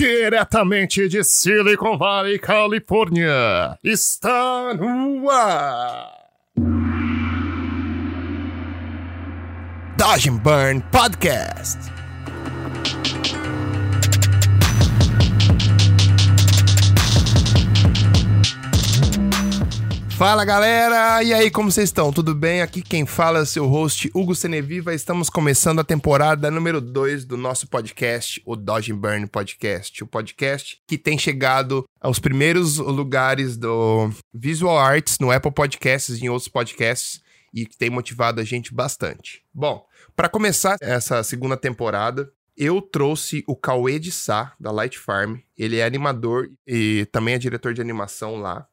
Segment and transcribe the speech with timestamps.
[0.00, 6.08] diretamente de Silicon Valley, Califórnia, está no ar.
[9.98, 11.99] Dodge and Burn Podcast.
[20.20, 22.12] Fala galera, e aí como vocês estão?
[22.12, 22.60] Tudo bem?
[22.60, 24.92] Aqui quem fala é o seu host Hugo Seneviva.
[24.92, 30.04] Estamos começando a temporada número 2 do nosso podcast, o Dodge Burn Podcast.
[30.04, 36.26] O podcast que tem chegado aos primeiros lugares do Visual Arts no Apple Podcasts e
[36.26, 37.22] em outros podcasts
[37.54, 39.42] e que tem motivado a gente bastante.
[39.54, 39.82] Bom,
[40.14, 45.38] para começar essa segunda temporada, eu trouxe o Cauê de Sá, da Light Farm.
[45.56, 48.66] Ele é animador e também é diretor de animação lá.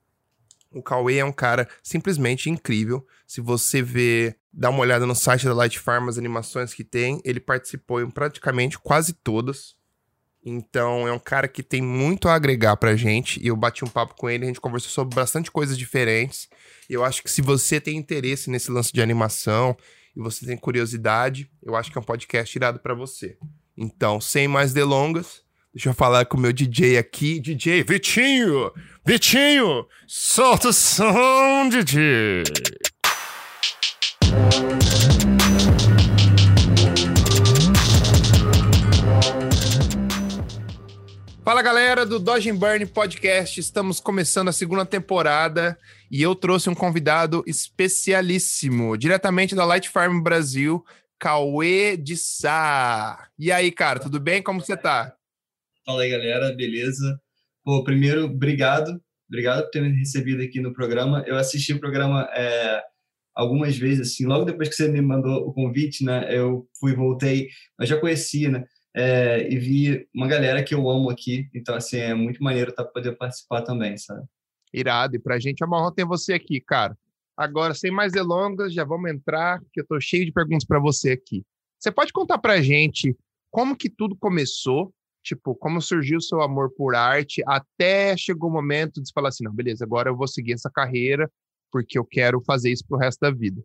[0.78, 3.06] O Cauê é um cara simplesmente incrível.
[3.26, 7.22] Se você vê, dá uma olhada no site da Light Farm, as animações que tem,
[7.26, 9.76] ele participou em praticamente quase todas.
[10.46, 13.44] Então é um cara que tem muito a agregar pra gente.
[13.44, 16.48] E eu bati um papo com ele, a gente conversou sobre bastante coisas diferentes.
[16.90, 19.76] Eu acho que se você tem interesse nesse lance de animação
[20.16, 23.38] e você tem curiosidade, eu acho que é um podcast irado para você.
[23.76, 27.40] Então, sem mais delongas, Deixa eu falar com o meu DJ aqui.
[27.40, 28.72] DJ Vitinho!
[29.06, 29.86] Vitinho!
[30.08, 32.44] Solta o som, DJ!
[41.44, 45.80] Fala galera do Dodge Burn Podcast, estamos começando a segunda temporada
[46.12, 50.84] e eu trouxe um convidado especialíssimo, diretamente da Light Farm Brasil,
[51.18, 53.30] Cauê de Sá.
[53.40, 54.42] E aí, cara, tudo bem?
[54.42, 55.17] Como você tá?
[55.88, 57.18] Fala aí, galera, beleza?
[57.64, 59.02] Pô, primeiro, obrigado.
[59.30, 61.24] Obrigado por ter me recebido aqui no programa.
[61.26, 62.84] Eu assisti o programa é,
[63.34, 66.28] algumas vezes, assim, logo depois que você me mandou o convite, né?
[66.30, 67.48] Eu fui, voltei,
[67.80, 68.66] eu já conhecia, né?
[68.94, 71.48] É, e vi uma galera que eu amo aqui.
[71.56, 74.26] Então, assim, é muito maneiro tá, poder participar também, sabe?
[74.74, 75.16] Irado.
[75.16, 76.98] E pra gente é uma honra ter você aqui, cara.
[77.38, 81.12] Agora, sem mais delongas, já vamos entrar, que eu tô cheio de perguntas para você
[81.12, 81.46] aqui.
[81.80, 83.16] Você pode contar pra gente
[83.50, 84.94] como que tudo começou
[85.28, 89.44] tipo, como surgiu o seu amor por arte, até chegou o momento de falar assim,
[89.44, 91.30] não, beleza, agora eu vou seguir essa carreira
[91.72, 93.62] porque eu quero fazer isso pro resto da vida.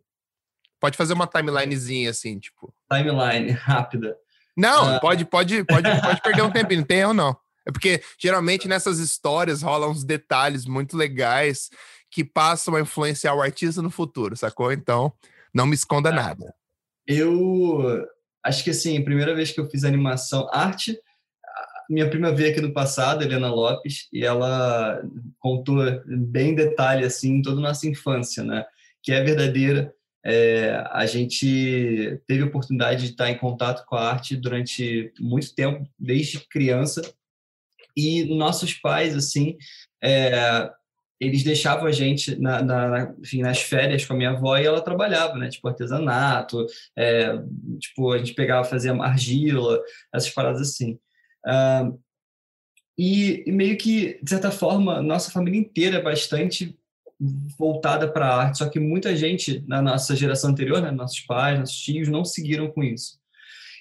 [0.79, 2.73] Pode fazer uma timelinezinha assim, tipo.
[2.91, 4.17] Timeline rápida.
[4.57, 4.99] Não, uh...
[4.99, 7.35] pode, pode, pode, pode perder um tempinho, não tem erro não.
[7.65, 11.69] É porque geralmente nessas histórias rolam uns detalhes muito legais
[12.11, 14.73] que passam a influenciar o artista no futuro, sacou?
[14.73, 15.13] Então,
[15.53, 16.53] não me esconda ah, nada.
[17.07, 18.05] Eu
[18.43, 20.99] acho que assim, a primeira vez que eu fiz animação, arte,
[21.89, 25.01] minha prima veio aqui no passado, Helena Lopes, e ela
[25.39, 28.65] contou bem em detalhe assim toda a nossa infância, né?
[29.01, 29.93] Que é verdadeira.
[30.25, 35.53] É, a gente teve a oportunidade de estar em contato com a arte durante muito
[35.53, 37.01] tempo, desde criança,
[37.95, 39.57] e nossos pais, assim,
[40.01, 40.71] é,
[41.19, 44.81] eles deixavam a gente na, na, enfim, nas férias com a minha avó e ela
[44.81, 45.49] trabalhava, né?
[45.49, 46.65] Tipo, artesanato,
[46.97, 47.37] é,
[47.79, 49.79] tipo, a gente pegava, fazia argila,
[50.13, 50.99] essas paradas assim.
[51.45, 51.99] Uh,
[52.97, 56.77] e, e, meio que, de certa forma, nossa família inteira é bastante
[57.57, 61.59] voltada para a arte, só que muita gente na nossa geração anterior, né, nossos pais,
[61.59, 63.17] nossos tios, não seguiram com isso.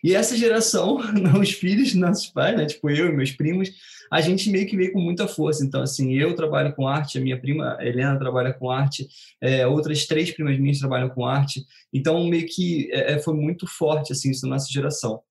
[0.03, 0.99] E essa geração,
[1.41, 3.71] os filhos nossos pais, né, tipo eu e meus primos,
[4.11, 5.65] a gente meio que veio com muita força.
[5.65, 9.09] Então, assim, eu trabalho com arte, a minha prima Helena trabalha com arte,
[9.41, 11.65] é, outras três primas minhas trabalham com arte.
[11.93, 15.23] Então, meio que é, é foi muito forte, assim, isso na nossa geração.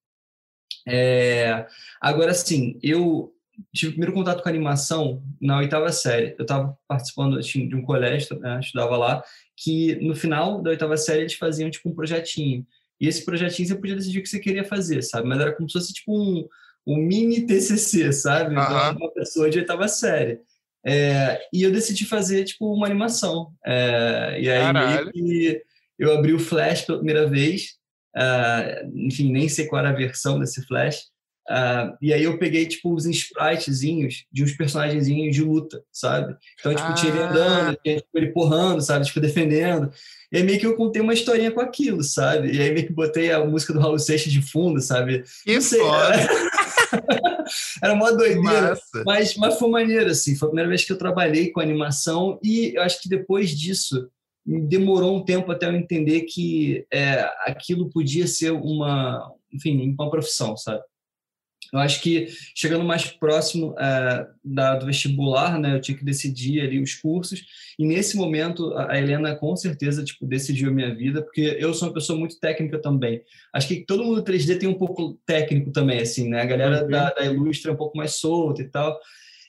[0.87, 1.65] É,
[1.99, 3.33] agora, sim, eu
[3.73, 6.35] tive o primeiro contato com animação na oitava série.
[6.37, 9.23] Eu estava participando assim, de um colégio, né, estudava lá,
[9.55, 12.65] que no final da oitava série eles faziam tipo um projetinho.
[12.99, 15.27] E esse projetinho você podia decidir o que você queria fazer, sabe?
[15.27, 16.47] Mas era como se fosse tipo um,
[16.85, 18.53] um mini TCC, sabe?
[18.53, 20.39] Então, uma pessoa de oitava série.
[20.83, 23.53] É, e eu decidi fazer tipo uma animação.
[23.65, 25.61] É, e aí
[25.97, 27.75] eu abri o Flash pela primeira vez
[28.15, 31.11] Uh, enfim, nem sei qual era a versão desse Flash.
[31.49, 36.35] Uh, e aí eu peguei, tipo, os spritezinhos de uns personagenzinhos de luta, sabe?
[36.59, 36.93] Então, tipo, ah.
[36.93, 39.05] tinha ele andando, tinha tipo, ele porrando, sabe?
[39.05, 39.91] Tipo, defendendo.
[40.31, 42.53] E aí meio que eu contei uma historinha com aquilo, sabe?
[42.53, 45.23] E aí meio que botei a música do Raul Seixas de fundo, sabe?
[45.43, 47.45] Que Não sei, era...
[47.83, 48.77] era uma doideira.
[49.05, 50.35] Mas, mas foi maneiro, assim.
[50.35, 54.09] Foi a primeira vez que eu trabalhei com animação e eu acho que depois disso
[54.45, 60.57] demorou um tempo até eu entender que é, aquilo podia ser uma, enfim, uma profissão,
[60.57, 60.81] sabe?
[61.71, 66.59] Eu acho que chegando mais próximo é, da, do vestibular, né, eu tinha que decidir
[66.59, 67.43] ali os cursos.
[67.79, 71.87] E nesse momento a Helena com certeza tipo decidiu a minha vida, porque eu sou
[71.87, 73.21] uma pessoa muito técnica também.
[73.53, 76.41] Acho que todo mundo 3D tem um pouco técnico também, assim, né?
[76.41, 76.89] A galera uhum.
[76.89, 78.99] da, da Ilustra é um pouco mais solta e tal.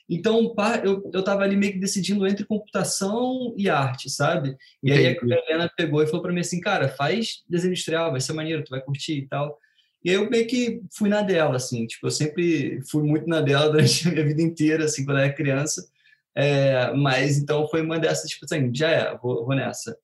[0.09, 0.53] Então,
[0.83, 4.55] eu, eu tava ali meio que decidindo entre computação e arte, sabe?
[4.83, 5.07] E Entendi.
[5.07, 8.33] aí a Helena pegou e falou para mim assim, cara, faz desenho industrial, vai ser
[8.33, 9.57] maneiro, tu vai curtir e tal.
[10.03, 13.39] E aí eu meio que fui na dela, assim, tipo, eu sempre fui muito na
[13.39, 15.87] dela durante a minha vida inteira, assim, quando eu era criança.
[16.35, 19.97] É, mas então foi uma dessas, tipo assim, já é, vou, vou nessa.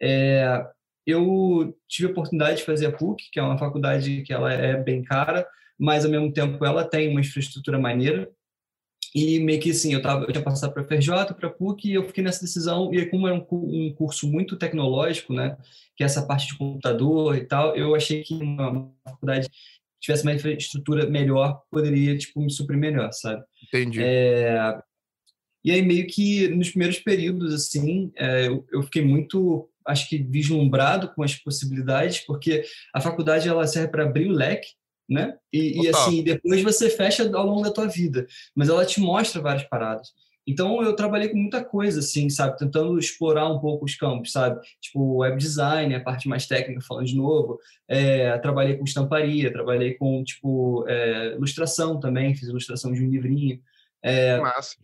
[0.00, 0.62] É,
[1.06, 4.76] eu tive a oportunidade de fazer a PUC, que é uma faculdade que ela é
[4.76, 5.46] bem cara,
[5.78, 8.28] mas ao mesmo tempo ela tem uma infraestrutura maneira.
[9.14, 11.88] E meio que assim, eu, tava, eu tinha passado para a FRJ, para a PUC,
[11.88, 12.92] e eu fiquei nessa decisão.
[12.92, 15.56] E como era um, um, curso muito tecnológico, né,
[15.96, 19.48] que é essa parte de computador e tal, eu achei que uma, uma faculdade
[20.00, 23.42] tivesse uma infraestrutura melhor poderia tipo me suprir melhor, sabe?
[23.64, 24.00] Entendi.
[24.02, 24.78] É,
[25.64, 30.18] e aí meio que nos primeiros períodos assim, é, eu, eu fiquei muito acho que
[30.18, 32.64] vislumbrado com as possibilidades, porque
[32.94, 34.68] a faculdade ela serve para abrir o leque
[35.08, 35.36] né?
[35.52, 39.40] E, e, assim, depois você fecha ao longo da tua vida, mas ela te mostra
[39.40, 40.12] várias paradas.
[40.46, 44.60] Então eu trabalhei com muita coisa, assim, sabe, tentando explorar um pouco os campos, sabe,
[44.80, 47.58] tipo web design, a parte mais técnica, falando de novo.
[47.88, 53.60] É, trabalhei com estamparia, trabalhei com tipo é, ilustração também, fiz ilustração de um livrinho.
[54.00, 54.76] É, Massa.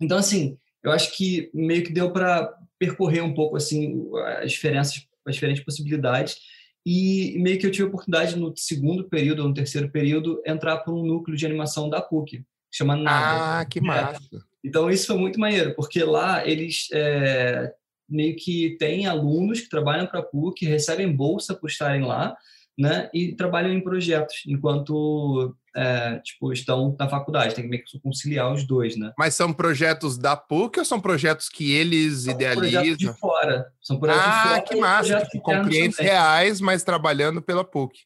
[0.00, 4.08] Então assim, eu acho que meio que deu para percorrer um pouco assim
[4.40, 6.36] as diferenças, as diferentes possibilidades
[6.84, 10.78] e meio que eu tive a oportunidade no segundo período ou no terceiro período entrar
[10.78, 13.60] para um núcleo de animação da PUC, chama NAVA.
[13.60, 14.20] Ah, que massa!
[14.34, 14.38] É.
[14.64, 17.72] Então isso foi muito maneiro, porque lá eles é,
[18.08, 22.36] meio que têm alunos que trabalham para a PUC, recebem bolsa por estarem lá,
[22.78, 23.10] né?
[23.12, 28.52] E trabalham em projetos, enquanto é, tipo, estão na faculdade, tem que meio que conciliar
[28.52, 29.12] os dois, né?
[29.18, 32.80] Mas são projetos da PUC ou são projetos que eles são idealizam?
[32.82, 33.72] Projetos de fora.
[33.80, 34.62] São projetos ah, de fora.
[34.62, 35.28] que massa!
[35.40, 36.12] Com clientes também.
[36.12, 38.00] reais, mas trabalhando pela PUC.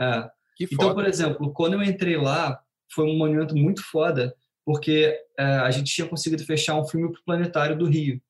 [0.00, 0.28] É.
[0.60, 2.60] então, por exemplo, quando eu entrei lá,
[2.92, 4.34] foi um momento muito foda,
[4.64, 8.20] porque é, a gente tinha conseguido fechar um filme para o Planetário do Rio.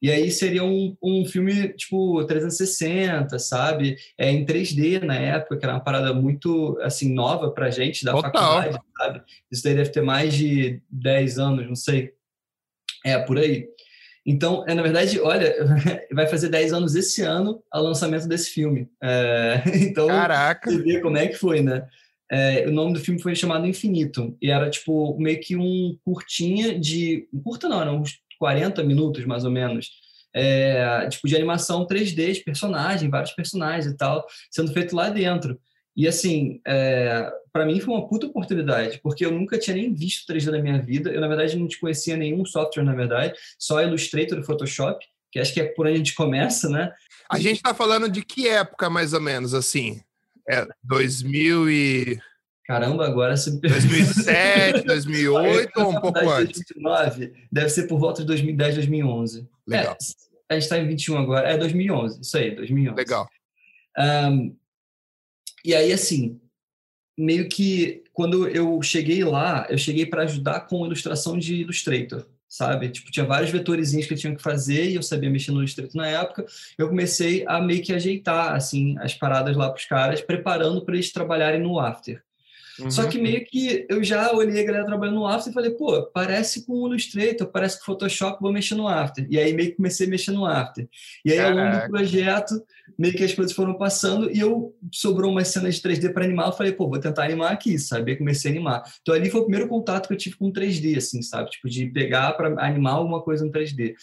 [0.00, 3.96] E aí seria um, um filme, tipo, 360, sabe?
[4.16, 8.12] É, em 3D na época, que era uma parada muito, assim, nova pra gente da
[8.12, 8.32] Total.
[8.32, 9.22] faculdade, sabe?
[9.50, 12.12] Isso daí deve ter mais de 10 anos, não sei.
[13.04, 13.68] É, por aí.
[14.24, 15.54] Então, é, na verdade, olha,
[16.12, 18.88] vai fazer 10 anos esse ano o lançamento desse filme.
[19.02, 20.70] É, então, Caraca!
[20.70, 21.86] você vê como é que foi, né?
[22.30, 24.36] É, o nome do filme foi chamado Infinito.
[24.40, 27.26] E era, tipo, meio que um curtinha de...
[27.42, 29.90] Curta não, era uns 40 minutos, mais ou menos,
[30.34, 35.58] é, tipo de animação 3D, de personagem, vários personagens e tal, sendo feito lá dentro.
[35.96, 40.32] E assim, é, para mim foi uma puta oportunidade, porque eu nunca tinha nem visto
[40.32, 41.10] 3D na minha vida.
[41.10, 45.40] Eu, na verdade, não te conhecia nenhum software, na verdade, só Illustrator e Photoshop, que
[45.40, 46.92] acho que é por onde a gente começa, né?
[47.28, 50.00] A gente está falando de que época, mais ou menos, assim?
[50.48, 52.20] É 2000 e...
[52.68, 56.62] Caramba, agora se 2007, 2008 ou um pouco antes?
[56.76, 59.48] 2009, deve ser por volta de 2010, 2011.
[59.66, 59.96] Legal.
[59.96, 59.96] É,
[60.50, 61.48] a gente está em 21 agora.
[61.48, 62.94] É 2011, isso aí, 2011.
[62.94, 63.26] Legal.
[63.98, 64.54] Um,
[65.64, 66.38] e aí, assim,
[67.16, 72.90] meio que quando eu cheguei lá, eu cheguei para ajudar com ilustração de Illustrator, sabe?
[72.90, 75.96] Tipo, tinha vários vetorizinhos que eu tinha que fazer e eu sabia mexer no Illustrator
[75.96, 76.44] na época.
[76.76, 80.96] Eu comecei a meio que ajeitar, assim, as paradas lá para os caras, preparando para
[80.96, 82.22] eles trabalharem no After.
[82.80, 82.90] Uhum.
[82.90, 86.02] Só que meio que eu já olhei a galera trabalhando no After e falei, pô,
[86.12, 89.26] parece com o Illustrator, parece com o Photoshop, vou mexer no After.
[89.28, 90.88] E aí meio que comecei a mexer no After.
[91.24, 91.60] E aí, Caraca.
[91.60, 92.54] ao longo do projeto,
[92.98, 96.48] meio que as coisas foram passando e eu sobrou umas cenas de 3D para animar,
[96.48, 98.12] eu falei, pô, vou tentar animar aqui, sabe?
[98.12, 98.82] Aí comecei a animar.
[99.02, 101.50] Então ali foi o primeiro contato que eu tive com 3D, assim, sabe?
[101.50, 103.94] Tipo, de pegar para animar alguma coisa no 3D.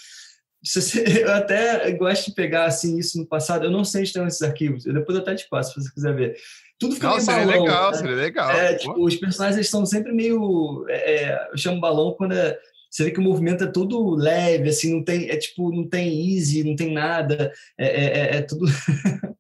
[1.22, 3.66] Eu até gosto de pegar assim isso no passado.
[3.66, 4.86] Eu não sei onde estão esses arquivos.
[4.86, 6.36] Eu depois até te passo, se você quiser ver.
[6.80, 7.54] Tudo fica Nossa, meio balão.
[7.54, 7.98] Seria legal, né?
[7.98, 8.52] seria legal.
[8.52, 10.86] É, tipo, os personagens eles são sempre meio.
[10.90, 12.58] É, é, eu chamo balão quando é,
[12.96, 16.34] você vê que o movimento é todo leve, assim, não tem, é tipo, não tem
[16.34, 18.66] easy, não tem nada, é, é, é, é tudo.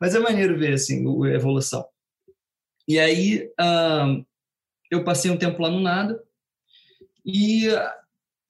[0.00, 1.86] Mas é maneiro ver, assim, a evolução.
[2.88, 4.24] E aí, um,
[4.90, 6.20] eu passei um tempo lá no nada,
[7.24, 7.68] e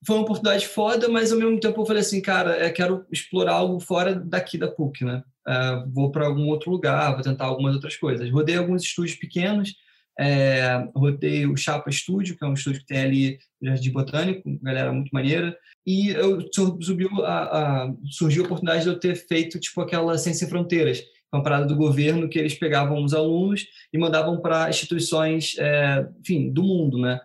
[0.05, 3.53] foi uma oportunidade foda, mas ao mesmo tempo eu falei assim, cara, eu quero explorar
[3.53, 5.23] algo fora daqui da PUC, né?
[5.47, 8.29] Uh, vou para algum outro lugar, vou tentar algumas outras coisas.
[8.31, 9.73] Rodei alguns estúdios pequenos,
[10.19, 14.59] é, rodei o Chapa Studio, que é um estúdio que tem ali no Jardim Botânico,
[14.61, 19.59] galera muito maneira, e eu subiu a, a, surgiu a oportunidade de eu ter feito
[19.59, 21.01] tipo aquela Sem Fronteiras,
[21.31, 26.51] uma parada do governo que eles pegavam os alunos e mandavam para instituições, é, enfim,
[26.51, 27.19] do mundo, né?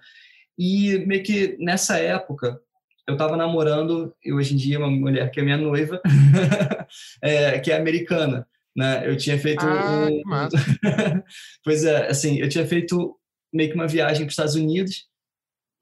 [0.58, 2.61] E meio que nessa época
[3.06, 6.00] eu estava namorando, e hoje em dia uma mulher que é minha noiva,
[7.23, 9.08] é, que é americana, né?
[9.08, 10.23] Eu tinha feito ah, um...
[11.62, 13.18] pois é, assim, eu tinha feito
[13.52, 15.06] meio que uma viagem para os Estados Unidos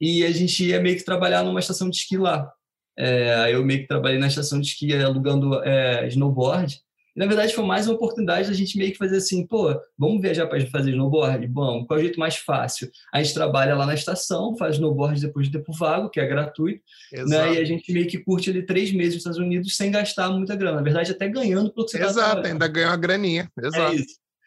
[0.00, 2.50] e a gente ia meio que trabalhar numa estação de esqui lá.
[2.98, 6.82] É, eu meio que trabalhei na estação de esqui alugando é, snowboard
[7.14, 10.20] e, na verdade, foi mais uma oportunidade da gente meio que fazer assim, pô, vamos
[10.20, 11.46] viajar para fazer snowboard?
[11.48, 11.86] Vamos.
[11.86, 12.90] Qual é o jeito mais fácil?
[13.12, 16.82] A gente trabalha lá na estação, faz snowboard depois de tempo vago, que é gratuito,
[17.26, 17.54] né?
[17.54, 20.56] E a gente meio que curte ali três meses nos Estados Unidos sem gastar muita
[20.56, 20.76] grana.
[20.76, 23.50] Na verdade, até ganhando pelo que você tá Exato, tá ainda ganha uma graninha.
[23.62, 23.96] Exato.
[23.96, 24.02] É.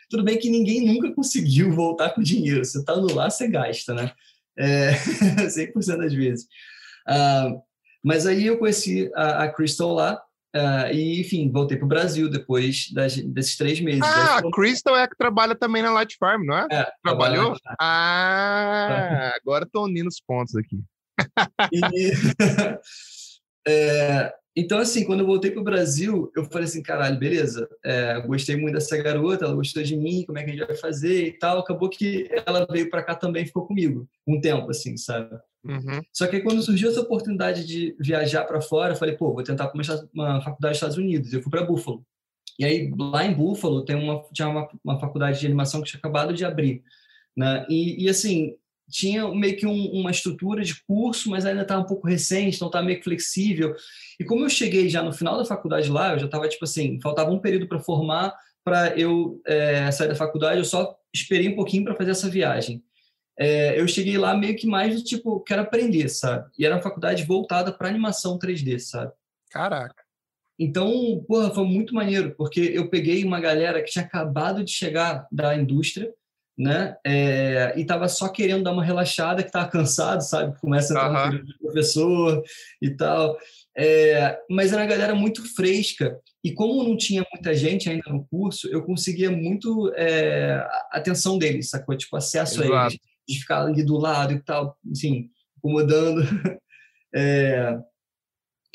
[0.09, 2.63] Tudo bem que ninguém nunca conseguiu voltar com dinheiro.
[2.63, 4.11] Você tá no lá, você gasta, né?
[4.57, 4.93] É,
[5.45, 6.45] 100% das vezes.
[7.07, 7.61] Uh,
[8.03, 10.21] mas aí eu conheci a, a Crystal lá,
[10.55, 14.01] Uh, e, enfim, voltei para o Brasil depois das, desses três meses.
[14.03, 16.67] Ah, a Crystal é a que trabalha também na Light Farm, não é?
[16.71, 17.57] é Trabalhou?
[17.77, 20.81] Ah, agora estou unindo os pontos aqui.
[21.73, 21.81] E,
[23.67, 28.21] é, então, assim, quando eu voltei para o Brasil, eu falei assim, caralho, beleza, é,
[28.21, 31.27] gostei muito dessa garota, ela gostou de mim, como é que a gente vai fazer
[31.27, 31.59] e tal.
[31.59, 35.37] Acabou que ela veio para cá também ficou comigo um tempo, assim, sabe?
[35.65, 36.01] Uhum.
[36.13, 39.43] Só que aí, quando surgiu essa oportunidade de viajar para fora, eu falei, pô, vou
[39.43, 41.33] tentar começar uma faculdade nos Estados Unidos.
[41.33, 42.05] Eu fui para Buffalo.
[42.59, 45.97] E aí, lá em Buffalo, tem uma, tinha uma, uma faculdade de animação que tinha
[45.97, 46.83] acabado de abrir.
[47.35, 47.65] Né?
[47.67, 48.55] E, e assim,
[48.89, 52.67] tinha meio que um, uma estrutura de curso, mas ainda estava um pouco recente, então
[52.67, 53.75] estava meio flexível.
[54.19, 56.99] E como eu cheguei já no final da faculdade lá, eu já estava, tipo assim,
[57.01, 61.55] faltava um período para formar, para eu é, sair da faculdade, eu só esperei um
[61.55, 62.83] pouquinho para fazer essa viagem
[63.37, 66.49] é, eu cheguei lá meio que mais do tipo, quero aprender, sabe?
[66.57, 69.11] E era uma faculdade voltada para animação 3D, sabe?
[69.49, 70.03] Caraca.
[70.57, 75.27] Então, porra, foi muito maneiro, porque eu peguei uma galera que tinha acabado de chegar
[75.29, 76.13] da indústria,
[76.57, 76.95] né?
[77.05, 80.57] É, e tava só querendo dar uma relaxada, que tava cansado, sabe?
[80.61, 81.43] Começa a entrar uhum.
[81.43, 82.41] no professor
[82.81, 83.37] e tal.
[83.77, 86.17] É, mas era uma galera muito fresca.
[86.41, 90.53] E como não tinha muita gente ainda no curso, eu conseguia muito é,
[90.91, 91.97] a atenção deles, sacou?
[91.97, 92.73] Tipo, acesso Exato.
[92.73, 96.21] a eles de ficar ali do lado e tal, assim, incomodando.
[97.17, 97.79] É,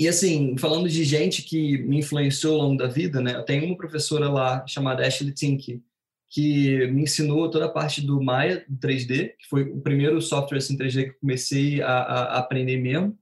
[0.01, 3.35] e assim, falando de gente que me influenciou ao longo da vida, né?
[3.35, 5.83] Eu tenho uma professora lá chamada Ashley Tink,
[6.27, 10.75] que me ensinou toda a parte do Maya 3D, que foi o primeiro software assim
[10.75, 13.15] 3D que eu comecei a, a aprender mesmo.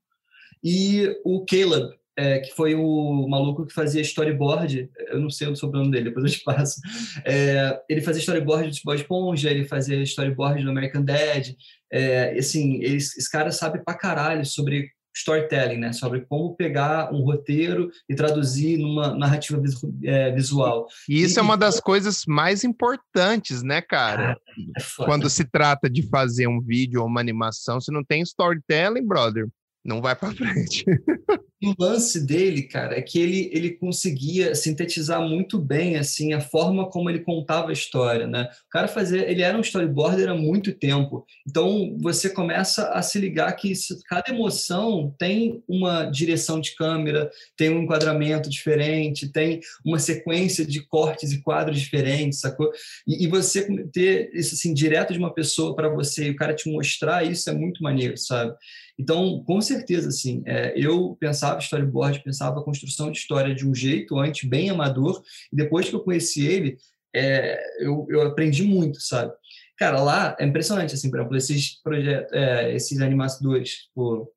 [0.63, 5.55] E o Caleb, é, que foi o maluco que fazia storyboard, eu não sei o
[5.55, 6.81] sobrenome dele, depois eu te passo.
[7.25, 11.51] É, ele fazia storyboard do Bob Esponja, ele fazia storyboard do American Dad.
[11.93, 15.93] É, assim, esse, esse cara sabe pra caralho sobre storytelling, né?
[15.93, 19.63] Sobre como pegar um roteiro e traduzir numa narrativa
[20.03, 20.89] é, visual.
[21.09, 24.37] E isso e, é uma das coisas mais importantes, né, cara?
[24.77, 29.07] é Quando se trata de fazer um vídeo ou uma animação, se não tem storytelling,
[29.07, 29.49] brother,
[29.89, 30.85] não vai para frente.
[31.65, 36.89] o lance dele, cara, é que ele, ele conseguia sintetizar muito bem assim a forma
[36.89, 38.49] como ele contava a história, né?
[38.67, 41.27] O cara fazia, ele era um storyboarder há muito tempo.
[41.49, 43.73] Então você começa a se ligar que
[44.07, 50.83] cada emoção tem uma direção de câmera, tem um enquadramento diferente, tem uma sequência de
[50.87, 52.71] cortes e quadros diferentes, sacou?
[53.07, 56.55] E, e você ter isso assim direto de uma pessoa para você e o cara
[56.55, 58.55] te mostrar isso é muito maneiro, sabe?
[58.99, 63.75] Então, com certeza, assim, é, eu pensava storyboard, pensava a construção de história de um
[63.75, 66.77] jeito antes bem amador, e depois que eu conheci ele,
[67.15, 69.33] é, eu, eu aprendi muito, sabe?
[69.79, 74.33] Cara, lá é impressionante, assim, por exemplo, esses projetos, é, esses animadores, tipo,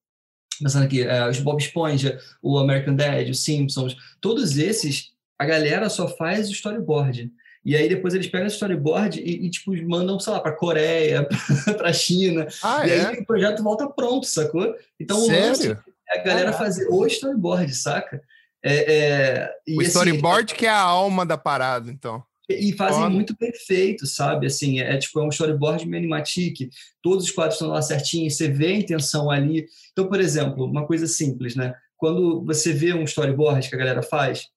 [0.59, 5.89] pensando aqui, é, os Bob Esponja, o American Dad, os Simpsons, todos esses, a galera
[5.89, 7.31] só faz o storyboard.
[7.63, 11.27] E aí depois eles pegam esse storyboard e, e tipo, mandam, sei lá, para Coreia,
[11.77, 12.47] para China.
[12.63, 13.05] Ah, e é?
[13.05, 14.75] aí o projeto volta pronto, sacou?
[14.99, 15.43] Então Sério?
[15.43, 15.77] o lance
[16.09, 18.21] é a galera fazer o storyboard, saca?
[18.63, 22.23] É, é, o assim, storyboard que é a alma da parada, então.
[22.49, 23.09] E fazem Foda.
[23.09, 24.47] muito perfeito, sabe?
[24.47, 26.69] Assim, é, é tipo é um storyboard meio animatic,
[27.01, 29.65] todos os quadros estão lá certinhos, você vê a intenção ali.
[29.91, 31.73] Então, por exemplo, uma coisa simples, né?
[31.95, 34.47] Quando você vê um storyboard que a galera faz,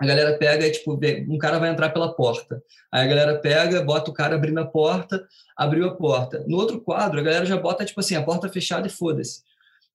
[0.00, 2.62] a galera pega e, tipo, um cara vai entrar pela porta.
[2.90, 6.42] Aí a galera pega, bota o cara abrindo a porta, abriu a porta.
[6.48, 9.42] No outro quadro, a galera já bota, tipo assim, a porta fechada e foda-se.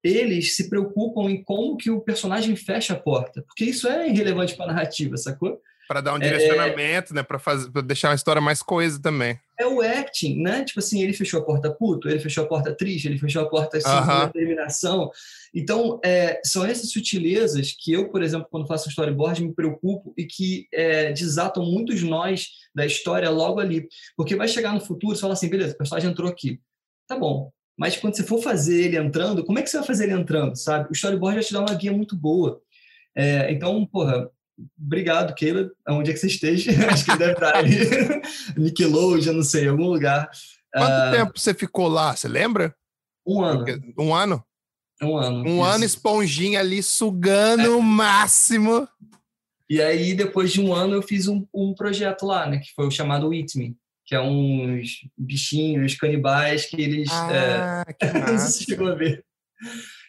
[0.04, 4.56] Eles se preocupam em como que o personagem fecha a porta, porque isso é irrelevante
[4.56, 5.60] para a narrativa, sacou?
[5.88, 7.24] Para dar um é, direcionamento, é, né?
[7.24, 7.40] Para
[7.82, 9.40] deixar uma história mais coesa também.
[9.58, 10.64] É o acting, né?
[10.64, 13.50] Tipo assim, ele fechou a porta puto, ele fechou a porta triste, ele fechou a
[13.50, 14.26] porta assim, uh -huh.
[14.26, 15.10] determinação.
[15.54, 20.26] Então, é, são essas sutilezas que eu, por exemplo, quando faço storyboard, me preocupo e
[20.26, 23.88] que é, desatam muitos nós da história logo ali.
[24.18, 26.60] Porque vai chegar no futuro, você fala assim, beleza, o personagem entrou aqui.
[27.08, 30.06] Tá bom, mas quando você for fazer ele entrando, como é que você vai fazer
[30.06, 30.90] ele entrando, sabe?
[30.90, 32.62] O storyboard vai te dar uma guia muito boa.
[33.16, 34.30] É, então, porra,
[34.80, 36.72] obrigado, Caleb, aonde é que você esteja.
[36.92, 37.76] Acho que deve estar ali.
[38.58, 40.30] Nickelodeon, não sei, em algum lugar.
[40.74, 42.76] Quanto uh, tempo você ficou lá, você lembra?
[43.26, 43.66] Um ano.
[43.98, 44.46] Um ano?
[45.02, 45.38] Um ano.
[45.44, 45.64] Um isso.
[45.64, 47.70] ano esponjinha ali sugando é.
[47.70, 48.88] o máximo.
[49.70, 52.60] E aí, depois de um ano, eu fiz um, um projeto lá, né?
[52.60, 53.46] Que foi o chamado Me,
[54.06, 57.10] que é uns bichinhos canibais que eles.
[57.12, 57.94] Ah, é...
[57.94, 58.06] que
[58.38, 59.26] você chegou a ver.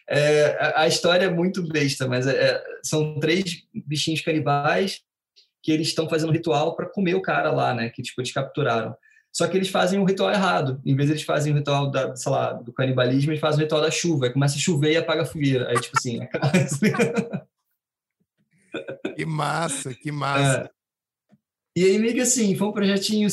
[0.09, 5.01] É, a história é muito besta, mas é, é são três bichinhos canibais
[5.61, 7.89] que eles estão fazendo um ritual para comer o cara lá, né?
[7.89, 8.95] Que tipo, eles capturaram.
[9.33, 10.81] Só que eles fazem um ritual errado.
[10.85, 13.59] Em vez de eles fazem o um ritual da, sei lá, do canibalismo, eles fazem
[13.59, 14.25] o um ritual da chuva.
[14.25, 15.69] Aí começa a chover e apaga a fogueira.
[15.69, 16.19] Aí, tipo assim.
[19.15, 20.61] que massa, que massa.
[20.61, 20.69] É.
[21.75, 23.27] E aí, meio que assim, foi um projetinho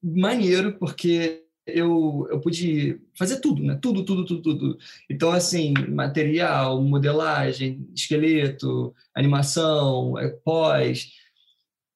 [0.00, 3.78] maneiro, porque eu, eu pude fazer tudo, né?
[3.80, 4.78] Tudo, tudo, tudo, tudo.
[5.08, 11.12] Então, assim, material, modelagem, esqueleto, animação, é, pós.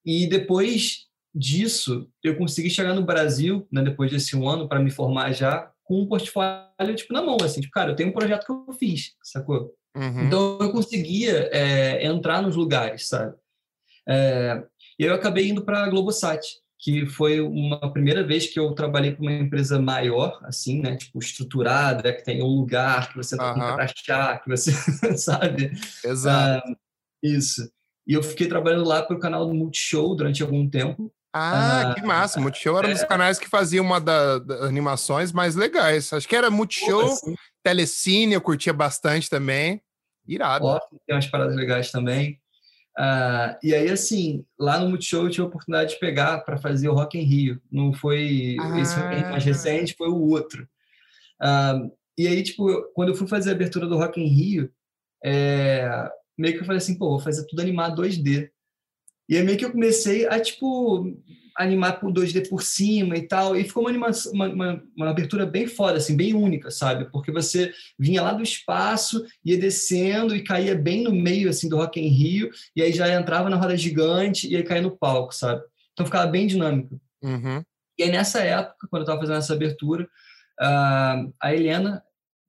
[0.05, 4.89] E depois disso, eu consegui chegar no Brasil, né, depois desse um ano, para me
[4.89, 8.45] formar já, com um portfólio, tipo, na mão, assim, tipo, cara, eu tenho um projeto
[8.45, 9.73] que eu fiz, sacou?
[9.95, 10.25] Uhum.
[10.25, 13.35] Então, eu conseguia é, entrar nos lugares, sabe?
[14.07, 14.63] É,
[14.99, 16.41] e eu acabei indo para a Globosat,
[16.79, 21.19] que foi uma primeira vez que eu trabalhei para uma empresa maior, assim, né, tipo,
[21.19, 24.71] estruturada, que tem um lugar que você tem que achar, que você
[25.17, 25.71] sabe?
[26.03, 26.71] Exato.
[26.71, 26.75] Uh,
[27.23, 27.69] isso.
[28.05, 32.01] E eu fiquei trabalhando lá para o canal do Multishow durante algum tempo, ah, que
[32.01, 32.39] massa.
[32.39, 33.05] Multishow era um dos é.
[33.05, 36.11] canais que fazia uma das da animações mais legais.
[36.11, 37.35] Acho que era Multishow, assim.
[37.63, 39.81] Telecine, eu curtia bastante também.
[40.27, 40.65] Irado.
[40.65, 42.39] Ó, tem umas paradas legais também.
[42.97, 46.89] Uh, e aí, assim, lá no Multishow eu tive a oportunidade de pegar para fazer
[46.89, 47.61] o Rock em Rio.
[47.71, 48.79] Não foi ah.
[48.79, 50.67] esse mais recente, foi o outro.
[51.41, 54.71] Uh, e aí, tipo, quando eu fui fazer a abertura do Rock em Rio,
[55.23, 58.49] é, meio que eu falei assim, pô, vou fazer tudo animado 2D.
[59.29, 61.15] E aí meio que eu comecei a, tipo,
[61.57, 65.45] animar por 2D por cima e tal, e ficou uma, animação, uma, uma, uma, abertura
[65.45, 67.05] bem foda, assim, bem única, sabe?
[67.11, 71.77] Porque você vinha lá do espaço, ia descendo e caía bem no meio, assim, do
[71.77, 75.33] Rock in Rio, e aí já entrava na roda gigante e aí caía no palco,
[75.33, 75.63] sabe?
[75.93, 77.01] Então ficava bem dinâmico.
[77.23, 77.63] Uhum.
[77.97, 80.03] E aí nessa época, quando eu estava fazendo essa abertura,
[80.61, 82.03] uh, a Helena,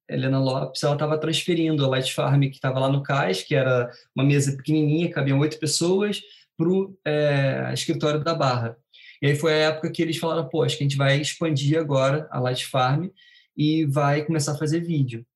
[0.07, 3.91] Helena Lopes, ela estava transferindo a Light Farm, que estava lá no cais, que era
[4.15, 6.21] uma mesa pequenininha, cabiam oito pessoas,
[6.59, 8.77] para o é, escritório da Barra.
[9.21, 11.79] E aí foi a época que eles falaram, pô, acho que a gente vai expandir
[11.79, 13.09] agora a Light Farm
[13.57, 15.27] e vai começar a fazer vídeo.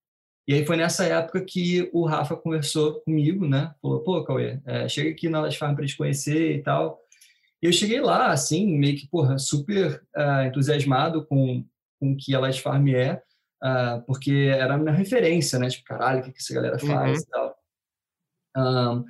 [0.46, 3.72] E aí foi nessa época que o Rafa conversou comigo, né?
[3.80, 7.00] Falou, pô, Cauê, é, chega aqui na Light Farm para te conhecer e tal.
[7.62, 11.64] E eu cheguei lá, assim, meio que, porra, super uh, entusiasmado com,
[12.00, 13.22] com o que a Light Farm é,
[13.62, 15.68] uh, porque era a minha referência, né?
[15.68, 17.24] Tipo, caralho, o que, que essa galera faz uhum.
[17.24, 17.56] e tal.
[18.56, 19.04] Um,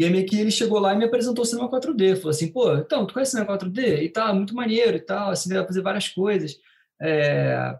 [0.00, 2.16] e aí meio que ele chegou lá e me apresentou o cinema 4D.
[2.16, 4.02] Falou assim, pô, então, tu conhece cinema 4D?
[4.02, 6.56] E tal, muito maneiro e tal, assim, vai fazer várias coisas.
[6.98, 7.76] É...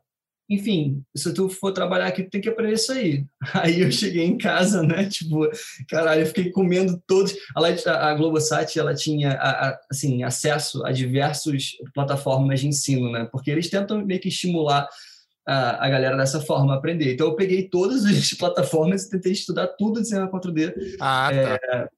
[0.47, 3.25] Enfim, se tu for trabalhar aqui, tu tem que aprender isso aí.
[3.55, 5.49] Aí eu cheguei em casa, né, tipo,
[5.89, 7.35] caralho, eu fiquei comendo todos...
[7.57, 13.27] A, a Globosat, ela tinha, a, a, assim, acesso a diversas plataformas de ensino, né,
[13.33, 14.87] porque eles tentam meio que estimular
[15.47, 17.15] a, a galera dessa forma a aprender.
[17.15, 20.97] Então eu peguei todas as plataformas e tentei estudar tudo de cinema 4D.
[21.01, 21.35] Ah, tá.
[21.35, 21.89] É,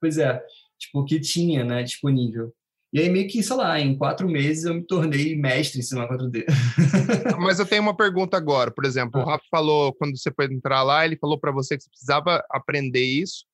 [0.00, 0.42] Pois é,
[0.78, 2.54] tipo, que tinha, né, disponível.
[2.92, 6.08] E aí, meio que, sei lá, em quatro meses eu me tornei mestre em cinema
[6.08, 6.44] 4D.
[7.38, 8.70] Mas eu tenho uma pergunta agora.
[8.72, 9.24] Por exemplo, ah.
[9.24, 12.44] o Rafa falou, quando você foi entrar lá, ele falou para você que você precisava
[12.50, 13.44] aprender isso.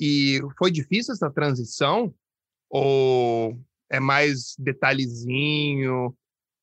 [0.00, 2.14] E foi difícil essa transição?
[2.70, 6.16] Ou é mais detalhezinho?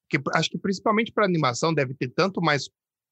[0.10, 2.70] Porque acho que principalmente para animação deve ter tanto mais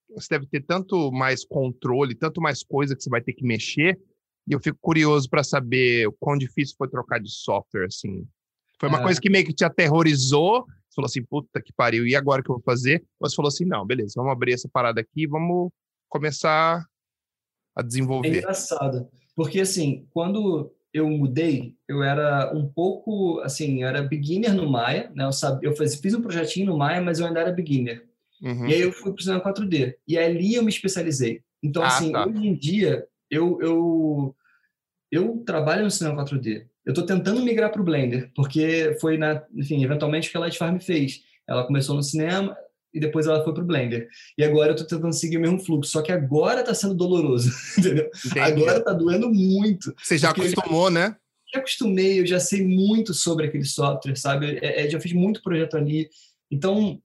[0.10, 4.00] você deve ter tanto mais controle, tanto mais coisa que você vai ter que mexer,
[4.48, 8.28] e eu fico curioso para saber o quão difícil foi trocar de software, assim.
[8.80, 9.04] Foi uma é.
[9.04, 10.66] coisa que meio que te aterrorizou.
[10.66, 13.04] Você falou assim, puta que pariu, e agora o que eu vou fazer?
[13.20, 15.72] Você falou assim, não, beleza, vamos abrir essa parada aqui vamos
[16.08, 16.86] começar
[17.76, 18.30] a desenvolver.
[18.30, 24.54] É engraçado, porque assim, quando eu mudei, eu era um pouco, assim, eu era beginner
[24.54, 25.26] no Maya, né?
[25.26, 28.08] Eu, sabia, eu fiz, fiz um projetinho no Maya, mas eu ainda era beginner.
[28.42, 28.68] Uhum.
[28.68, 29.96] E aí eu fui para o cinema 4D.
[30.08, 31.42] E ali eu me especializei.
[31.62, 32.26] Então, ah, assim, tá.
[32.26, 34.36] hoje em dia, eu, eu,
[35.12, 36.66] eu trabalho no cinema 4D.
[36.86, 40.42] eu estou tentando migrar para o Blender, porque foi, na, enfim, eventualmente o que a
[40.42, 41.22] Light Farm fez.
[41.48, 42.56] Ela começou no cinema
[42.94, 44.08] e depois ela foi para o Blender.
[44.38, 47.52] E agora eu estou tentando seguir o mesmo fluxo, só que agora está sendo doloroso,
[47.78, 48.10] entendeu?
[48.26, 48.40] Entendi.
[48.40, 49.94] Agora está doendo muito.
[50.02, 51.16] Você já acostumou, já, né?
[51.54, 54.60] Já acostumei, eu já sei muito sobre aquele software, sabe?
[54.62, 56.10] É, é, já fiz muito projeto ali.
[56.50, 57.02] Então,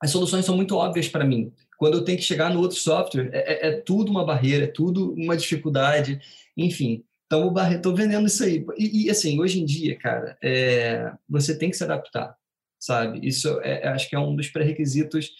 [0.00, 1.52] as soluções são muito óbvias para mim.
[1.76, 4.68] Quando eu tenho que chegar no outro software, é, é, é tudo uma barreira, é
[4.68, 6.20] tudo uma dificuldade,
[6.56, 7.04] enfim.
[7.26, 8.64] Então, estou vendendo isso aí.
[8.78, 12.36] E, e, assim, hoje em dia, cara, é, você tem que se adaptar,
[12.78, 13.26] sabe?
[13.26, 15.32] Isso é, é acho que é um dos pré-requisitos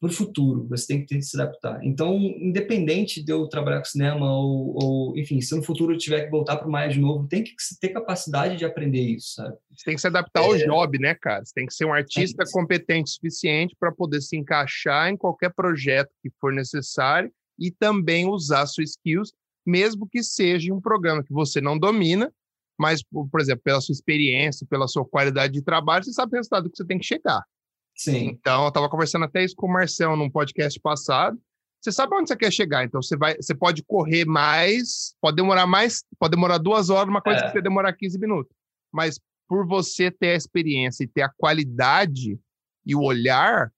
[0.00, 0.66] para o futuro.
[0.68, 1.84] Você tem que ter se adaptar.
[1.84, 6.24] Então, independente de eu trabalhar com cinema ou, ou enfim, se no futuro eu tiver
[6.24, 9.56] que voltar para o mais novo, tem que ter capacidade de aprender isso, sabe?
[9.74, 10.64] Você tem que se adaptar ao é.
[10.64, 11.44] job, né, cara?
[11.44, 15.16] Você tem que ser um artista é competente o suficiente para poder se encaixar em
[15.16, 19.32] qualquer projeto que for necessário e também usar suas skills,
[19.66, 22.32] mesmo que seja um programa que você não domina,
[22.78, 26.70] mas, por exemplo, pela sua experiência, pela sua qualidade de trabalho, você sabe o resultado
[26.70, 27.42] que você tem que chegar.
[27.98, 28.28] Sim.
[28.28, 31.36] Então, eu estava conversando até isso com o Marcel num podcast passado.
[31.80, 35.66] Você sabe onde você quer chegar, então você vai, você pode correr mais, pode demorar
[35.66, 37.46] mais, pode demorar duas horas, uma coisa é.
[37.46, 38.52] que você demorar 15 minutos.
[38.92, 42.38] Mas por você ter a experiência e ter a qualidade
[42.84, 43.70] e o olhar,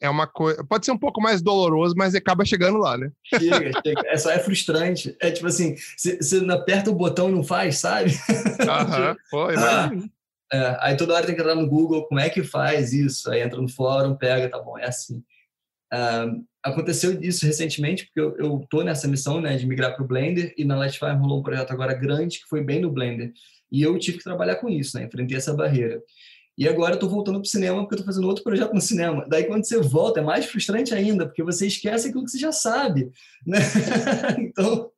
[0.00, 0.64] é uma coisa.
[0.64, 3.10] Pode ser um pouco mais doloroso, mas acaba chegando lá, né?
[3.24, 4.02] Chega, chega.
[4.06, 5.16] É só é frustrante.
[5.20, 8.12] É tipo assim, você aperta o botão e não faz, sabe?
[8.60, 9.90] Aham, foi, ah,
[10.52, 13.30] é, aí toda hora tem que entrar no Google, como é que faz isso?
[13.30, 15.22] Aí entra no fórum, pega, tá bom, é assim.
[15.92, 20.06] Uh, aconteceu isso recentemente, porque eu, eu tô nessa missão, né, de migrar para o
[20.06, 23.32] Blender, e na Lightfire rolou um projeto agora grande, que foi bem no Blender.
[23.70, 26.00] E eu tive que trabalhar com isso, né, enfrentei essa barreira.
[26.56, 29.24] E agora eu tô voltando pro cinema, porque eu tô fazendo outro projeto no cinema.
[29.28, 32.50] Daí quando você volta, é mais frustrante ainda, porque você esquece aquilo que você já
[32.50, 33.12] sabe,
[33.46, 33.58] né?
[34.40, 34.90] então,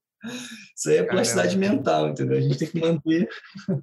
[0.77, 2.39] isso aí é plasticidade mental, entendeu?
[2.39, 3.29] A gente tem que manter.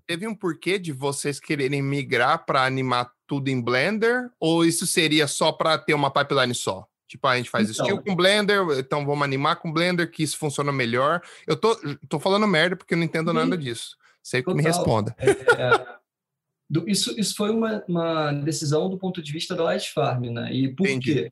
[0.06, 4.30] Teve um porquê de vocês quererem migrar para animar tudo em Blender?
[4.39, 6.88] Ou isso seria só para ter uma pipeline só?
[7.08, 10.38] Tipo, a gente faz então, skill com Blender, então vamos animar com Blender, que isso
[10.38, 11.21] funciona melhor.
[11.47, 11.76] Eu tô,
[12.10, 13.95] tô falando merda porque eu não entendo nada disso.
[14.21, 15.15] Sei que me responda.
[15.17, 15.97] É, é,
[16.86, 20.54] isso, isso foi uma, uma decisão do ponto de vista da Light Farm, né?
[20.54, 21.13] E por Entendi.
[21.13, 21.32] quê?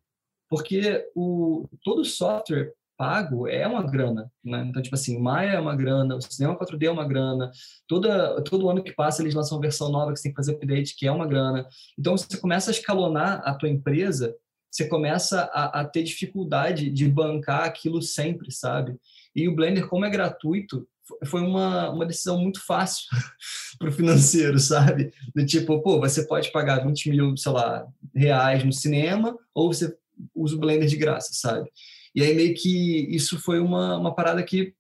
[0.49, 4.65] Porque o, todo software pago é uma grana, né?
[4.67, 7.51] Então, tipo assim, Maya é uma grana, o Cinema 4D é uma grana,
[7.87, 10.53] toda, todo ano que passa eles lançam uma versão nova que você tem que fazer
[10.53, 11.67] update, que é uma grana.
[11.97, 14.35] Então, você começa a escalonar a tua empresa,
[14.71, 18.97] você começa a, a ter dificuldade de bancar aquilo sempre, sabe?
[19.35, 20.87] E o Blender, como é gratuito,
[21.25, 23.05] foi uma, uma decisão muito fácil
[23.77, 25.11] para o financeiro, sabe?
[25.35, 29.95] Do tipo, pô, você pode pagar 20 mil, sei lá, reais no cinema, ou você
[30.33, 31.69] usa o Blender de graça, sabe?
[32.15, 34.73] E aí meio que isso foi uma, uma parada que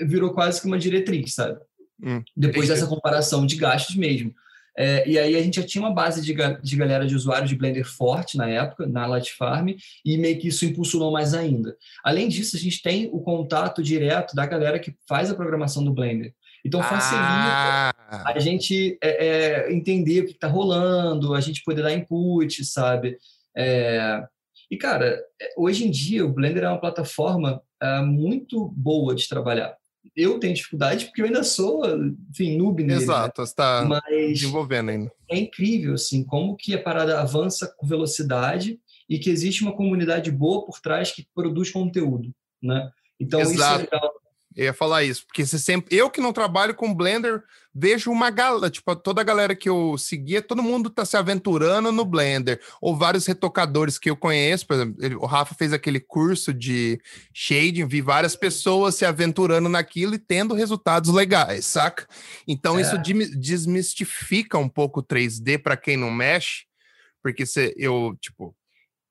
[0.00, 1.58] virou quase que uma diretriz, sabe?
[2.02, 4.34] Hum, Depois dessa comparação de gastos mesmo.
[4.78, 7.56] É, e aí a gente já tinha uma base de, de galera de usuários de
[7.56, 9.70] Blender forte na época, na Light Farm,
[10.04, 11.76] e meio que isso impulsionou mais ainda.
[12.04, 15.92] Além disso, a gente tem o contato direto da galera que faz a programação do
[15.92, 16.32] Blender.
[16.64, 17.92] Então facilita ah.
[18.26, 23.16] a gente é, é, entender o que está rolando, a gente poder dar input, sabe?
[23.56, 24.22] É,
[24.70, 29.28] e, cara, é, hoje em dia o Blender é uma plataforma é, muito boa de
[29.28, 29.76] trabalhar.
[30.16, 31.82] Eu tenho dificuldade porque eu ainda sou,
[32.30, 32.98] enfim, noob nele.
[32.98, 33.02] Né?
[33.02, 33.46] Exato, né?
[33.46, 35.12] você está Mas desenvolvendo ainda.
[35.28, 40.30] É incrível, assim, como que a parada avança com velocidade e que existe uma comunidade
[40.30, 42.90] boa por trás que produz conteúdo, né?
[43.18, 43.54] Então, Exato.
[43.54, 44.19] isso é legal
[44.56, 45.96] eu ia falar isso, porque você sempre.
[45.96, 49.96] Eu que não trabalho com Blender, vejo uma galera, tipo, toda a galera que eu
[49.96, 52.60] seguia, todo mundo tá se aventurando no Blender.
[52.80, 57.00] Ou vários retocadores que eu conheço, por exemplo, ele, o Rafa fez aquele curso de
[57.32, 62.08] shading, vi várias pessoas se aventurando naquilo e tendo resultados legais, saca?
[62.46, 62.82] Então é.
[62.82, 66.64] isso desmistifica um pouco o 3D para quem não mexe,
[67.22, 68.54] porque você, eu, tipo,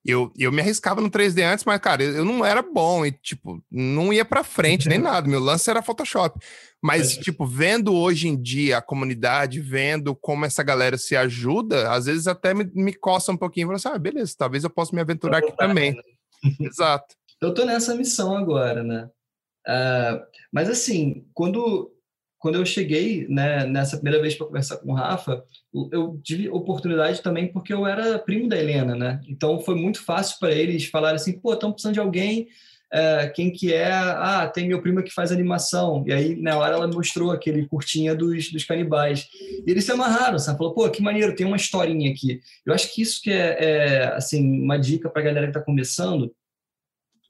[0.10, 3.12] eu, eu me arriscava no 3D antes, mas, cara, eu, eu não era bom e,
[3.12, 5.28] tipo, não ia pra frente nem nada.
[5.28, 6.40] Meu lance era Photoshop.
[6.82, 7.22] Mas, é.
[7.22, 12.28] tipo, vendo hoje em dia a comunidade, vendo como essa galera se ajuda, às vezes
[12.28, 15.02] até me, me coça um pouquinho e fala assim: ah, beleza, talvez eu possa me
[15.02, 15.94] aventurar aqui também.
[15.94, 16.02] Né?
[16.62, 17.16] Exato.
[17.42, 19.10] Eu tô nessa missão agora, né?
[19.68, 21.92] Uh, mas, assim, quando
[22.40, 25.44] quando eu cheguei né, nessa primeira vez para conversar com o Rafa,
[25.92, 29.22] eu tive oportunidade também porque eu era primo da Helena, né?
[29.28, 32.48] Então foi muito fácil para eles falarem assim, pô, estamos precisando de alguém,
[32.92, 33.92] é, quem que é?
[33.92, 36.04] Ah, tem meu primo que faz animação.
[36.08, 39.28] E aí, na hora, ela mostrou aquele curtinha dos, dos canibais.
[39.68, 40.58] E eles se amarraram, sabe?
[40.58, 42.42] Falou, pô, que maneiro, tem uma historinha aqui.
[42.66, 45.62] Eu acho que isso que é, é assim, uma dica para a galera que está
[45.62, 46.34] começando.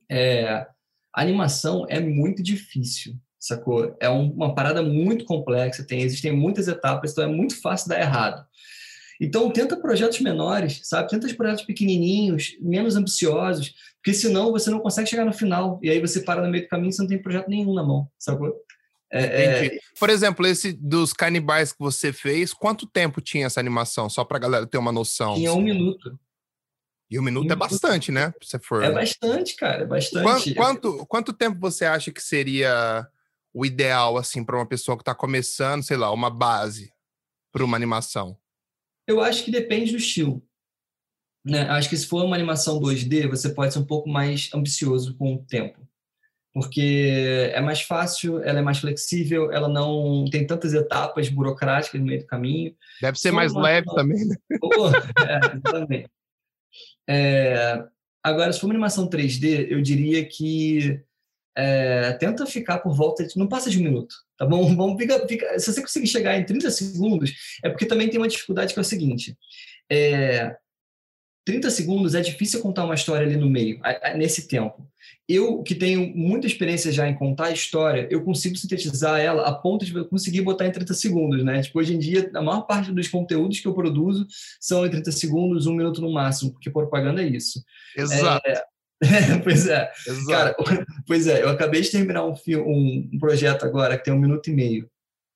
[0.09, 0.65] É,
[1.13, 3.95] a animação é muito difícil sacou?
[3.99, 7.99] É um, uma parada muito complexa, tem, existem muitas etapas, então é muito fácil dar
[7.99, 8.45] errado.
[9.21, 11.09] Então, tenta projetos menores, sabe?
[11.09, 15.77] Tenta projetos pequenininhos, menos ambiciosos, porque senão você não consegue chegar no final.
[15.83, 17.83] E aí você para no meio do caminho e você não tem projeto nenhum na
[17.83, 18.55] mão, sacou?
[19.11, 19.79] É, é...
[19.99, 24.09] Por exemplo, esse dos canibais que você fez, quanto tempo tinha essa animação?
[24.09, 25.33] Só pra galera ter uma noção.
[25.33, 26.17] Tinha um minuto.
[27.11, 28.33] E um minuto um é bastante, minuto.
[28.33, 28.33] né?
[28.41, 28.83] Se for...
[28.83, 30.23] É bastante, cara, é bastante.
[30.23, 33.05] Quanto, quanto, quanto tempo você acha que seria
[33.59, 36.93] o ideal, assim, para uma pessoa que está começando, sei lá, uma base
[37.51, 38.37] para uma animação?
[39.05, 40.41] Eu acho que depende do estilo.
[41.45, 41.63] Né?
[41.63, 45.35] Acho que se for uma animação 2D, você pode ser um pouco mais ambicioso com
[45.35, 45.85] o tempo.
[46.53, 52.07] Porque é mais fácil, ela é mais flexível, ela não tem tantas etapas burocráticas no
[52.07, 52.73] meio do caminho.
[53.01, 53.63] Deve ser mais uma...
[53.63, 54.35] leve também, né?
[54.63, 54.87] Oh,
[55.99, 56.05] é.
[57.09, 57.85] É,
[58.23, 61.03] agora, se for uma animação 3D, eu diria que
[61.59, 63.37] é, tenta ficar por volta de.
[63.37, 64.63] Não passa de um minuto, tá bom?
[64.75, 68.27] Vamos, fica, fica, se você conseguir chegar em 30 segundos, é porque também tem uma
[68.27, 69.37] dificuldade que é o seguinte:
[69.91, 70.55] é,
[71.45, 73.79] 30 segundos é difícil contar uma história ali no meio,
[74.15, 74.87] nesse tempo.
[75.27, 79.53] Eu, que tenho muita experiência já em contar a história, eu consigo sintetizar ela a
[79.53, 81.61] ponto de conseguir botar em 30 segundos, né?
[81.61, 84.27] Tipo, hoje em dia, a maior parte dos conteúdos que eu produzo
[84.59, 87.63] são em 30 segundos, um minuto no máximo, porque propaganda é isso.
[87.97, 88.47] Exato.
[88.47, 88.63] É,
[89.43, 89.91] pois é.
[90.07, 90.27] Exato.
[90.27, 90.55] Cara,
[91.07, 94.49] pois é, eu acabei de terminar um, um, um projeto agora que tem um minuto
[94.49, 94.89] e meio.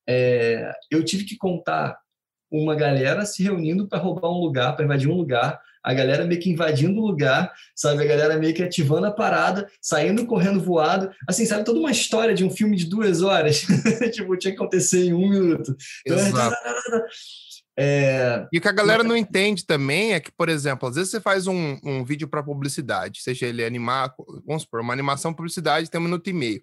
[0.07, 1.97] É, eu tive que contar
[2.51, 6.39] uma galera se reunindo para roubar um lugar, para invadir um lugar, a galera meio
[6.39, 8.03] que invadindo o lugar, sabe?
[8.03, 11.11] A galera meio que ativando a parada, saindo correndo voado.
[11.27, 11.65] Assim, sabe?
[11.65, 13.65] Toda uma história de um filme de duas horas.
[14.13, 15.75] tipo, tinha que acontecer em um minuto.
[16.05, 16.55] Então, Exato.
[17.77, 18.45] É...
[18.51, 21.19] E o que a galera não entende também é que, por exemplo, às vezes você
[21.19, 24.13] faz um, um vídeo para publicidade, seja ele animar,
[24.45, 26.61] vamos supor, uma animação publicidade tem um minuto e meio.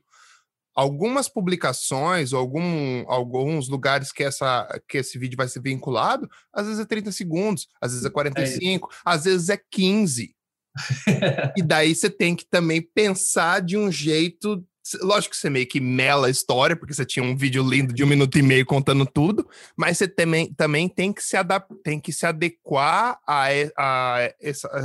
[0.74, 6.66] Algumas publicações, ou algum, alguns lugares que, essa, que esse vídeo vai ser vinculado, às
[6.66, 10.34] vezes é 30 segundos, às vezes é 45, é às vezes é 15.
[11.56, 14.64] e daí você tem que também pensar de um jeito
[15.00, 18.02] Lógico que você meio que mela a história, porque você tinha um vídeo lindo de
[18.02, 22.00] um minuto e meio contando tudo, mas você também, também tem, que se adaptar, tem
[22.00, 24.32] que se adequar a, a, a,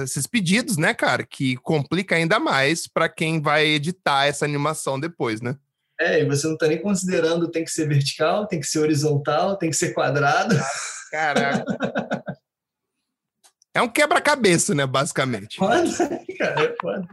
[0.03, 1.25] esses pedidos, né, cara?
[1.25, 5.55] Que complica ainda mais para quem vai editar essa animação depois, né?
[5.99, 9.57] É, e você não tá nem considerando tem que ser vertical, tem que ser horizontal,
[9.57, 10.55] tem que ser quadrado.
[11.09, 11.63] Caraca.
[13.73, 15.57] é um quebra-cabeça, né, basicamente.
[15.57, 15.85] Foda,
[16.37, 17.07] cara, é foda.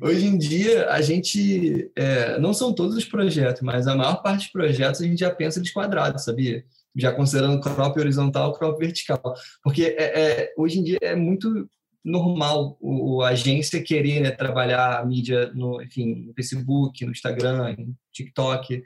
[0.00, 1.90] Hoje em dia, a gente.
[1.96, 5.30] É, não são todos os projetos, mas a maior parte dos projetos a gente já
[5.30, 6.64] pensa eles quadrados, sabia?
[6.96, 9.20] Já considerando crop horizontal, crop vertical.
[9.62, 11.68] Porque é, é, hoje em dia é muito
[12.04, 17.76] normal o, a agência querer né, trabalhar a mídia no, enfim, no Facebook, no Instagram,
[17.78, 18.82] no TikTok.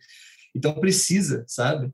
[0.55, 1.91] Então precisa, sabe?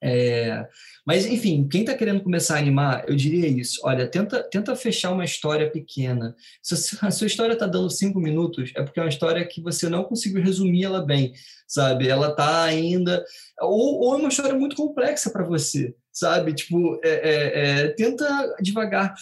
[0.00, 0.66] É,
[1.04, 3.80] mas, enfim, quem está querendo começar a animar, eu diria isso.
[3.82, 6.36] Olha, tenta, tenta fechar uma história pequena.
[6.62, 9.88] Se a sua história está dando cinco minutos, é porque é uma história que você
[9.88, 11.32] não conseguiu resumir ela bem,
[11.66, 12.08] sabe?
[12.08, 13.24] Ela está ainda...
[13.60, 16.54] Ou, ou é uma história muito complexa para você, sabe?
[16.54, 19.14] Tipo, é, é, é, tenta devagar.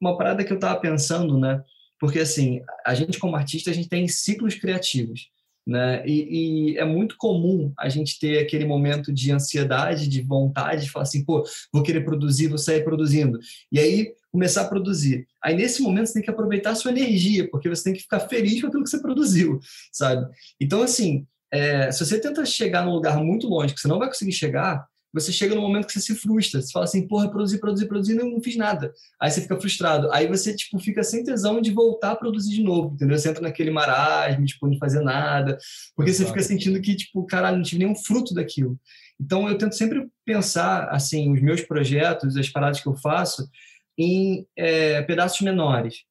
[0.00, 1.62] Uma parada que eu estava pensando, né?
[1.98, 5.30] Porque, assim, a gente como artista, a gente tem ciclos criativos.
[5.66, 6.06] Né?
[6.06, 10.90] E, e, é muito comum a gente ter aquele momento de ansiedade, de vontade, de
[10.90, 13.38] falar assim, pô, vou querer produzir, vou sair produzindo.
[13.72, 15.26] E aí começar a produzir.
[15.42, 18.20] Aí nesse momento você tem que aproveitar a sua energia, porque você tem que ficar
[18.20, 19.58] feliz com aquilo que você produziu,
[19.90, 20.30] sabe?
[20.60, 24.08] Então, assim, é, se você tenta chegar num lugar muito longe que você não vai
[24.08, 24.86] conseguir chegar,
[25.20, 26.60] você chega no momento que você se frustra.
[26.60, 28.92] Você fala assim, porra, produzi, produzi, produzi, não, não fiz nada.
[29.20, 30.12] Aí você fica frustrado.
[30.12, 33.18] Aí você, tipo, fica sem tesão de voltar a produzir de novo, entendeu?
[33.18, 35.58] Você entra naquele marasmo, tipo, não fazer nada.
[35.94, 36.28] Porque Exato.
[36.28, 38.78] você fica sentindo que, tipo, caralho, não tive nenhum fruto daquilo.
[39.18, 43.48] Então, eu tento sempre pensar, assim, os meus projetos, as paradas que eu faço,
[43.96, 46.04] em é, pedaços menores.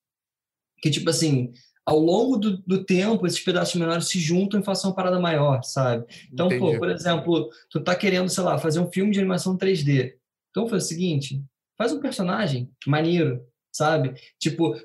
[0.81, 1.53] Que, tipo assim,
[1.85, 5.63] ao longo do, do, tempo, esses pedaços menores se juntam e façam uma parada maior,
[5.63, 6.05] sabe?
[6.33, 10.13] Então, pô, por exemplo, tu tá querendo, sei lá, fazer um filme de animação 3D.
[10.49, 11.43] Então, faz o seguinte,
[11.77, 14.15] faz um personagem maneiro, sabe?
[14.39, 14.75] Tipo,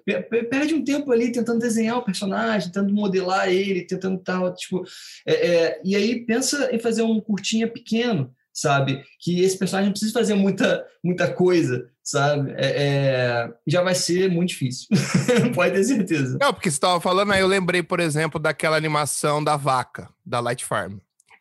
[0.50, 4.84] perde um tempo ali tentando desenhar o personagem, tentando modelar ele, tentando tal, tipo...
[5.24, 9.02] É, é, e aí pensa em fazer um curtinha pequeno, sabe?
[9.18, 12.52] Que esse personagem não precisa fazer muita, muita coisa, sabe?
[12.56, 14.88] É, é, já vai ser muito difícil.
[15.54, 16.38] Pode ter certeza.
[16.40, 20.40] Não, porque você estava falando aí, eu lembrei, por exemplo, daquela animação da vaca, da
[20.40, 20.98] Light Farm.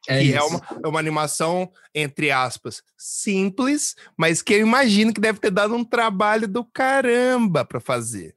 [0.08, 5.22] É que é uma, é uma animação, entre aspas, simples, mas que eu imagino que
[5.22, 8.36] deve ter dado um trabalho do caramba para fazer.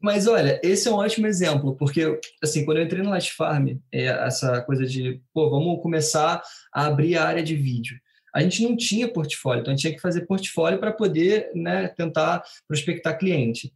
[0.00, 3.68] Mas olha, esse é um ótimo exemplo, porque assim, quando eu entrei no Light Farm,
[3.90, 7.96] é essa coisa de, pô, vamos começar a abrir a área de vídeo.
[8.34, 11.88] A gente não tinha portfólio, então a gente tinha que fazer portfólio para poder né,
[11.88, 13.72] tentar prospectar cliente.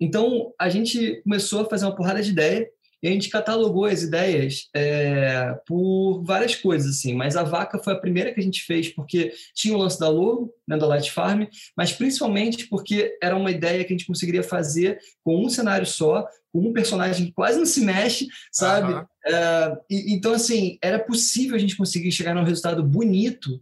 [0.00, 2.66] Então a gente começou a fazer uma porrada de ideia
[3.02, 7.14] e a gente catalogou as ideias é, por várias coisas, assim.
[7.14, 10.08] Mas a vaca foi a primeira que a gente fez porque tinha o lance da
[10.08, 11.44] logo, né, da Light Farm,
[11.76, 16.26] mas principalmente porque era uma ideia que a gente conseguiria fazer com um cenário só,
[16.52, 18.92] com um personagem que quase não se mexe, sabe?
[18.92, 19.04] Uhum.
[19.26, 23.60] É, e, então, assim, era possível a gente conseguir chegar num resultado bonito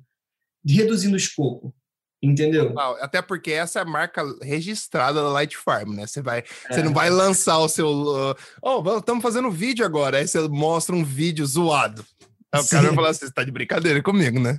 [0.67, 1.75] reduzindo o escopo.
[2.21, 2.75] Entendeu?
[3.01, 6.05] Até porque essa é a marca registrada da Light Farm, né?
[6.05, 6.45] Você vai, é.
[6.75, 10.97] você não vai lançar o seu, uh, oh, estamos fazendo vídeo agora, aí você mostra
[10.97, 12.05] um vídeo zoado.
[12.51, 14.59] Aí o cara vai falar assim, você tá de brincadeira comigo, né?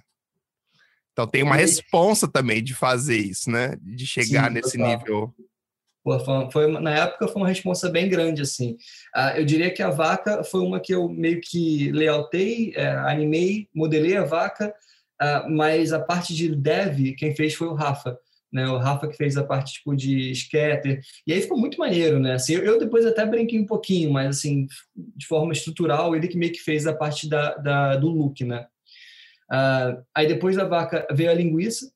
[1.11, 3.75] Então tem uma responsa também de fazer isso, né?
[3.81, 4.97] De chegar Sim, nesse total.
[4.97, 5.35] nível.
[6.01, 8.77] Pô, foi, foi, na época foi uma responsa bem grande, assim.
[9.13, 13.67] Uh, eu diria que a vaca foi uma que eu meio que layoutei, é, animei,
[13.75, 14.73] modelei a vaca,
[15.21, 18.17] Uh, mas a parte de dev, quem fez foi o Rafa.
[18.51, 22.19] Né, o Rafa que fez a parte tipo de scatter, e aí ficou muito maneiro,
[22.19, 22.33] né?
[22.33, 26.35] Assim, eu, eu, depois até brinquei um pouquinho, mas assim, de forma estrutural, ele que
[26.35, 28.65] meio que fez a parte da, da do look, né?
[29.51, 31.91] Uh, aí depois da vaca veio a linguiça.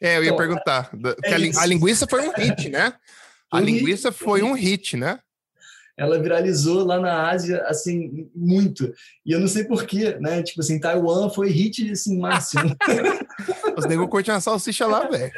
[0.00, 0.90] É, eu ia então, perguntar.
[1.24, 2.92] É a, linguiça foi um hit, né?
[3.50, 5.20] A um linguiça hit, foi um hit, né?
[5.96, 8.92] Ela viralizou lá na Ásia, assim, muito.
[9.24, 10.42] E eu não sei porquê, né?
[10.42, 12.76] Tipo assim, Taiwan foi hit, assim, máximo.
[13.76, 15.32] Os negros curtem uma salsicha lá, velho.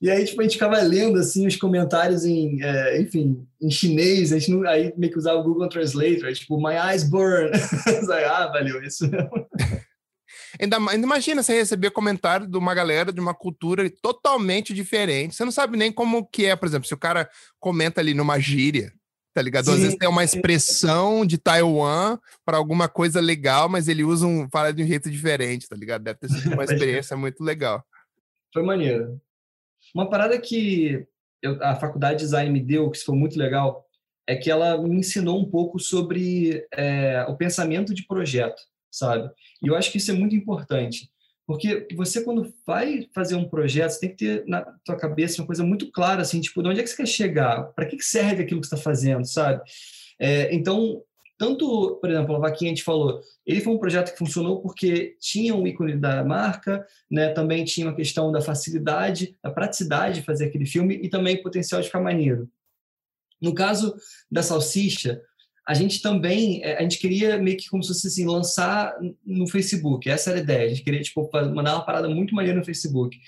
[0.00, 4.32] E aí, tipo, a gente ficava lendo, assim, os comentários em, é, enfim, em chinês,
[4.32, 7.50] a gente não, aí meio que usava o Google Translator, tipo, my eyes burn.
[8.28, 9.30] ah, valeu, isso mesmo.
[10.60, 15.34] Ainda, ainda imagina você receber comentário de uma galera de uma cultura totalmente diferente.
[15.34, 18.38] Você não sabe nem como que é, por exemplo, se o cara comenta ali numa
[18.38, 18.92] gíria,
[19.34, 19.66] tá ligado?
[19.66, 19.72] Sim.
[19.72, 24.48] Às vezes tem uma expressão de Taiwan para alguma coisa legal, mas ele usa um
[24.48, 26.04] fala de um jeito diferente, tá ligado?
[26.04, 27.84] Deve ter sido uma experiência muito legal.
[28.52, 29.20] Foi maneiro.
[29.92, 31.04] Uma parada que
[31.42, 33.84] eu, a faculdade de design me deu, que foi muito legal,
[34.26, 39.28] é que ela me ensinou um pouco sobre é, o pensamento de projeto, sabe?
[39.62, 41.10] E eu acho que isso é muito importante.
[41.46, 45.46] Porque você, quando vai fazer um projeto, você tem que ter na tua cabeça uma
[45.46, 47.64] coisa muito clara, assim, tipo, de onde é que você quer chegar?
[47.74, 49.62] Para que serve aquilo que você está fazendo, sabe?
[50.18, 51.02] É, então,
[51.36, 55.16] tanto, por exemplo, a Vaquinha a gente falou, ele foi um projeto que funcionou porque
[55.20, 57.30] tinha um ícone da marca, né?
[57.30, 61.80] também tinha uma questão da facilidade, da praticidade de fazer aquele filme e também potencial
[61.80, 62.48] de ficar maneiro.
[63.42, 63.94] No caso
[64.30, 65.20] da salsicha,
[65.66, 69.46] a gente também, é, a gente queria meio que como se fosse assim, lançar no
[69.46, 72.64] Facebook, essa era a ideia, a gente queria, tipo, mandar uma parada muito maneira no
[72.64, 73.18] Facebook.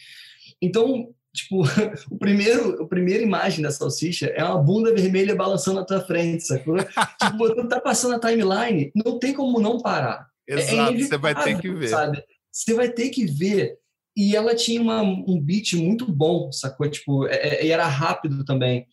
[0.61, 1.63] Então, tipo,
[2.11, 6.47] o primeiro, a primeira imagem da salsicha é uma bunda vermelha balançando na tua frente,
[6.47, 6.77] sacou?
[7.23, 10.27] tipo, quando tá passando a timeline, não tem como não parar.
[10.49, 11.89] É Exato, é você vai ter que ver.
[11.89, 12.23] Sabe?
[12.53, 13.79] Você vai ter que ver.
[14.17, 16.89] E ela tinha uma, um beat muito bom, sacou?
[16.89, 18.87] Tipo, é, é, e era rápido também.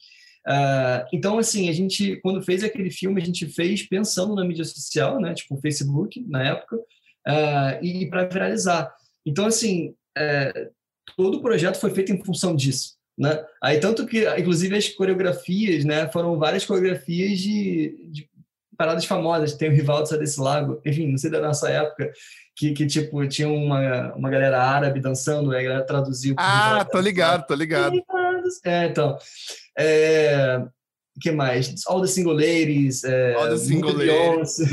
[0.47, 4.65] Uh, então, assim, a gente, quando fez aquele filme, a gente fez pensando na mídia
[4.65, 5.33] social, né?
[5.33, 8.93] Tipo, Facebook, na época, uh, e para viralizar.
[9.25, 10.71] Então, assim, uh,
[11.15, 13.43] todo o projeto foi feito em função disso, né?
[13.61, 16.09] Aí, tanto que, inclusive, as coreografias, né?
[16.09, 18.29] Foram várias coreografias de, de
[18.77, 19.53] paradas famosas.
[19.53, 22.11] Tem o Rivaldo desse Lago, enfim, não sei da nossa época,
[22.55, 26.35] que, que tipo, tinha uma, uma galera árabe dançando, aí a galera traduziu.
[26.37, 27.95] Ah, tô ligado, tô ligado.
[28.65, 29.17] É, então.
[29.77, 30.65] É,
[31.19, 31.73] que mais?
[31.87, 33.03] All the Single Ladies.
[33.03, 34.57] É, All the Single Ladies.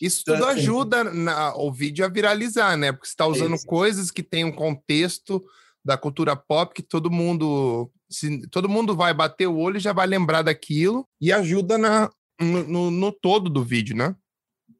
[0.00, 2.90] Isso tudo então, assim, ajuda na, o vídeo a viralizar, né?
[2.90, 5.40] Porque você está usando coisas que têm um contexto
[5.84, 9.92] da cultura pop que todo mundo se, todo mundo vai bater o olho e já
[9.92, 14.14] vai lembrar daquilo e ajuda na, no, no, no todo do vídeo, né?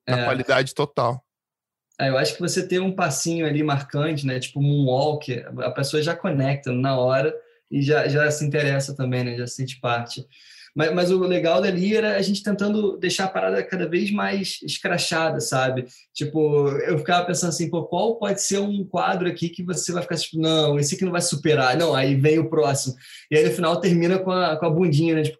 [0.09, 0.25] Na é.
[0.25, 1.25] qualidade total.
[2.01, 4.41] É, eu acho que você ter um passinho ali marcante, né?
[4.41, 7.33] Tipo um walk, a pessoa já conecta na hora
[7.73, 9.37] e já, já se interessa também, né?
[9.37, 10.27] Já sente parte.
[10.75, 14.59] Mas, mas, o legal dali era a gente tentando deixar a parada cada vez mais
[14.63, 15.85] escrachada, sabe?
[16.15, 20.03] Tipo, eu ficava pensando assim, pô, qual pode ser um quadro aqui que você vai
[20.03, 21.77] ficar tipo, não, esse aqui não vai superar.
[21.77, 22.95] Não, aí vem o próximo.
[23.31, 25.23] E aí no final termina com a, com a bundinha, né?
[25.23, 25.39] Tipo,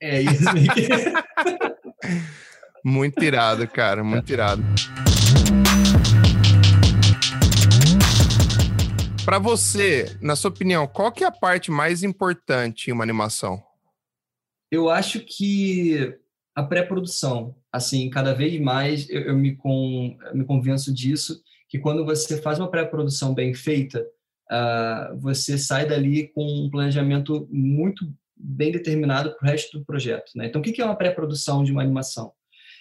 [0.00, 0.44] é isso.
[2.84, 4.62] muito irado, cara, muito irado.
[9.24, 13.62] Para você, na sua opinião, qual que é a parte mais importante em uma animação?
[14.70, 16.14] Eu acho que
[16.54, 22.04] a pré-produção, assim, cada vez mais eu, eu me, com, me convenço disso, que quando
[22.04, 24.06] você faz uma pré-produção bem feita,
[24.52, 28.04] uh, você sai dali com um planejamento muito
[28.36, 30.32] bem determinado para o resto do projeto.
[30.36, 30.46] Né?
[30.46, 32.30] Então, o que é uma pré-produção de uma animação?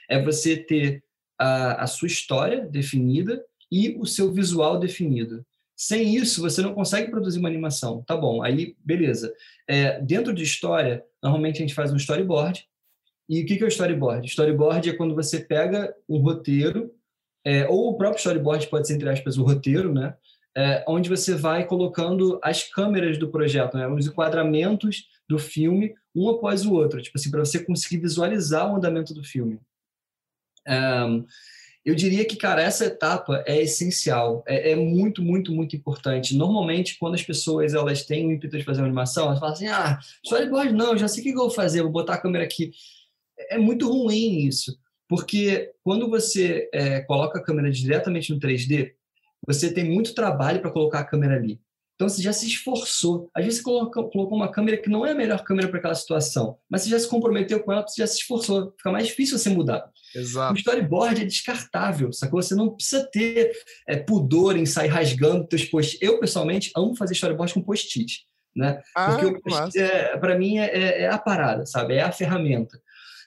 [0.10, 1.06] É você ter
[1.40, 3.42] a, a sua história definida
[3.72, 5.46] e o seu visual definido.
[5.86, 8.02] Sem isso, você não consegue produzir uma animação.
[8.04, 9.34] Tá bom, aí beleza.
[9.68, 12.66] É, dentro de história, normalmente a gente faz um storyboard.
[13.28, 14.26] E o que é o storyboard?
[14.26, 16.90] Storyboard é quando você pega um roteiro,
[17.46, 20.16] é, ou o próprio storyboard pode ser, entre aspas, o roteiro, né?
[20.56, 23.86] É, onde você vai colocando as câmeras do projeto, né?
[23.86, 28.78] os enquadramentos do filme, um após o outro, tipo assim, para você conseguir visualizar o
[28.78, 29.60] andamento do filme.
[30.66, 31.26] Um,
[31.86, 36.36] eu diria que, cara, essa etapa é essencial, é, é, muito, muito, muito importante.
[36.36, 39.68] Normalmente, quando as pessoas elas têm o ímpeto de fazer uma animação, elas falam assim:
[39.68, 42.72] ah, storyboard não, já sei o que eu vou fazer, vou botar a câmera aqui.
[43.50, 44.78] É muito ruim isso,
[45.10, 48.94] porque quando você é, coloca a câmera diretamente no 3D,
[49.46, 51.60] você tem muito trabalho para colocar a câmera ali.
[51.96, 53.30] Então você já se esforçou.
[53.34, 55.96] Às vezes você colocou, colocou uma câmera que não é a melhor câmera para aquela
[55.96, 58.74] situação, mas você já se comprometeu com ela, você já se esforçou.
[58.78, 59.90] Fica mais difícil você mudar.
[60.16, 60.54] Exato.
[60.54, 62.42] O storyboard é descartável, sacou?
[62.42, 63.52] Você não precisa ter
[63.88, 68.26] é, pudor em sair rasgando teus post Eu, pessoalmente, amo fazer storyboard com post-it.
[68.56, 68.80] Né?
[68.96, 71.96] Ah, Porque é, para mim é, é, é a parada, sabe?
[71.96, 72.80] É a ferramenta.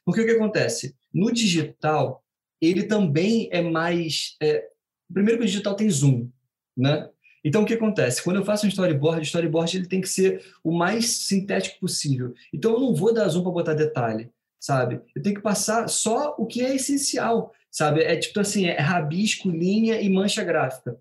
[0.04, 0.94] Porque o que acontece?
[1.12, 2.22] No digital,
[2.60, 4.36] ele também é mais.
[4.40, 4.64] É...
[5.12, 6.30] Primeiro que o digital tem zoom,
[6.76, 7.08] né?
[7.46, 8.24] Então, o que acontece?
[8.24, 12.34] Quando eu faço um storyboard, o storyboard ele tem que ser o mais sintético possível.
[12.52, 14.28] Então, eu não vou dar zoom para botar detalhe,
[14.58, 15.00] sabe?
[15.14, 18.02] Eu tenho que passar só o que é essencial, sabe?
[18.02, 20.98] É tipo assim, é rabisco, linha e mancha gráfica.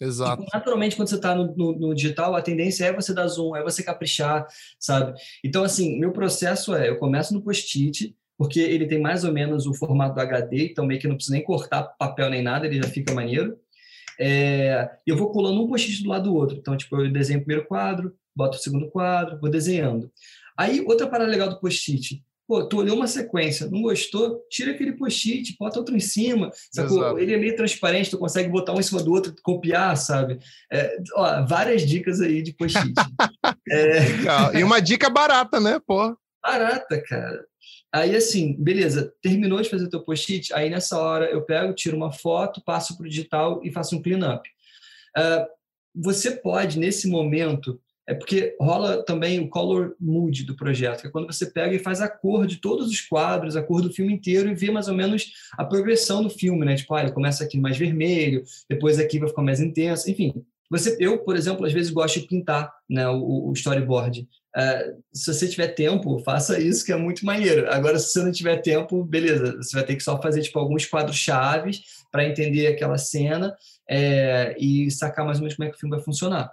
[0.00, 0.42] Exato.
[0.42, 3.56] Tipo, naturalmente, quando você está no, no, no, digital, a tendência é você dar zoom,
[3.56, 4.46] é você caprichar,
[4.78, 5.20] sabe?
[5.42, 9.66] Então, assim, meu processo é, eu começo no post-it, porque ele tem mais ou menos
[9.66, 12.80] o formato do HD, então meio que não precisa nem cortar papel nem nada, ele
[12.80, 13.58] já fica maneiro.
[14.24, 16.56] É, eu vou colando um post-it do lado do outro.
[16.56, 20.08] Então, tipo, eu desenho o primeiro quadro, boto o segundo quadro, vou desenhando.
[20.56, 22.22] Aí, outra parada legal do post-it.
[22.46, 24.40] Pô, tu olhou uma sequência, não gostou?
[24.48, 26.52] Tira aquele post-it, bota outro em cima.
[26.70, 27.18] Sacou?
[27.18, 30.38] Ele é meio transparente, tu consegue botar um em cima do outro, copiar, sabe?
[30.70, 32.92] É, ó, várias dicas aí de post-it.
[33.68, 34.00] é...
[34.00, 34.54] Legal.
[34.54, 36.16] E uma dica barata, né, pô?
[36.44, 37.44] Barata, cara.
[37.92, 42.10] Aí, assim, beleza, terminou de fazer teu post-it, aí nessa hora eu pego, tiro uma
[42.10, 44.48] foto, passo para o digital e faço um cleanup.
[45.16, 45.46] Uh,
[45.94, 47.78] você pode, nesse momento,
[48.08, 51.78] é porque rola também o color mood do projeto, que é quando você pega e
[51.78, 54.88] faz a cor de todos os quadros, a cor do filme inteiro e vê mais
[54.88, 56.74] ou menos a progressão do filme, né?
[56.74, 60.44] Tipo, ah, ele começa aqui mais vermelho, depois aqui vai ficar mais intenso, enfim.
[60.72, 64.26] Você, eu, por exemplo, às vezes gosto de pintar né, o, o storyboard.
[64.56, 67.70] Uh, se você tiver tempo, faça isso, que é muito maneiro.
[67.70, 70.86] Agora, se você não tiver tempo, beleza, você vai ter que só fazer tipo, alguns
[70.86, 73.54] quadros chaves para entender aquela cena
[73.86, 76.50] é, e sacar mais ou menos como é que o filme vai funcionar.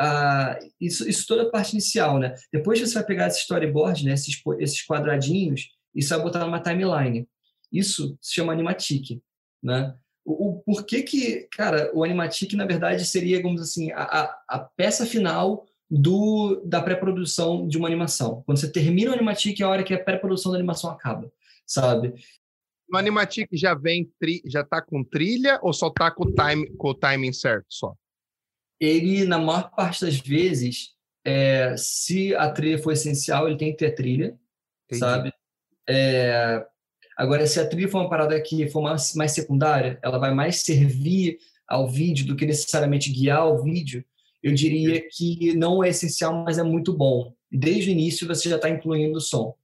[0.00, 2.36] Uh, isso, isso toda a parte inicial, né?
[2.52, 6.62] Depois você vai pegar esse storyboard, né, esses, esses quadradinhos, e você vai botar numa
[6.62, 7.26] timeline.
[7.72, 9.20] Isso se chama animatic,
[9.60, 9.96] né?
[10.30, 14.58] O, o porquê que, cara, o animatic, na verdade, seria, como assim, a, a, a
[14.58, 18.42] peça final do, da pré-produção de uma animação.
[18.44, 21.32] Quando você termina o Animatic, é a hora que a pré-produção da animação acaba,
[21.66, 22.12] sabe?
[22.90, 26.70] No Animatic já vem, tri, já tá com trilha ou só tá com o, time,
[26.76, 27.94] com o timing certo só?
[28.78, 33.78] Ele, na maior parte das vezes, é, se a trilha for essencial, ele tem que
[33.78, 34.38] ter trilha,
[34.86, 35.00] Entendi.
[35.00, 35.32] sabe?
[35.88, 36.66] É,
[37.18, 40.62] agora, se a trilha for uma parada que for mais, mais secundária, ela vai mais
[40.62, 44.02] servir ao vídeo do que necessariamente guiar o vídeo,
[44.42, 47.34] eu diria que não é essencial, mas é muito bom.
[47.50, 49.54] Desde o início você já está incluindo o som.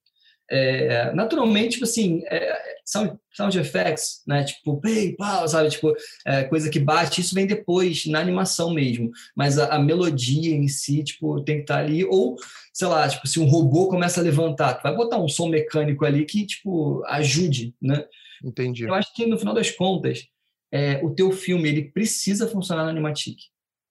[0.51, 4.45] É, naturalmente, tipo assim, é, sound, sound effects, né?
[4.45, 5.71] Tipo, play, pau, sabe?
[5.71, 5.95] Tipo,
[6.27, 9.11] é, coisa que bate, isso vem depois, na animação mesmo.
[9.35, 12.05] Mas a, a, melodia em si, tipo, tem que estar tá ali.
[12.05, 12.37] Ou,
[12.73, 16.05] sei lá, tipo, se um robô começa a levantar, tu vai botar um som mecânico
[16.05, 18.05] ali que, tipo, ajude, né?
[18.45, 18.85] Entendi.
[18.85, 20.27] Eu acho que, no final das contas,
[20.71, 23.39] é, o teu filme, ele precisa funcionar no Animatic.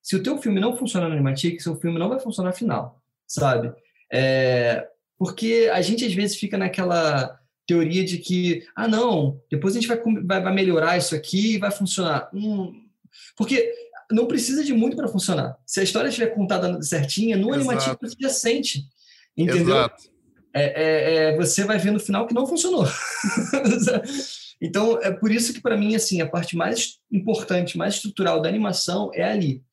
[0.02, 3.74] Se o teu filme não funcionar no Animatic, seu filme não vai funcionar final, sabe?
[4.12, 4.86] É,
[5.18, 9.88] porque a gente às vezes fica naquela teoria de que, ah, não, depois a gente
[9.88, 12.30] vai, vai, vai melhorar isso aqui e vai funcionar.
[12.34, 12.74] Hum,
[13.38, 13.72] porque
[14.11, 15.57] não precisa de muito para funcionar.
[15.66, 18.84] Se a história estiver contada certinha, no Animatic você já sente,
[19.36, 19.76] entendeu?
[19.76, 20.14] Exato.
[20.55, 22.86] É, é, é, você vai ver no final que não funcionou.
[24.61, 28.49] então, é por isso que, para mim, assim, a parte mais importante, mais estrutural da
[28.49, 29.64] animação é ali.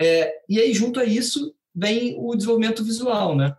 [0.00, 3.54] É, e aí, junto a isso, vem o desenvolvimento visual, né?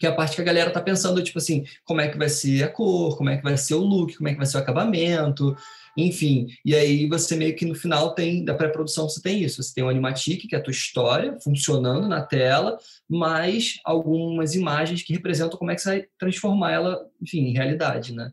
[0.00, 2.30] Que é a parte que a galera tá pensando, tipo assim, como é que vai
[2.30, 4.56] ser a cor, como é que vai ser o look, como é que vai ser
[4.56, 5.54] o acabamento,
[5.94, 6.48] enfim.
[6.64, 9.84] E aí você meio que no final tem, da pré-produção você tem isso, você tem
[9.84, 15.58] o animatic, que é a tua história, funcionando na tela, mais algumas imagens que representam
[15.58, 18.32] como é que você vai transformar ela, enfim, em realidade, né?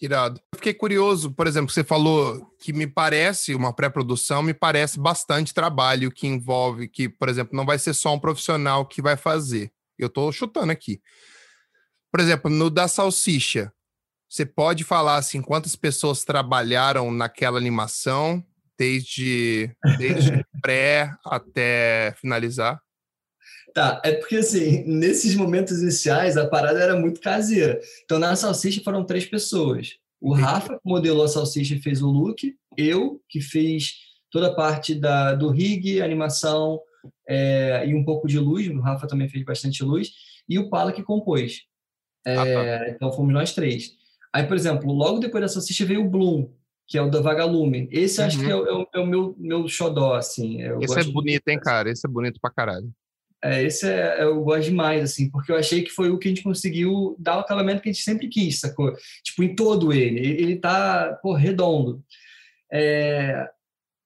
[0.00, 0.40] Irado.
[0.54, 5.52] Eu fiquei curioso, por exemplo, você falou que me parece, uma pré-produção, me parece bastante
[5.52, 9.70] trabalho que envolve, que, por exemplo, não vai ser só um profissional que vai fazer.
[10.00, 11.00] Eu estou chutando aqui.
[12.10, 13.72] Por exemplo, no da salsicha,
[14.28, 18.44] você pode falar assim, quantas pessoas trabalharam naquela animação,
[18.78, 22.80] desde, desde pré até finalizar?
[23.74, 27.80] Tá, é porque assim, nesses momentos iniciais a parada era muito caseira.
[28.04, 29.96] Então na salsicha foram três pessoas.
[30.20, 33.94] O Rafa modelou a salsicha e fez o look, eu que fiz
[34.30, 36.80] toda a parte da, do rig, animação
[37.28, 40.12] é, e um pouco de luz, o Rafa também fez bastante luz,
[40.48, 41.62] e o Pala que compôs.
[42.26, 42.88] É, ah, tá.
[42.90, 43.92] Então fomos nós três.
[44.32, 46.50] Aí, por exemplo, logo depois da salsicha veio o Bloom,
[46.86, 47.88] que é o da Vagalume.
[47.90, 48.26] Esse uhum.
[48.26, 50.60] acho que é, é, o, é o meu, meu xodó, assim.
[50.60, 51.90] Eu Esse é bonito, hein, cara?
[51.90, 52.90] Esse é bonito pra caralho.
[53.42, 56.30] É, esse é, eu gosto demais, assim, porque eu achei que foi o que a
[56.30, 58.94] gente conseguiu dar o acabamento que a gente sempre quis, sacou?
[59.22, 60.20] Tipo, em todo ele.
[60.20, 62.04] Ele tá, pô, redondo.
[62.70, 63.48] É,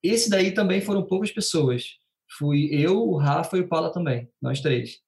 [0.03, 1.97] esse daí também foram poucas pessoas.
[2.39, 5.01] Fui eu, o Rafa e o Paula também, nós três.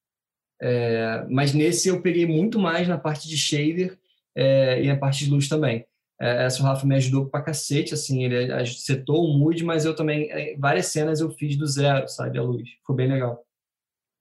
[0.60, 3.98] É, mas nesse eu peguei muito mais na parte de shader
[4.34, 5.86] é, e na parte de luz também.
[6.20, 9.94] É, essa o Rafa me ajudou pra cacete, assim, ele setou o mood, mas eu
[9.94, 12.68] também, é, várias cenas eu fiz do zero, sabe, a luz.
[12.86, 13.44] Foi bem legal.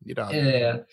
[0.05, 0.33] Irado.
[0.33, 0.85] É,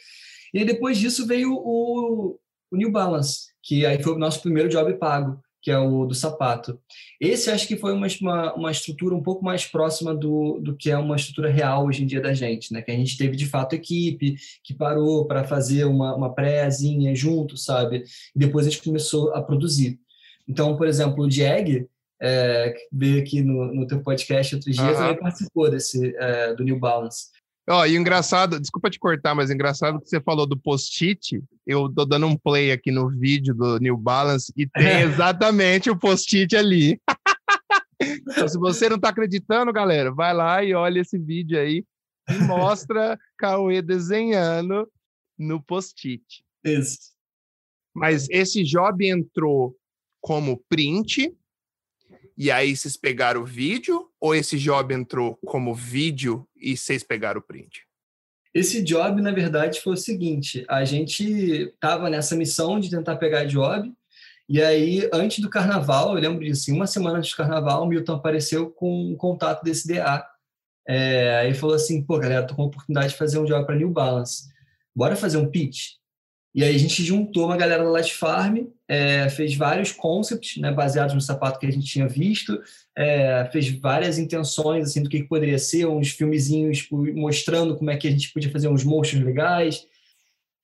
[0.55, 2.39] e depois disso veio o,
[2.71, 6.15] o New Balance, que aí foi o nosso primeiro job pago, que é o do
[6.15, 6.79] sapato.
[7.21, 10.91] Esse acho que foi uma, uma, uma, estrutura um pouco mais próxima do, do que
[10.91, 12.83] é uma estrutura real hoje em dia da gente, né?
[12.83, 14.35] Que a gente teve de fato equipe
[14.65, 18.03] que parou para fazer uma, uma prézinha junto, sabe?
[18.35, 20.01] E depois a gente começou a produzir.
[20.49, 21.87] Então, por exemplo, o Jag,
[22.21, 24.97] é, que veio aqui no, no teu podcast outros dias, uhum.
[24.97, 27.31] também participou desse, é, do New Balance.
[27.69, 31.43] Ó, e engraçado, desculpa te cortar, mas engraçado que você falou do post-it.
[31.65, 35.03] Eu tô dando um play aqui no vídeo do New Balance e tem é.
[35.03, 37.01] exatamente o post-it ali.
[38.03, 41.85] então, se você não tá acreditando, galera, vai lá e olha esse vídeo aí
[42.29, 44.91] e mostra Cauê desenhando
[45.39, 46.45] no post-it.
[46.65, 47.13] Isso.
[47.95, 49.77] Mas esse job entrou
[50.21, 51.33] como print
[52.43, 57.39] e aí vocês pegaram o vídeo ou esse job entrou como vídeo e vocês pegaram
[57.39, 57.87] o print?
[58.53, 63.45] Esse job, na verdade, foi o seguinte: a gente estava nessa missão de tentar pegar
[63.45, 63.93] job,
[64.49, 68.15] e aí, antes do carnaval, eu lembro disso, uma semana antes do carnaval, o Milton
[68.15, 70.27] apareceu com um contato desse DA.
[70.85, 73.77] É, aí falou assim: pô, galera, tô com a oportunidade de fazer um job para
[73.77, 74.49] New Balance.
[74.93, 75.93] Bora fazer um pitch?
[76.55, 80.71] E aí a gente juntou uma galera da Light Farm, é, fez vários concepts, né,
[80.71, 82.61] baseados no sapato que a gente tinha visto,
[82.95, 87.97] é, fez várias intenções assim do que, que, poderia ser, uns filmezinhos mostrando como é
[87.97, 89.87] que a gente podia fazer uns motions legais.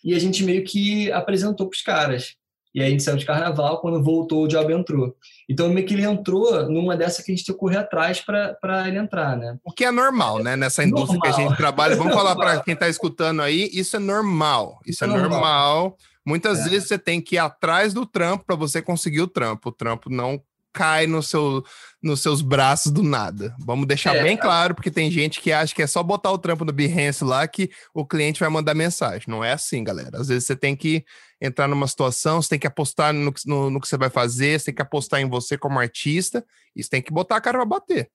[0.05, 2.37] E a gente meio que apresentou para os caras.
[2.75, 5.17] E aí a gente saiu de carnaval, quando voltou o job entrou.
[5.49, 8.89] Então meio que ele entrou numa dessa que a gente tem que correr atrás para
[8.89, 9.57] ele entrar, né?
[9.65, 10.57] O que é normal, né?
[10.57, 11.35] Nessa indústria normal.
[11.35, 11.97] que a gente trabalha.
[11.97, 14.81] Vamos falar para quem está escutando aí, isso é normal.
[14.83, 15.31] Isso, isso é, é normal.
[15.31, 15.97] normal.
[16.27, 16.69] Muitas é.
[16.69, 19.71] vezes você tem que ir atrás do trampo para você conseguir o trampo.
[19.71, 20.43] O trampo não
[20.73, 21.65] cai no seu,
[22.03, 23.55] nos seus braços do nada.
[23.59, 26.39] Vamos deixar é, bem claro, porque tem gente que acha que é só botar o
[26.39, 29.25] trampo no Behance lá que o cliente vai mandar mensagem.
[29.27, 30.21] Não é assim, galera.
[30.21, 31.05] Às vezes você tem que
[31.41, 34.67] entrar numa situação, você tem que apostar no, no, no que você vai fazer, você
[34.67, 37.67] tem que apostar em você como artista, e você tem que botar a cara para
[37.67, 38.11] bater.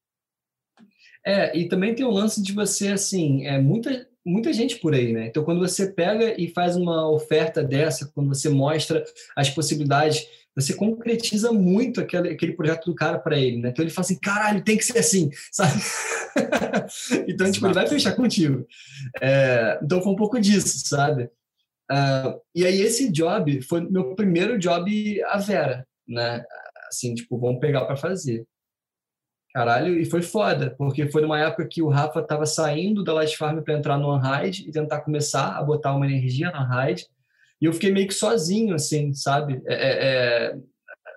[1.26, 5.13] É, e também tem o lance de você, assim, é muita, muita gente por aí,
[5.13, 5.28] né?
[5.28, 9.03] Então, quando você pega e faz uma oferta dessa, quando você mostra
[9.36, 13.69] as possibilidades você concretiza muito aquele, aquele projeto do cara para ele, né?
[13.69, 15.82] Então ele fala assim, caralho, tem que ser assim, sabe?
[17.28, 18.65] então, tipo, ele vai fechar contigo.
[19.21, 21.30] É, então foi um pouco disso, sabe?
[21.94, 26.44] Uh, e aí esse job foi meu primeiro job a Vera, né?
[26.88, 28.48] Assim, tipo, vamos pegar para fazer.
[29.54, 33.38] Caralho, e foi foda, porque foi numa época que o Rafa tava saindo da Light
[33.38, 37.06] Farm para entrar no Unhide e tentar começar a botar uma energia no Unhide.
[37.62, 39.62] E eu fiquei meio que sozinho, assim, sabe?
[39.68, 40.58] É, é, é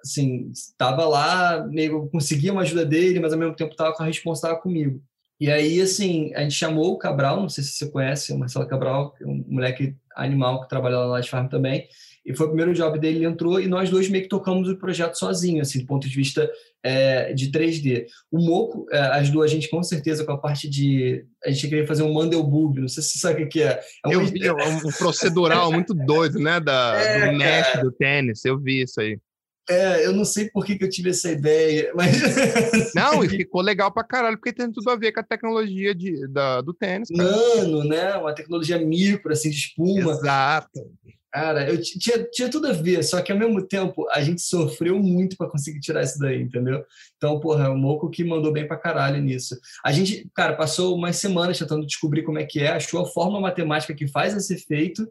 [0.05, 4.07] assim, estava lá, meio conseguia uma ajuda dele, mas ao mesmo tempo estava com a
[4.07, 5.03] responsável comigo.
[5.41, 8.66] E aí, assim, a gente chamou o Cabral, não sei se você conhece, o Marcelo
[8.66, 11.86] Cabral, é um moleque animal que trabalha lá na Light Farm também,
[12.26, 14.76] e foi o primeiro job dele, ele entrou e nós dois meio que tocamos o
[14.76, 16.50] projeto sozinho, assim, do ponto de vista
[16.82, 18.06] é, de 3D.
[18.32, 21.24] O Moco é, ajudou a gente com certeza com a parte de.
[21.44, 23.80] A gente queria fazer um Mandelbulb, não sei se você sabe o que é.
[24.04, 26.58] é eu vi, é um procedural muito doido, né?
[26.58, 29.20] Da, é, do mesh do tênis, eu vi isso aí.
[29.68, 32.16] É, eu não sei por que, que eu tive essa ideia, mas.
[32.94, 36.28] Não, e ficou legal pra caralho, porque tem tudo a ver com a tecnologia de,
[36.28, 37.08] da, do tênis.
[37.08, 37.30] Cara.
[37.30, 38.14] Nano, né?
[38.16, 40.12] Uma tecnologia micro, assim, de espuma.
[40.12, 40.88] Exato.
[41.37, 44.99] Cara, eu tinha, tinha tudo a ver, só que ao mesmo tempo a gente sofreu
[44.99, 46.82] muito para conseguir tirar isso daí, entendeu?
[47.18, 49.55] Então, porra, o Moco que mandou bem para caralho nisso.
[49.84, 53.39] A gente, cara, passou umas semanas tentando descobrir como é que é, achou a forma
[53.39, 55.07] matemática que faz esse efeito,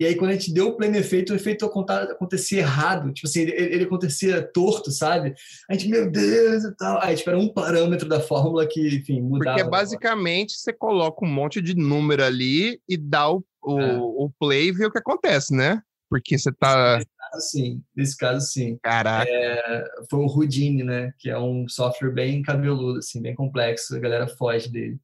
[0.00, 3.42] e aí quando a gente deu o pleno efeito, o efeito acontecia errado, tipo assim,
[3.42, 5.32] ele, ele acontecia torto, sabe?
[5.70, 7.00] A gente, meu Deus e tal.
[7.02, 9.56] Aí, tipo, era um parâmetro da fórmula que, enfim, mudava.
[9.56, 13.98] Porque basicamente você coloca um monte de número ali e dá o o, é.
[13.98, 15.82] o play e ver o que acontece, né?
[16.08, 16.96] Porque você tá.
[16.96, 17.84] Nesse caso, sim.
[17.94, 18.78] Nesse caso, sim.
[18.82, 19.30] Caraca.
[19.30, 21.12] É, foi o Houdini, né?
[21.18, 23.94] Que é um software bem cabeludo, assim, bem complexo.
[23.94, 24.98] A galera foge dele.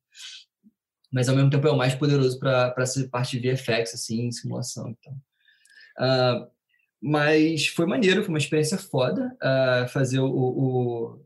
[1.13, 4.89] Mas, ao mesmo tempo, é o mais poderoso para essa parte de VFX, assim, simulação.
[4.99, 5.13] Então.
[5.99, 6.55] Uh,
[7.01, 11.21] mas foi maneiro, foi uma experiência foda uh, fazer o, o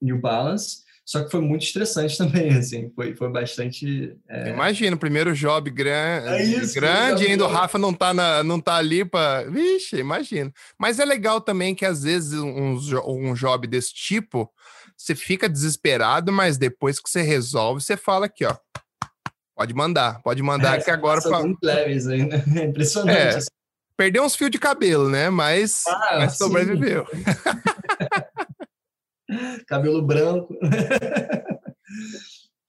[0.00, 0.84] New Balance.
[1.08, 4.14] Só que foi muito estressante também, assim, foi, foi bastante.
[4.28, 4.50] É...
[4.50, 6.20] Imagina, o primeiro job gran...
[6.26, 9.48] é isso, grande, ainda o Rafa não tá, na, não tá ali para.
[9.48, 10.52] Vixe, imagina.
[10.78, 14.52] Mas é legal também que às vezes um, um job desse tipo,
[14.94, 18.54] você fica desesperado, mas depois que você resolve, você fala aqui, ó.
[19.56, 21.22] Pode mandar, pode mandar é, que agora.
[21.22, 22.44] São muito leves ainda.
[22.54, 23.18] É impressionante.
[23.18, 23.48] É, assim.
[23.96, 25.30] Perdeu uns fios de cabelo, né?
[25.30, 27.06] Mas, ah, mas sobreviveu.
[29.66, 30.56] cabelo branco.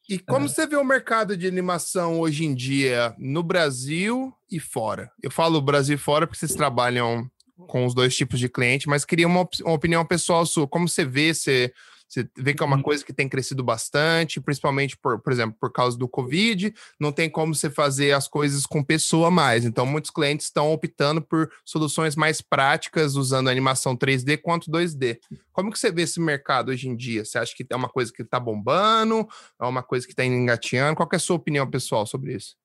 [0.09, 0.47] E como é.
[0.47, 5.11] você vê o mercado de animação hoje em dia no Brasil e fora?
[5.21, 7.29] Eu falo Brasil e fora porque vocês trabalham
[7.67, 10.67] com os dois tipos de cliente, mas queria uma, uma opinião pessoal sua.
[10.67, 11.33] Como você vê?
[11.33, 11.71] Você
[12.09, 12.81] você vê que é uma uhum.
[12.81, 17.29] coisa que tem crescido bastante, principalmente, por, por exemplo, por causa do Covid, não tem
[17.29, 19.63] como você fazer as coisas com pessoa mais.
[19.63, 25.19] Então, muitos clientes estão optando por soluções mais práticas, usando animação 3D quanto 2D.
[25.53, 27.23] Como que você vê esse mercado hoje em dia?
[27.23, 29.27] Você acha que é uma coisa que está bombando?
[29.61, 30.95] É uma coisa que está engateando?
[30.95, 32.57] Qual é a sua opinião pessoal sobre isso?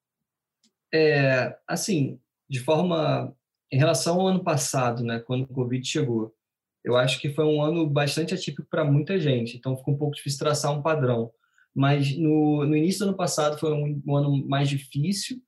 [0.92, 2.18] É, assim,
[2.48, 3.36] de forma...
[3.72, 6.32] Em relação ao ano passado, né, quando o Covid chegou,
[6.84, 10.14] eu acho que foi um ano bastante atípico para muita gente, então ficou um pouco
[10.14, 11.30] difícil traçar um padrão.
[11.74, 15.38] Mas no, no início do ano passado foi um, um ano mais difícil,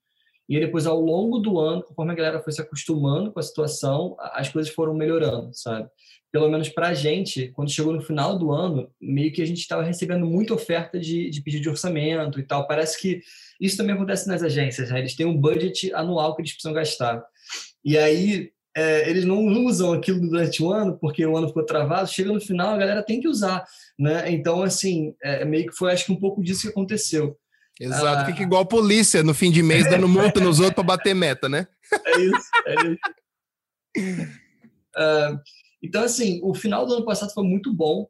[0.48, 4.16] e depois, ao longo do ano, conforme a galera foi se acostumando com a situação,
[4.32, 5.88] as coisas foram melhorando, sabe?
[6.30, 9.58] Pelo menos para a gente, quando chegou no final do ano, meio que a gente
[9.58, 12.66] estava recebendo muita oferta de, de pedido de orçamento e tal.
[12.66, 13.22] Parece que
[13.60, 15.00] isso também acontece nas agências, né?
[15.00, 17.24] Eles têm um budget anual que eles precisam gastar.
[17.84, 22.10] E aí, é, eles não usam aquilo durante o ano, porque o ano ficou travado,
[22.10, 23.64] chega no final, a galera tem que usar,
[23.98, 24.30] né?
[24.30, 27.38] Então, assim, é, meio que foi, acho que um pouco disso que aconteceu.
[27.80, 30.84] Exato, ah, fica igual a polícia no fim de mês, dando multa nos outros para
[30.84, 31.66] bater meta, né?
[32.06, 34.30] É isso, é isso.
[34.96, 35.40] Uh,
[35.82, 38.08] então, assim, o final do ano passado foi muito bom,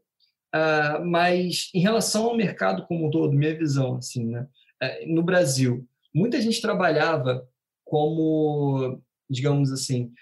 [0.54, 4.46] uh, mas em relação ao mercado como um todo, minha visão, assim, né?
[4.82, 7.46] Uh, no Brasil, muita gente trabalhava
[7.84, 9.00] como,
[9.30, 10.12] digamos assim,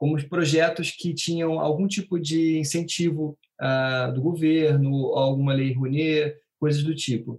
[0.00, 6.38] como os projetos que tinham algum tipo de incentivo uh, do governo, alguma lei Rouanet,
[6.58, 7.38] coisas do tipo.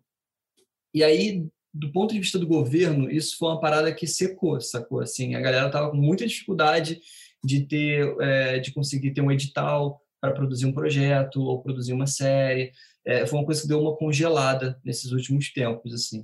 [0.93, 1.43] E aí,
[1.73, 4.99] do ponto de vista do governo, isso foi uma parada que secou, sacou?
[4.99, 7.01] Assim, a galera estava com muita dificuldade
[7.43, 12.05] de ter, é, de conseguir ter um edital para produzir um projeto ou produzir uma
[12.05, 12.71] série.
[13.03, 16.23] É, foi uma coisa que deu uma congelada nesses últimos tempos, assim.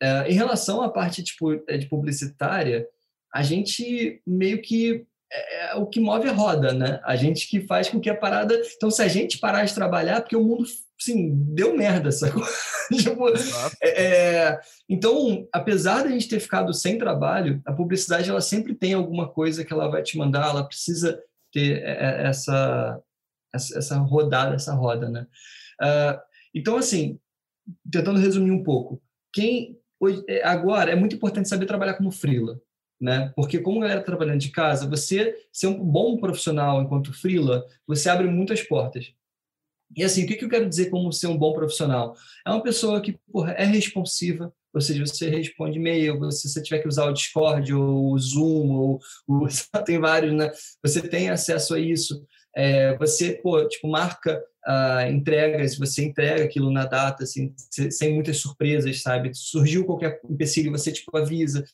[0.00, 2.84] É, em relação à parte tipo, é, de publicitária,
[3.32, 7.00] a gente meio que é, é o que move a roda, né?
[7.04, 8.60] A gente que faz com que a parada.
[8.76, 10.64] Então, se a gente parar de trabalhar, porque o mundo,
[10.98, 12.44] sim, deu merda, sacou?
[12.92, 13.28] tipo,
[13.80, 18.74] é, é, então, apesar de a gente ter ficado sem trabalho, a publicidade ela sempre
[18.74, 21.18] tem alguma coisa que ela vai te mandar, ela precisa
[21.50, 23.00] ter é, essa,
[23.54, 25.26] essa rodada, essa roda, né?
[25.80, 26.20] Uh,
[26.54, 27.18] então, assim,
[27.90, 29.02] tentando resumir um pouco,
[29.32, 29.78] quem
[30.42, 32.60] agora é muito importante saber trabalhar como freela
[33.02, 33.32] né?
[33.34, 37.66] Porque como a galera tá trabalhando de casa, você ser um bom profissional enquanto freela,
[37.84, 39.12] você abre muitas portas.
[39.94, 42.16] E assim, o que, que eu quero dizer como ser um bom profissional?
[42.46, 46.78] É uma pessoa que porra, é responsiva, ou seja, você responde e-mail, se você tiver
[46.78, 49.48] que usar o Discord ou o Zoom, ou, ou
[49.84, 50.50] tem vários, né?
[50.82, 52.24] Você tem acesso a isso.
[52.54, 57.52] É, você, pô, tipo, marca uh, entregas, você entrega aquilo na data, assim,
[57.90, 59.34] sem muitas surpresas, sabe?
[59.34, 61.64] Surgiu qualquer empecilho, você, tipo, avisa.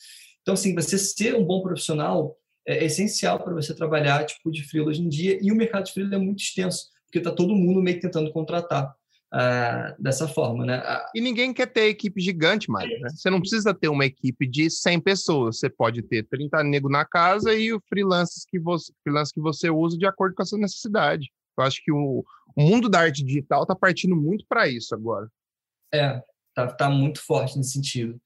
[0.48, 2.34] Então, assim, você ser um bom profissional
[2.66, 5.38] é essencial para você trabalhar tipo de freela hoje em dia.
[5.42, 8.32] E o mercado de freela é muito extenso, porque está todo mundo meio que tentando
[8.32, 8.94] contratar.
[9.30, 10.82] uh, dessa forma, né?
[11.14, 13.10] E ninguém quer ter equipe gigante mais, né?
[13.10, 17.04] Você não precisa ter uma equipe de 100 pessoas, você pode ter 30 negros na
[17.04, 20.58] casa e o freelance que você, freelance que você usa de acordo com a sua
[20.58, 21.30] necessidade.
[21.58, 22.24] Eu acho que o,
[22.56, 25.28] o mundo da arte digital está partindo muito para isso agora.
[25.92, 26.22] É,
[26.54, 28.18] tá, tá muito forte nesse sentido.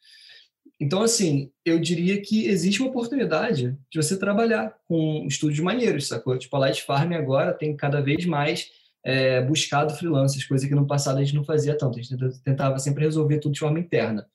[0.83, 6.37] Então, assim, eu diria que existe uma oportunidade de você trabalhar com estúdios maneiros, sacou?
[6.37, 8.68] Tipo, a Light Farm agora tem cada vez mais
[9.05, 12.80] é, buscado freelancers, coisa que no passado a gente não fazia tanto, a gente tentava
[12.80, 14.26] sempre resolver tudo de forma interna.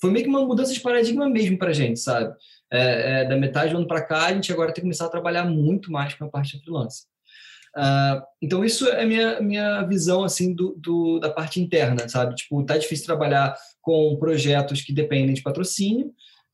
[0.00, 2.32] Foi meio que uma mudança de paradigma mesmo para a gente, sabe?
[2.70, 5.10] É, é, da metade do ano para cá, a gente agora tem que começar a
[5.10, 7.06] trabalhar muito mais com a parte de freelancer.
[7.78, 12.34] Uh, então isso é minha minha visão assim do, do, da parte interna, sabe?
[12.34, 16.08] Tipo, tá difícil trabalhar com projetos que dependem de patrocínio,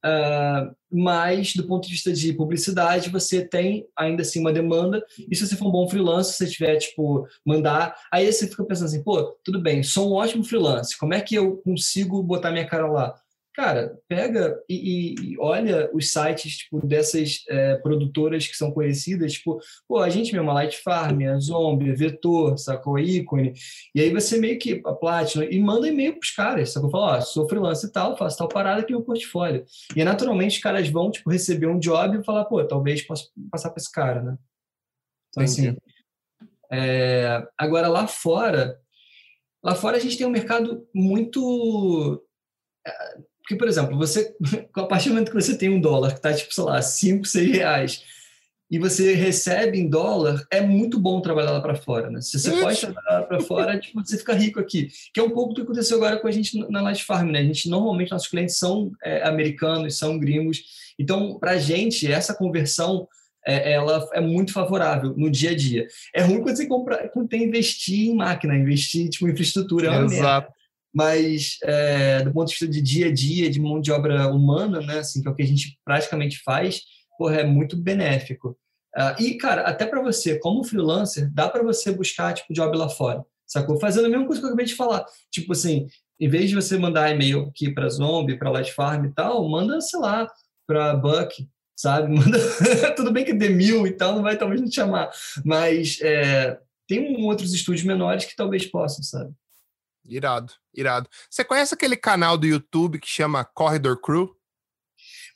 [0.05, 5.03] uh, mas do ponto de vista de publicidade você tem ainda assim uma demanda.
[5.31, 8.63] E se você for um bom freelancer, se você tiver tipo mandar, aí você fica
[8.63, 12.51] pensando assim, pô, tudo bem, sou um ótimo freelancer, como é que eu consigo botar
[12.51, 13.15] minha cara lá?
[13.55, 19.61] Cara, pega e, e, olha os sites tipo, dessas é, produtoras que são conhecidas, tipo,
[19.87, 22.97] pô, a gente mesmo, a Light Farm, a Zombie, a Vetor, sacou?
[22.97, 23.53] A Ícone.
[23.95, 26.91] E aí você meio que, a Platinum, e manda e-mail pros caras, sacou?
[26.91, 29.65] Fala, ó, sou freelancer e tal, faço tal parada aqui no portfólio.
[29.95, 33.71] E naturalmente os caras vão, tipo, receber um job e falar, pô, talvez possa passar
[33.71, 34.37] para esse cara, né?
[35.31, 35.69] Então, Entendi.
[35.69, 35.77] assim,
[36.73, 38.81] é, agora lá fora,
[39.63, 42.21] lá fora a gente tem um mercado muito
[43.45, 44.35] porque, por exemplo, você,
[44.75, 47.27] a partir do momento que você tem um dólar que está, tipo, sei lá, 5,
[47.27, 48.03] 6 reais,
[48.71, 52.23] e você recebe em dólar, é muito bom trabalhar lá para fora, né?
[52.23, 52.61] Se você Ixi.
[52.63, 54.89] pode trabalhar lá para fora, tipo, você fica rico aqui.
[55.13, 57.41] Que é um pouco do que aconteceu agora com a gente na Light Farm, né?
[57.41, 60.63] A gente, normalmente, nossos clientes são é, americanos, são gringos.
[60.99, 63.07] Então, para a gente, essa conversão
[63.47, 65.87] é, ela é muito favorável no dia a dia.
[66.15, 69.95] É ruim quando você compra, quando tem investir em máquina, investir tipo, em infraestrutura.
[69.95, 70.54] É Exato
[70.95, 74.81] mas é, do ponto de vista de dia a dia, de mão de obra humana,
[74.81, 76.83] né, assim, que é o que a gente praticamente faz,
[77.19, 78.57] porra, é muito benéfico.
[78.97, 82.89] Uh, e, cara, até para você, como freelancer, dá para você buscar, tipo, job lá
[82.89, 83.79] fora, sacou?
[83.81, 85.05] Fazendo a mesma coisa que eu acabei de falar.
[85.33, 85.89] Tipo assim,
[86.21, 89.81] em vez de você mandar e-mail aqui para Zombie, para Light Farm e tal, manda,
[89.81, 90.31] sei lá,
[90.65, 91.45] para Buck,
[91.77, 92.07] sabe?
[92.15, 92.39] Manda...
[92.95, 95.11] Tudo bem que dê mil e tal, não vai talvez não te chamar,
[95.45, 99.35] mas é, tem outros estúdios menores que talvez possam, sabe?
[100.07, 101.09] Irado, irado.
[101.31, 104.37] Você conhece aquele canal do YouTube que chama Corridor Crew?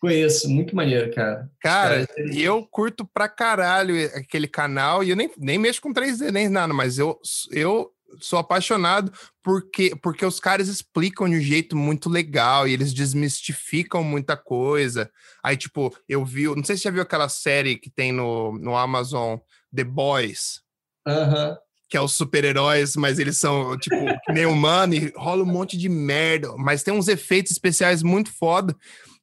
[0.00, 1.50] Conheço, muito maneiro, cara.
[1.60, 6.30] Cara, cara eu curto pra caralho aquele canal e eu nem, nem mexo com 3D
[6.30, 7.18] nem nada, mas eu,
[7.50, 9.12] eu sou apaixonado
[9.42, 15.10] porque, porque os caras explicam de um jeito muito legal e eles desmistificam muita coisa.
[15.42, 18.56] Aí, tipo, eu vi, não sei se você já viu aquela série que tem no,
[18.58, 19.38] no Amazon,
[19.74, 20.62] The Boys.
[21.06, 21.50] Aham.
[21.50, 23.96] Uh -huh que é os super-heróis, mas eles são, tipo,
[24.28, 26.54] nem humano e rola um monte de merda.
[26.56, 28.76] Mas tem uns efeitos especiais muito foda.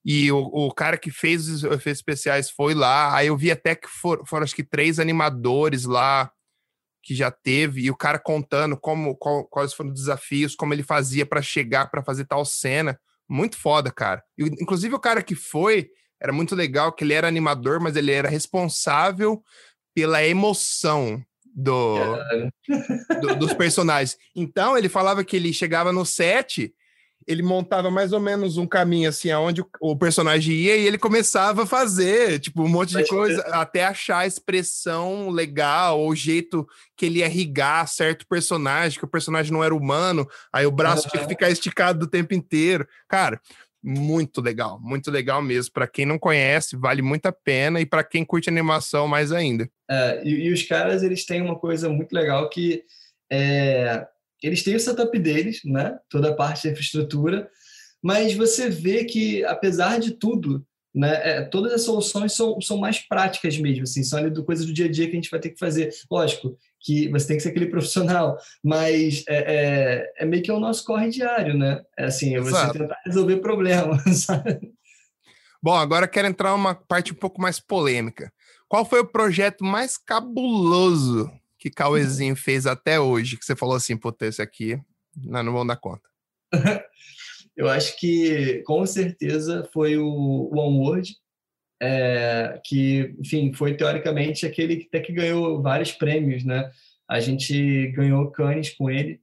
[0.04, 3.16] E o, o cara que fez os efeitos especiais foi lá.
[3.16, 6.32] Aí eu vi até que for, foram, acho que, três animadores lá
[7.04, 7.82] que já teve.
[7.82, 11.92] E o cara contando como, qual, quais foram os desafios, como ele fazia para chegar,
[11.92, 13.00] para fazer tal cena.
[13.30, 14.24] Muito foda, cara.
[14.38, 15.90] E, inclusive, o cara que foi,
[16.20, 19.44] era muito legal, que ele era animador, mas ele era responsável
[19.94, 21.24] pela emoção
[21.56, 21.96] do,
[23.22, 24.18] do, dos personagens.
[24.36, 26.74] Então, ele falava que ele chegava no set,
[27.26, 30.98] ele montava mais ou menos um caminho assim, aonde o, o personagem ia e ele
[30.98, 36.16] começava a fazer, tipo, um monte de coisa, até achar a expressão legal, ou o
[36.16, 40.72] jeito que ele ia rigar certo personagem, que o personagem não era humano, aí o
[40.72, 41.10] braço uhum.
[41.12, 42.88] tinha que ficar esticado o tempo inteiro.
[43.08, 43.42] Cara,
[43.86, 45.72] muito legal, muito legal mesmo.
[45.72, 49.70] Para quem não conhece, vale muito a pena e para quem curte animação, mais ainda.
[49.90, 52.84] É, e, e, os caras eles têm uma coisa muito legal que
[53.32, 54.06] é,
[54.42, 55.98] eles têm o setup deles, né?
[56.10, 57.48] Toda a parte da infraestrutura,
[58.02, 61.22] mas você vê que apesar de tudo, né?
[61.24, 64.74] É, todas as soluções são, são mais práticas mesmo, assim, são ali do coisa do
[64.74, 65.94] dia a dia que a gente vai ter que fazer.
[66.10, 70.60] Lógico, que você tem que ser aquele profissional, mas é, é, é meio que o
[70.60, 71.84] nosso corre diário, né?
[71.98, 72.78] É assim, é você Exato.
[72.78, 74.72] tentar resolver problemas, sabe?
[75.62, 78.32] Bom, agora quero entrar uma parte um pouco mais polêmica.
[78.70, 83.36] Qual foi o projeto mais cabuloso que Cauêzinho fez até hoje?
[83.36, 84.80] Que você falou assim, pô, esse aqui
[85.16, 86.08] não, não vão dar conta.
[87.58, 91.16] Eu acho que, com certeza, foi o OneWord,
[91.82, 96.70] é, que, enfim, foi teoricamente aquele que até que ganhou vários prêmios, né?
[97.08, 99.20] A gente ganhou Cannes com ele,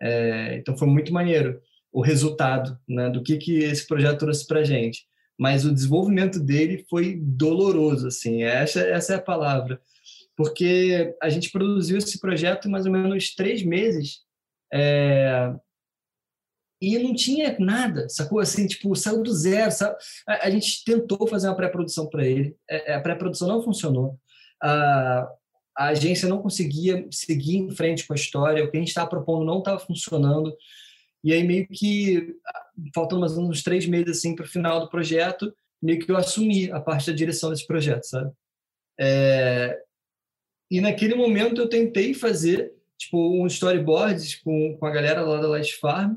[0.00, 1.60] é, então foi muito maneiro
[1.92, 3.10] o resultado, né?
[3.10, 5.06] Do que que esse projeto trouxe para gente.
[5.38, 8.42] Mas o desenvolvimento dele foi doloroso, assim.
[8.42, 9.80] Essa, essa é a palavra,
[10.36, 14.20] porque a gente produziu esse projeto mais ou menos três meses
[14.72, 15.54] É...
[16.82, 18.40] E não tinha nada, sacou?
[18.40, 19.70] Assim, tipo, saiu do zero.
[19.70, 19.96] Sabe?
[20.26, 24.18] A, a gente tentou fazer uma pré-produção para ele, é, a pré-produção não funcionou.
[24.60, 25.28] A,
[25.78, 29.08] a agência não conseguia seguir em frente com a história, o que a gente estava
[29.08, 30.52] propondo não estava funcionando.
[31.22, 32.34] E aí, meio que,
[32.92, 36.68] faltando mais uns três meses assim, para o final do projeto, meio que eu assumi
[36.72, 38.32] a parte da direção desse projeto, sabe?
[38.98, 39.78] É...
[40.68, 45.48] E naquele momento eu tentei fazer tipo um storyboard com, com a galera lá da
[45.48, 46.16] Light Farm,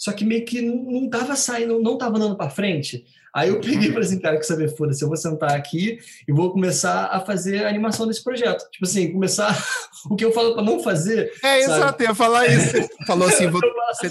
[0.00, 3.04] só que meio que não estava saindo, não estava andando para frente.
[3.34, 6.32] Aí eu peguei e falei assim, cara, que saber, foda-se, eu vou sentar aqui e
[6.32, 8.66] vou começar a fazer a animação desse projeto.
[8.70, 9.54] Tipo assim, começar
[10.10, 11.30] o que eu falo para não fazer.
[11.44, 11.74] É, sabe?
[11.74, 12.88] exato, ia falar isso.
[13.06, 14.10] Falou assim, você...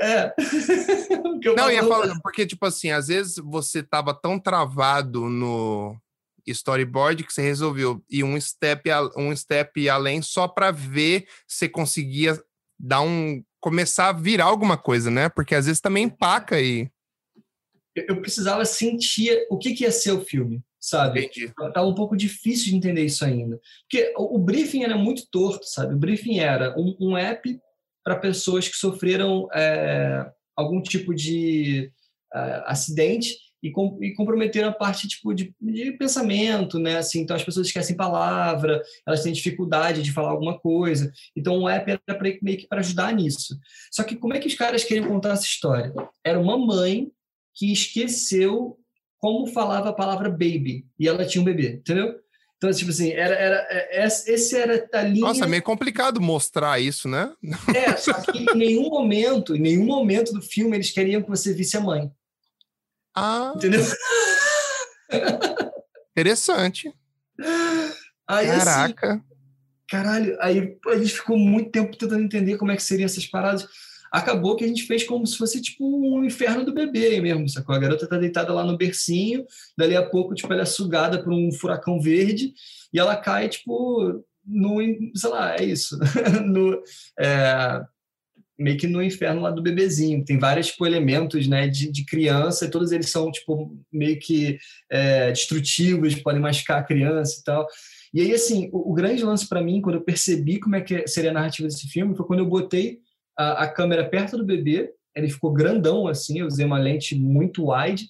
[0.00, 0.34] É.
[1.54, 5.94] não, ia falar, porque, tipo assim, às vezes você tava tão travado no
[6.46, 12.42] storyboard que você resolveu ir um step, um step além só para ver se conseguia
[12.80, 15.28] dar um começar a virar alguma coisa, né?
[15.28, 16.90] Porque às vezes também empaca aí
[18.06, 21.24] eu precisava sentir o que, que ia ser o filme, sabe?
[21.24, 21.52] Entendi.
[21.72, 23.60] Tava um pouco difícil de entender isso ainda.
[23.82, 25.94] Porque o, briefing era muito torto, sabe?
[25.94, 27.58] O briefing era um, um app
[28.04, 31.90] para pessoas que sofreram é, algum tipo de
[32.34, 36.98] é, acidente e, com, e, comprometeram a parte tipo de, de, pensamento, né?
[36.98, 41.12] Assim, então as pessoas esquecem palavra, elas têm dificuldade de falar alguma coisa.
[41.36, 43.58] Então o app era pra, meio que para ajudar nisso.
[43.90, 45.92] Só que como é que os caras queriam contar essa história?
[46.24, 47.10] Era uma mãe
[47.54, 48.78] que esqueceu
[49.18, 52.14] como falava a palavra baby e ela tinha um bebê, entendeu?
[52.58, 55.20] Então, tipo assim, era, era, é, esse era a linha...
[55.20, 57.32] Nossa, é meio complicado mostrar isso, né?
[57.72, 61.54] É, só que em nenhum momento, em nenhum momento do filme eles queriam que você
[61.54, 62.10] visse a mãe.
[63.18, 63.52] Ah...
[63.56, 63.82] Entendeu?
[66.12, 66.92] Interessante.
[68.26, 69.12] Aí, assim, Caraca.
[69.12, 69.22] Assim,
[69.88, 73.66] caralho, aí a gente ficou muito tempo tentando entender como é que seriam essas paradas
[74.10, 77.74] acabou que a gente fez como se fosse tipo um inferno do bebê mesmo, sacou?
[77.74, 79.44] A garota tá deitada lá no bercinho,
[79.76, 82.52] dali a pouco, tipo, ela é sugada por um furacão verde
[82.92, 84.78] e ela cai, tipo, no,
[85.14, 85.98] sei lá, é isso,
[86.44, 86.82] no,
[87.18, 87.82] é,
[88.58, 90.24] meio que no inferno lá do bebezinho.
[90.24, 94.58] Tem vários, tipo, elementos, né, de, de criança e todos eles são, tipo, meio que
[94.90, 97.66] é, destrutivos, podem machucar a criança e tal.
[98.12, 101.06] E aí, assim, o, o grande lance para mim, quando eu percebi como é que
[101.06, 102.98] seria a narrativa desse filme, foi quando eu botei
[103.36, 107.70] a, a câmera perto do bebê, ele ficou grandão assim, eu usei uma lente muito
[107.70, 108.08] wide,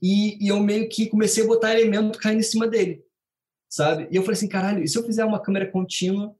[0.00, 3.02] e, e, eu meio que comecei a botar elemento caindo em cima dele,
[3.68, 4.06] sabe?
[4.12, 6.34] E eu falei assim, caralho, e se eu fizer uma câmera contínua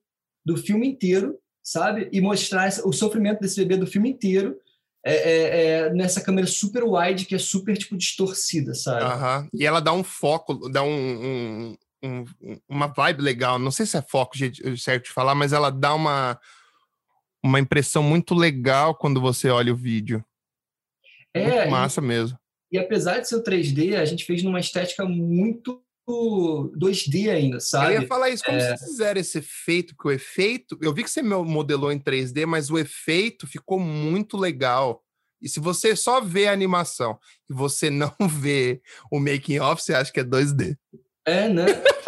[0.45, 1.37] do filme inteiro,
[1.71, 2.09] sabe?
[2.13, 4.59] E mostrar o sofrimento desse bebê do filme inteiro
[5.05, 9.05] é, é, é, nessa câmera super wide que é super, tipo, distorcida, sabe?
[9.05, 9.49] Uhum.
[9.53, 12.25] E ela dá um foco, dá um, um, um,
[12.69, 13.59] uma vibe legal.
[13.59, 14.37] Não sei se é foco
[14.77, 16.39] certo de falar, mas ela dá uma
[17.41, 20.25] uma impressão muito legal quando você olha o vídeo.
[21.33, 22.39] É muito massa e, mesmo.
[22.73, 27.95] E apesar de ser o 3D, a gente fez numa estética muito 2D ainda, sabe?
[27.95, 28.61] Eu ia falar isso, como é...
[28.61, 32.71] vocês fizeram esse efeito, que o efeito, eu vi que você modelou em 3D, mas
[32.71, 35.03] o efeito ficou muito legal.
[35.41, 38.81] E se você só vê a animação e você não vê
[39.11, 40.77] o making off, você acha que é 2D.
[41.25, 41.67] É, né?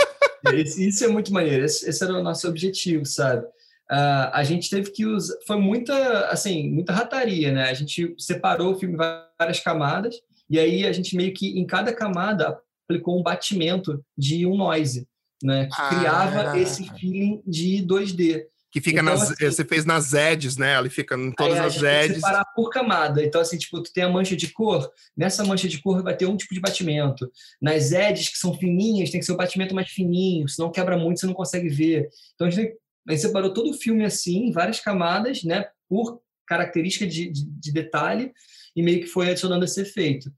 [0.54, 1.64] isso é muito maneiro.
[1.64, 3.46] Esse, esse era o nosso objetivo, sabe?
[3.90, 5.34] Uh, a gente teve que usar.
[5.46, 7.68] Foi muita, assim, muita rataria, né?
[7.68, 8.98] A gente separou o filme em
[9.36, 10.14] várias camadas,
[10.48, 12.56] e aí a gente meio que, em cada camada,
[12.90, 15.06] aplicou um batimento de um noise,
[15.42, 15.66] né?
[15.66, 15.88] Que ah.
[15.88, 18.44] criava esse feeling de 2D.
[18.72, 19.30] Que fica então, nas.
[19.30, 20.78] Assim, você fez nas edges, né?
[20.78, 21.82] Ele fica em todas as edges.
[21.82, 23.24] Tem que separar por camada.
[23.24, 26.26] Então, assim, tipo, tu tem a mancha de cor, nessa mancha de cor vai ter
[26.26, 27.30] um tipo de batimento.
[27.60, 30.96] Nas edges, que são fininhas, tem que ser o um batimento mais fininho, senão quebra
[30.96, 32.08] muito, você não consegue ver.
[32.34, 32.76] Então, a gente
[33.08, 37.44] a gente separou todo o filme assim, em várias camadas, né, por característica de, de,
[37.44, 38.32] de detalhe,
[38.76, 40.30] e meio que foi adicionando esse efeito.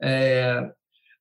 [0.00, 0.70] É,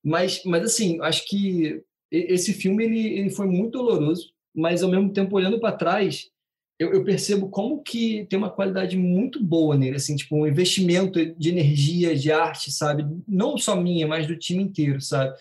[0.04, 1.82] mas, mas, assim, acho que
[2.12, 6.30] esse filme ele, ele foi muito doloroso, mas, ao mesmo tempo, olhando para trás,
[6.78, 11.26] eu, eu, percebo como que tem uma qualidade muito boa nele, assim, tipo, um investimento
[11.36, 13.06] de energia, de arte, sabe?
[13.28, 15.34] Não só minha, mas do time inteiro, sabe?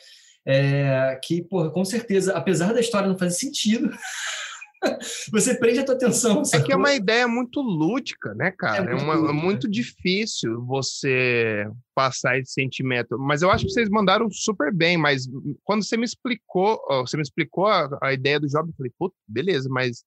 [0.46, 3.90] É, que, porra, com certeza, apesar da história não fazer sentido,
[5.30, 6.42] você prende a tua atenção.
[6.52, 8.90] É que é uma ideia muito lúdica, né, cara?
[8.90, 13.18] É, muito, é uma, é muito difícil você passar esse sentimento.
[13.18, 14.96] Mas eu acho que vocês mandaram super bem.
[14.96, 15.28] Mas
[15.64, 19.14] quando você me explicou, você me explicou a, a ideia do job, eu falei, puta,
[19.26, 20.04] beleza, mas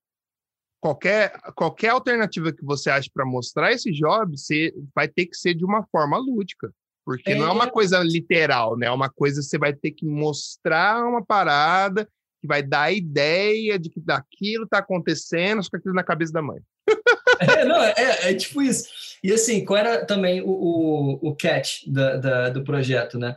[0.80, 5.54] qualquer, qualquer alternativa que você ache para mostrar esse job, você vai ter que ser
[5.54, 6.72] de uma forma lúdica.
[7.06, 7.36] Porque é.
[7.36, 8.88] não é uma coisa literal, né?
[8.88, 12.10] É uma coisa que você vai ter que mostrar uma parada
[12.46, 16.42] que vai dar a ideia de que daquilo está acontecendo, que aquilo na cabeça da
[16.42, 16.60] mãe.
[17.42, 17.94] é, não, é,
[18.30, 18.88] é, tipo isso.
[19.24, 23.36] E assim, qual era também o, o, o catch da, da, do projeto, né?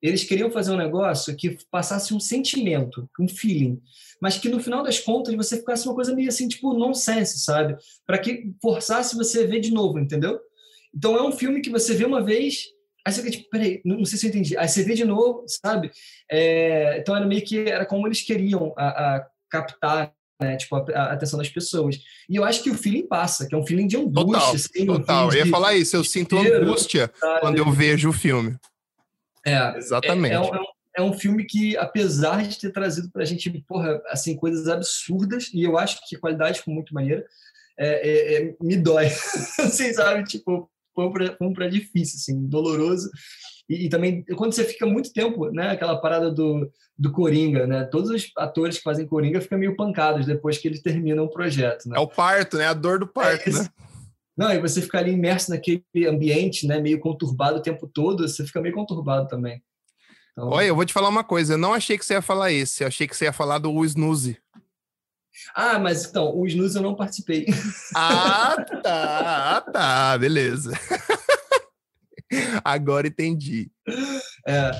[0.00, 3.80] Eles queriam fazer um negócio que passasse um sentimento, um feeling,
[4.20, 7.76] mas que no final das contas você ficasse uma coisa meio assim, tipo, nonsense, sabe?
[8.06, 10.38] Para que forçasse você ver de novo, entendeu?
[10.94, 12.66] Então é um filme que você vê uma vez,
[13.06, 14.58] aí você fica tipo, peraí, não, sei se eu entendi.
[14.58, 15.92] Aí você vê de novo, sabe?
[16.28, 20.80] É, então era meio que, era como eles queriam a, a captar né, tipo, a,
[20.80, 22.00] a, atenção das pessoas.
[22.28, 24.24] E eu acho que o feeling passa, que é um feeling de angústia.
[24.24, 25.28] Total, assim, total.
[25.28, 27.40] Um eu ia falar isso, eu sinto angústia sabe?
[27.40, 28.56] quando eu vejo o filme.
[29.46, 30.32] É, Exatamente.
[30.32, 30.64] É, é, um,
[30.98, 35.62] é, um, filme que, apesar de ter trazido pra gente, porra, assim, coisas absurdas, e
[35.62, 37.24] eu acho que a qualidade ficou muito maneira,
[37.78, 39.08] é, é, é me dói.
[39.56, 43.08] Vocês sabem, tipo, foi um, foi um pra difícil, assim, doloroso.
[43.68, 46.68] E, e, também, quando você fica muito tempo, né, aquela parada do,
[46.98, 47.84] do Coringa, né?
[47.84, 51.88] Todos os atores que fazem Coringa ficam meio pancados depois que eles terminam o projeto,
[51.88, 51.96] né?
[51.96, 52.66] É o parto, né?
[52.66, 53.68] A dor do parto, é, né?
[54.36, 58.44] Não, e você ficar ali imerso naquele ambiente, né, meio conturbado o tempo todo, você
[58.44, 59.62] fica meio conturbado também.
[60.32, 60.50] Então...
[60.50, 62.84] Olha, eu vou te falar uma coisa, eu não achei que você ia falar esse,
[62.84, 64.38] eu achei que você ia falar do Snooze.
[65.54, 67.46] Ah, mas então, o Snooze eu não participei.
[67.94, 70.72] Ah, tá, ah, tá, beleza.
[72.64, 73.70] Agora entendi.
[74.46, 74.70] É.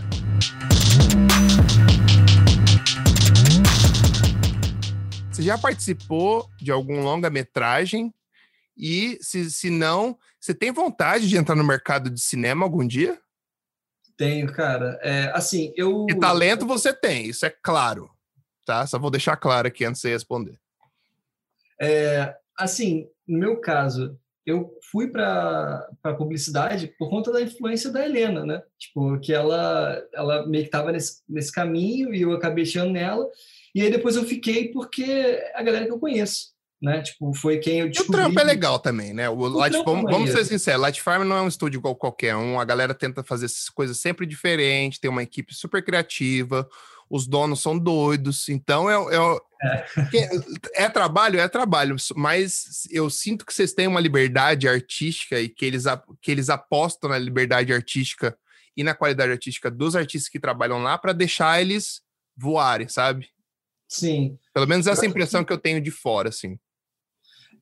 [5.30, 8.12] Você já participou de algum longa-metragem?
[8.76, 13.18] E se, se não, você tem vontade de entrar no mercado de cinema algum dia?
[14.16, 14.98] Tenho, cara.
[15.02, 16.06] É, assim, eu.
[16.08, 18.10] E talento você tem, isso é claro.
[18.66, 18.86] Tá?
[18.86, 20.58] Só vou deixar claro aqui antes de responder.
[21.80, 25.88] É, assim, no meu caso, eu fui para
[26.18, 28.62] publicidade por conta da influência da Helena, né?
[28.76, 33.24] Tipo, que ela, ela meio que estava nesse, nesse caminho e eu acabei chegando nela.
[33.72, 37.02] E aí depois eu fiquei porque é a galera que eu conheço né?
[37.02, 38.20] Tipo, foi quem eu descobri.
[38.20, 39.28] E o trampo é legal também, né?
[39.28, 42.36] O, o Light, vamos, vamos ser sinceros, Light Farm não é um estúdio igual qualquer
[42.36, 42.60] um.
[42.60, 46.68] A galera tenta fazer coisas sempre diferentes, tem uma equipe super criativa,
[47.08, 49.86] os donos são doidos, então é, é,
[50.74, 50.84] é.
[50.84, 55.64] é trabalho, é trabalho, mas eu sinto que vocês têm uma liberdade artística e que
[55.64, 55.84] eles,
[56.20, 58.36] que eles apostam na liberdade artística
[58.76, 62.02] e na qualidade artística dos artistas que trabalham lá para deixar eles
[62.36, 63.28] voarem, sabe?
[63.88, 64.38] Sim.
[64.52, 66.58] Pelo menos essa impressão que eu tenho de fora, assim.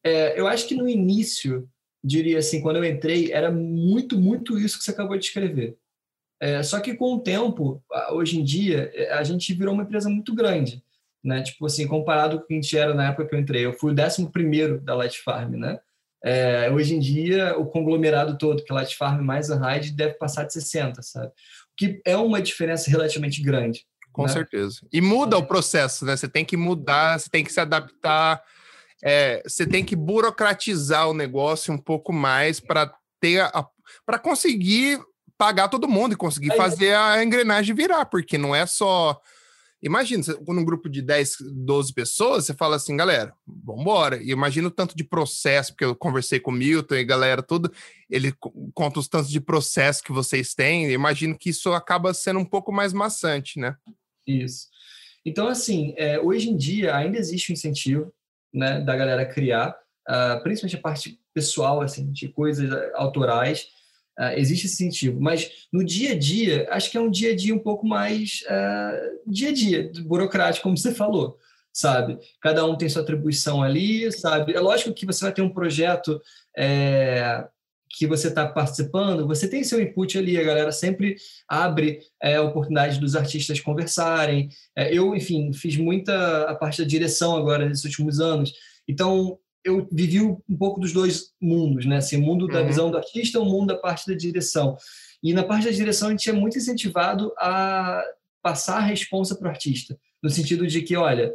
[0.02, 1.68] É, eu acho que no início,
[2.02, 5.76] diria assim, quando eu entrei, era muito, muito isso que você acabou de escrever.
[6.44, 10.10] É, só que com o tempo, hoje em dia, é, a gente virou uma empresa
[10.10, 10.84] muito grande,
[11.22, 11.42] né?
[11.42, 13.64] Tipo assim, comparado com o que a gente era na época que eu entrei.
[13.64, 15.78] Eu fui o décimo primeiro da Light Farm, né?
[16.22, 20.14] É, hoje em dia, o conglomerado todo, que é Light Farm mais a Ride, deve
[20.14, 21.28] passar de 60, sabe?
[21.28, 21.30] O
[21.78, 23.86] que é uma diferença relativamente grande.
[24.12, 24.28] Com né?
[24.28, 24.80] certeza.
[24.92, 25.38] E muda é.
[25.38, 26.14] o processo, né?
[26.14, 28.42] Você tem que mudar, você tem que se adaptar
[29.02, 32.90] é, você tem que burocratizar o negócio um pouco mais para
[33.20, 33.50] ter
[34.06, 34.98] para conseguir
[35.38, 39.20] pagar todo mundo e conseguir fazer a engrenagem virar, porque não é só.
[39.82, 44.16] Imagina, num grupo de 10, 12 pessoas, você fala assim, galera, vamos embora.
[44.16, 47.70] E imagina o tanto de processo, porque eu conversei com o Milton e galera, tudo,
[48.08, 48.32] ele
[48.72, 50.90] conta os tantos de processo que vocês têm.
[50.90, 53.76] imagino que isso acaba sendo um pouco mais maçante, né?
[54.26, 54.68] Isso.
[55.24, 58.10] Então, assim, é, hoje em dia ainda existe um incentivo
[58.52, 59.76] né, da galera criar,
[60.08, 63.66] uh, principalmente a parte pessoal, assim, de coisas autorais,
[64.18, 65.20] uh, existe esse incentivo.
[65.20, 68.42] Mas no dia a dia, acho que é um dia a dia um pouco mais
[68.46, 71.38] uh, dia a dia, burocrático, como você falou,
[71.72, 72.18] sabe?
[72.40, 74.54] Cada um tem sua atribuição ali, sabe?
[74.54, 76.20] É lógico que você vai ter um projeto
[76.56, 77.46] é,
[77.96, 81.16] que você está participando, você tem seu input ali, a galera sempre
[81.48, 84.48] abre é, a oportunidade dos artistas conversarem.
[84.76, 88.52] É, eu, enfim, fiz muita a parte da direção agora nesses últimos anos,
[88.88, 91.96] então eu vivi um pouco dos dois mundos, né?
[91.96, 92.66] Assim, mundo da uhum.
[92.66, 94.76] visão do artista, o mundo da parte da direção.
[95.22, 98.04] E na parte da direção a gente é muito incentivado a
[98.42, 101.34] passar a responsa para o artista, no sentido de que, olha,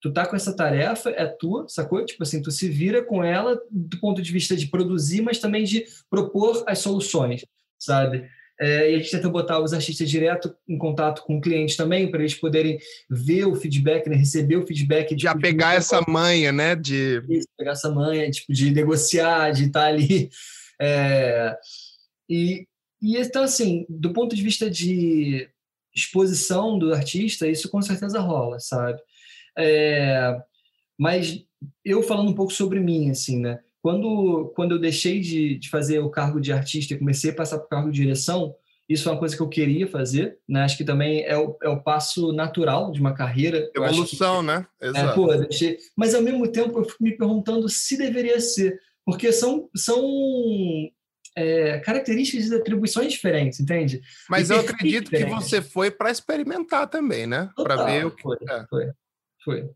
[0.00, 2.04] tu tá com essa tarefa, é tua, sacou?
[2.04, 5.64] Tipo assim, tu se vira com ela do ponto de vista de produzir, mas também
[5.64, 7.44] de propor as soluções,
[7.76, 8.28] sabe?
[8.64, 12.10] É, e a gente tenta botar os artistas direto em contato com o cliente também,
[12.10, 12.78] para eles poderem
[13.10, 14.16] ver o feedback, né?
[14.16, 15.14] receber o feedback.
[15.14, 15.76] De Já pegar de...
[15.76, 16.74] essa manha, né?
[16.74, 17.22] De...
[17.28, 20.30] Isso, pegar essa manha, tipo, de negociar, de estar tá ali.
[20.80, 21.54] É...
[22.26, 22.66] E,
[23.02, 25.46] e então, assim, do ponto de vista de
[25.94, 28.98] exposição do artista, isso com certeza rola, sabe?
[29.58, 30.36] É,
[30.98, 31.44] mas
[31.84, 33.60] eu falando um pouco sobre mim, assim, né?
[33.84, 37.58] Quando, quando eu deixei de, de fazer o cargo de artista e comecei a passar
[37.58, 38.56] para o cargo de direção,
[38.88, 40.62] isso é uma coisa que eu queria fazer, né?
[40.62, 43.70] Acho que também é o, é o passo natural de uma carreira.
[43.76, 44.66] Evolução, que, né?
[44.80, 45.10] Exato.
[45.10, 45.76] É, pô, deixei...
[45.94, 50.02] Mas ao mesmo tempo eu fico me perguntando se deveria ser, porque são, são
[51.36, 54.00] é, características de atribuições diferentes, entende?
[54.30, 55.34] Mas eu acredito diferentes.
[55.34, 57.50] que você foi para experimentar também, né?
[57.54, 58.22] Para ver o que.
[58.22, 58.66] Foi, é.
[58.66, 58.90] foi,
[59.44, 59.70] foi.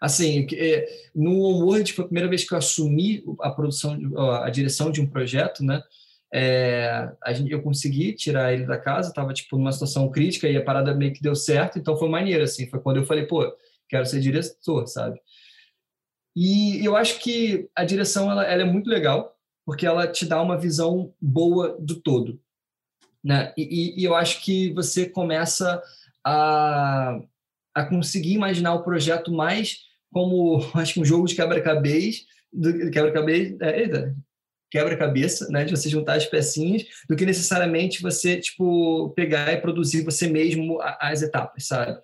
[0.00, 3.98] Assim, é, no Onward foi a primeira vez que eu assumi a produção,
[4.42, 5.82] a direção de um projeto, né?
[6.32, 10.64] É, gente, eu consegui tirar ele da casa, estava tipo numa situação crítica e a
[10.64, 13.50] parada meio que deu certo, então foi maneiro assim, foi quando eu falei, pô,
[13.88, 15.18] quero ser diretor, sabe?
[16.36, 19.34] E eu acho que a direção ela, ela é muito legal,
[19.64, 22.40] porque ela te dá uma visão boa do todo,
[23.24, 23.52] né?
[23.56, 25.82] E, e, e eu acho que você começa
[26.22, 27.18] a,
[27.74, 32.20] a conseguir imaginar o projeto mais como acho que um jogo de quebra-cabeça,
[32.92, 34.14] quebra-cabeça, é,
[34.70, 40.02] quebra-cabeça, né, de você juntar as pecinhas, do que necessariamente você tipo pegar e produzir
[40.02, 41.98] você mesmo as etapas, sabe?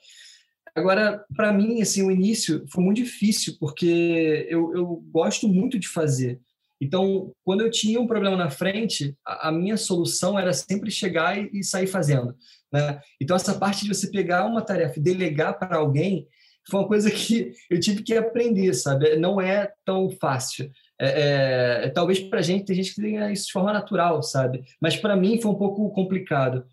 [0.74, 5.86] Agora, para mim, assim, o início foi muito difícil porque eu, eu gosto muito de
[5.86, 6.40] fazer.
[6.80, 11.38] Então, quando eu tinha um problema na frente, a, a minha solução era sempre chegar
[11.38, 12.34] e, e sair fazendo.
[12.72, 13.00] Né?
[13.20, 16.26] Então, essa parte de você pegar uma tarefa e delegar para alguém
[16.68, 19.16] foi uma coisa que eu tive que aprender, sabe?
[19.16, 20.70] Não é tão fácil.
[21.00, 24.22] É, é, é talvez para a gente, tem gente que tenha isso de forma natural,
[24.22, 24.64] sabe?
[24.80, 26.66] Mas para mim foi um pouco complicado,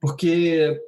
[0.00, 0.80] porque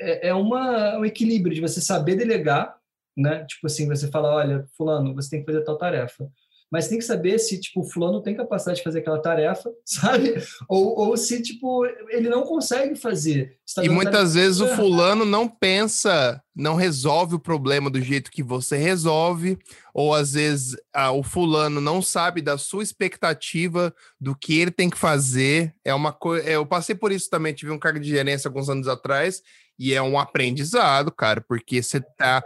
[0.00, 2.76] é, é uma, um equilíbrio de você saber delegar,
[3.16, 3.44] né?
[3.44, 6.28] Tipo assim, você fala, olha, fulano, você tem que fazer tal tarefa
[6.74, 10.34] mas tem que saber se, tipo, o fulano tem capacidade de fazer aquela tarefa, sabe?
[10.68, 13.56] Ou, ou se, tipo, ele não consegue fazer.
[13.76, 18.42] Tá e muitas vezes o fulano não pensa, não resolve o problema do jeito que
[18.42, 19.56] você resolve,
[19.94, 24.90] ou às vezes ah, o fulano não sabe da sua expectativa do que ele tem
[24.90, 25.72] que fazer.
[25.84, 26.44] É uma coisa.
[26.50, 29.42] Eu passei por isso também, tive um cargo de gerência alguns anos atrás,
[29.78, 32.42] e é um aprendizado, cara, porque você tá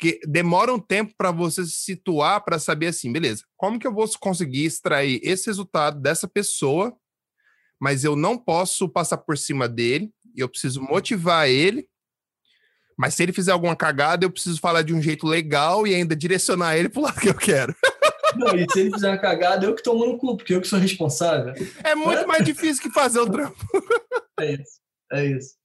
[0.00, 3.92] porque demora um tempo para você se situar para saber assim, beleza, como que eu
[3.92, 6.96] vou conseguir extrair esse resultado dessa pessoa,
[7.78, 11.86] mas eu não posso passar por cima dele, eu preciso motivar ele,
[12.98, 16.16] mas se ele fizer alguma cagada, eu preciso falar de um jeito legal e ainda
[16.16, 17.76] direcionar ele para o lado que eu quero.
[18.36, 20.68] Não, e se ele fizer uma cagada, eu que tomo no cu, porque eu que
[20.68, 21.52] sou responsável.
[21.84, 23.58] É muito mais difícil que fazer o trampo.
[24.40, 24.80] É isso,
[25.12, 25.59] é isso.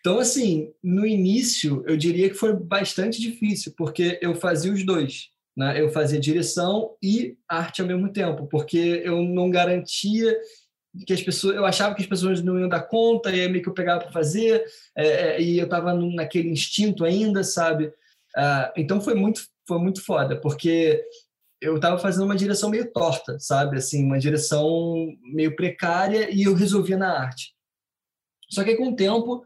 [0.00, 5.30] Então, assim, no início, eu diria que foi bastante difícil, porque eu fazia os dois.
[5.56, 5.80] Né?
[5.80, 10.36] Eu fazia direção e arte ao mesmo tempo, porque eu não garantia
[11.06, 13.62] que as pessoas, eu achava que as pessoas não iam dar conta, e aí meio
[13.62, 14.64] que eu pegava para fazer,
[14.96, 17.92] é, é, e eu estava naquele instinto ainda, sabe?
[18.36, 21.02] Ah, então foi muito, foi muito foda, porque
[21.60, 23.78] eu estava fazendo uma direção meio torta, sabe?
[23.78, 24.94] Assim, uma direção
[25.32, 27.54] meio precária, e eu resolvia na arte.
[28.50, 29.44] Só que com o tempo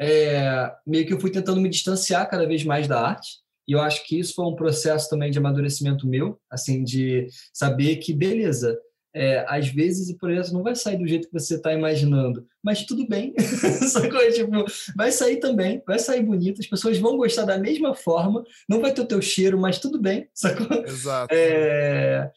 [0.00, 3.44] é, meio que eu fui tentando me distanciar cada vez mais da arte.
[3.66, 7.96] E eu acho que isso foi um processo também de amadurecimento meu, assim, de saber
[7.96, 8.78] que, beleza,
[9.14, 12.84] é, às vezes o projeto não vai sair do jeito que você está imaginando, mas
[12.84, 13.32] tudo bem,
[13.88, 14.20] sacou?
[14.32, 14.64] Tipo,
[14.96, 18.92] vai sair também, vai sair bonito, as pessoas vão gostar da mesma forma, não vai
[18.92, 20.84] ter o teu cheiro, mas tudo bem, sacou?
[20.84, 21.32] Exato.
[21.32, 22.28] É,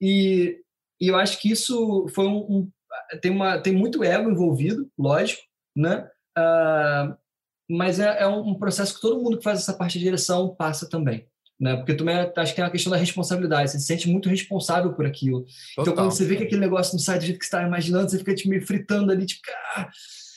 [0.00, 0.58] e,
[1.00, 2.70] e eu acho que isso foi um, um,
[3.22, 5.42] tem, uma, tem muito ego envolvido, lógico,
[5.76, 6.10] né?
[6.36, 7.16] Uh,
[7.68, 10.88] mas é, é, um processo que todo mundo que faz essa parte de direção passa
[10.88, 11.26] também.
[11.58, 11.74] Né?
[11.76, 15.06] Porque também acho que é uma questão da responsabilidade, você se sente muito responsável por
[15.06, 15.44] aquilo.
[15.74, 15.82] Total.
[15.82, 18.10] Então, quando você vê que aquele negócio não sai do jeito que você está imaginando,
[18.10, 19.42] você fica tipo, meio fritando ali, tipo,
[19.74, 19.88] ah,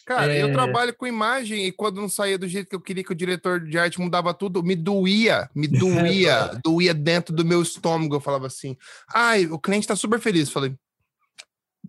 [0.10, 0.41] Cara, é...
[0.41, 3.16] eu trabalho com imagem e quando não saía do jeito que eu queria que o
[3.16, 8.16] diretor de arte mudava tudo, me doía, me doía, doía dentro do meu estômago.
[8.16, 8.76] Eu falava assim:
[9.14, 10.47] ai, o cliente tá super feliz.
[10.47, 10.76] Eu falei,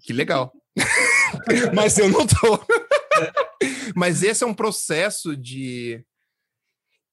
[0.02, 0.52] que legal.
[1.74, 2.60] Mas eu não tô.
[3.94, 6.04] Mas esse é um processo de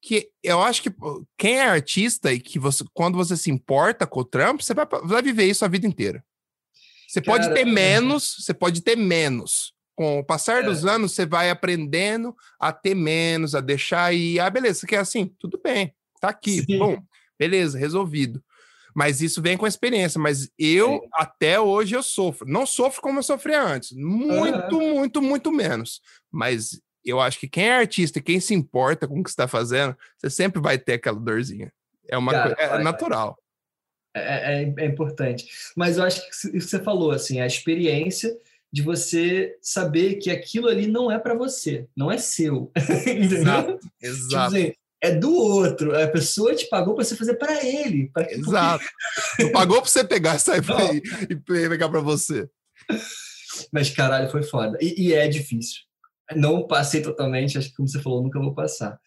[0.01, 0.93] que eu acho que
[1.37, 4.85] quem é artista e que você, quando você se importa com o trampo, você vai,
[5.03, 6.23] vai viver isso a vida inteira.
[7.07, 9.73] Você Cara, pode ter menos, você pode ter menos.
[9.95, 10.65] Com o passar é.
[10.65, 14.99] dos anos, você vai aprendendo a ter menos, a deixar e ah, beleza, você quer
[14.99, 16.77] assim, tudo bem, tá aqui, Sim.
[16.77, 17.01] bom,
[17.39, 18.43] beleza, resolvido.
[18.97, 20.19] Mas isso vem com a experiência.
[20.19, 21.09] Mas eu, Sim.
[21.13, 22.47] até hoje, eu sofro.
[22.49, 23.91] Não sofro como eu sofria antes.
[23.91, 24.95] Muito, uhum.
[24.95, 26.01] muito, muito menos.
[26.31, 29.95] Mas eu acho que quem é artista quem se importa com o que está fazendo,
[30.17, 31.71] você sempre vai ter aquela dorzinha.
[32.09, 33.37] É uma Cara, coisa, é natural.
[34.15, 35.45] É, é, é, importante.
[35.75, 38.35] Mas eu acho que você falou, assim, a experiência
[38.73, 42.71] de você saber que aquilo ali não é para você, não é seu.
[43.05, 44.27] exato, exato.
[44.27, 44.73] Tipo assim,
[45.07, 45.97] é do outro.
[45.97, 48.09] A pessoa te pagou para você fazer para ele.
[48.13, 48.31] Pra...
[48.31, 48.85] Exato.
[49.37, 50.61] tu pagou para você pegar, sair
[51.29, 52.49] e pegar para você.
[53.71, 54.77] Mas caralho, foi foda.
[54.81, 55.81] E, e, é difícil.
[56.35, 58.99] Não passei totalmente, acho que como você falou, nunca vou passar.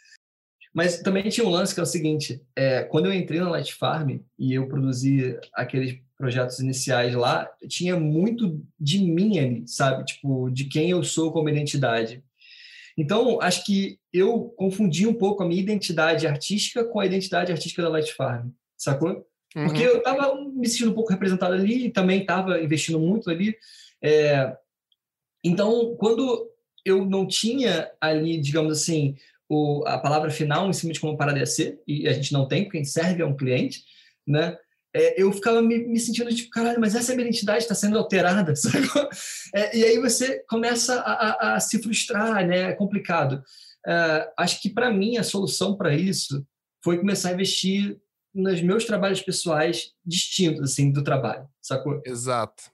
[0.72, 3.74] Mas também tinha um lance que é o seguinte: é, quando eu entrei na Light
[3.74, 10.04] Farm e eu produzi aqueles projetos iniciais lá, tinha muito de mim ali, sabe?
[10.04, 12.22] Tipo, de quem eu sou como identidade.
[13.00, 17.80] Então, acho que eu confundi um pouco a minha identidade artística com a identidade artística
[17.80, 19.26] da Light Farm, sacou?
[19.56, 19.64] Uhum.
[19.64, 23.56] Porque eu estava me sentindo um pouco representado ali e também estava investindo muito ali.
[24.04, 24.54] É...
[25.42, 26.46] Então, quando
[26.84, 29.16] eu não tinha ali, digamos assim,
[29.48, 32.34] o, a palavra final em cima de como a parada ia ser, e a gente
[32.34, 33.82] não tem, porque a gente serve a um cliente,
[34.26, 34.58] né?
[34.94, 38.52] É, eu ficava me, me, sentindo tipo, caralho, mas essa minha identidade está sendo alterada?
[39.52, 42.70] É, e aí você começa a, a, a, se frustrar, né?
[42.70, 43.42] É complicado.
[43.84, 46.46] É, acho que para mim a solução para isso
[46.84, 47.98] foi começar a investir
[48.32, 52.00] nos meus trabalhos pessoais distintos assim do trabalho, sacou?
[52.06, 52.70] Exato.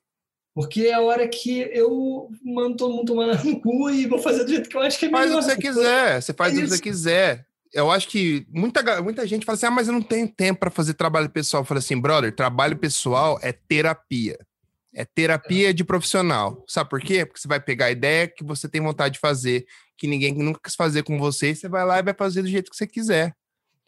[0.55, 4.45] Porque é a hora que eu mando todo mundo tomar no cu e vou fazer
[4.45, 5.29] do jeito que eu acho que é melhor.
[5.29, 7.46] Faz o que você quiser, você faz é o que você quiser.
[7.73, 10.71] Eu acho que muita, muita gente fala assim: ah, mas eu não tenho tempo para
[10.71, 11.63] fazer trabalho pessoal.
[11.63, 14.39] Eu falo assim, brother, trabalho pessoal é terapia.
[14.95, 16.65] É terapia de profissional.
[16.67, 17.27] Sabe por quê?
[17.27, 19.67] Porque você vai pegar a ideia que você tem vontade de fazer,
[19.97, 22.49] que ninguém nunca quis fazer com você, e você vai lá e vai fazer do
[22.49, 23.35] jeito que você quiser.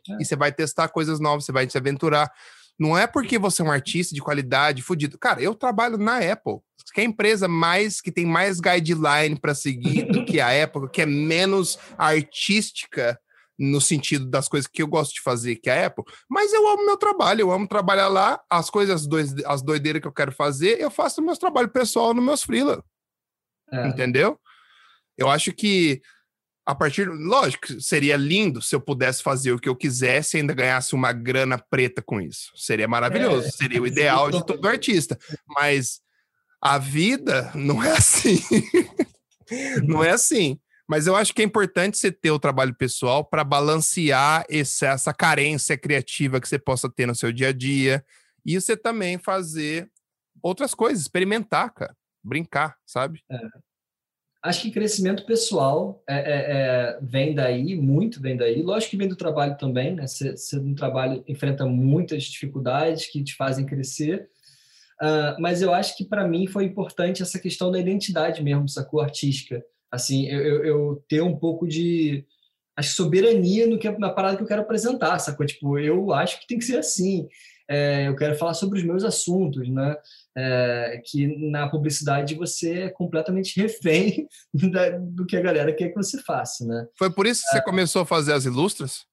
[0.08, 0.16] É.
[0.20, 2.30] E você vai testar coisas novas, você vai se aventurar.
[2.78, 5.18] Não é porque você é um artista de qualidade, fudido.
[5.18, 6.58] Cara, eu trabalho na Apple,
[6.92, 10.88] que é a empresa mais que tem mais guideline para seguir do que a Apple,
[10.90, 13.18] que é menos artística
[13.58, 16.04] no sentido das coisas que eu gosto de fazer, que é a Apple.
[16.28, 19.06] Mas eu amo meu trabalho, eu amo trabalhar lá, as coisas,
[19.46, 22.84] as doideiras que eu quero fazer, eu faço no meu trabalho pessoal, nos meus freela.
[23.72, 23.88] É.
[23.88, 24.38] Entendeu?
[25.16, 26.00] Eu acho que
[26.68, 27.08] a partir.
[27.08, 31.12] Lógico, seria lindo se eu pudesse fazer o que eu quisesse e ainda ganhasse uma
[31.12, 32.52] grana preta com isso.
[32.54, 35.18] Seria maravilhoso, é, seria o ideal de todo artista.
[35.46, 36.00] Mas
[36.60, 38.38] a vida não é assim.
[39.82, 40.60] não é assim.
[40.88, 45.12] Mas eu acho que é importante você ter o trabalho pessoal para balancear esse, essa
[45.12, 48.02] carência criativa que você possa ter no seu dia a dia.
[48.44, 49.90] E você também fazer
[50.42, 51.94] outras coisas, experimentar, cara.
[52.24, 53.22] Brincar, sabe?
[53.30, 53.38] É.
[54.42, 58.62] Acho que crescimento pessoal é, é, é, vem daí, muito vem daí.
[58.62, 60.06] Lógico que vem do trabalho também, né?
[60.06, 64.30] Você, você no trabalho enfrenta muitas dificuldades que te fazem crescer.
[65.02, 69.00] Uh, mas eu acho que para mim foi importante essa questão da identidade mesmo, sacou?
[69.00, 69.62] Artística.
[69.90, 72.24] Assim, eu, eu, eu ter um pouco de
[72.76, 75.44] acho, soberania no que, na parada que eu quero apresentar, sacou?
[75.44, 77.28] Tipo, eu acho que tem que ser assim.
[77.70, 79.96] É, eu quero falar sobre os meus assuntos, né?
[80.36, 85.96] É, que na publicidade você é completamente refém da, do que a galera quer que
[85.96, 86.86] você faça, né?
[86.96, 89.06] Foi por isso que você é, começou a fazer as ilustras?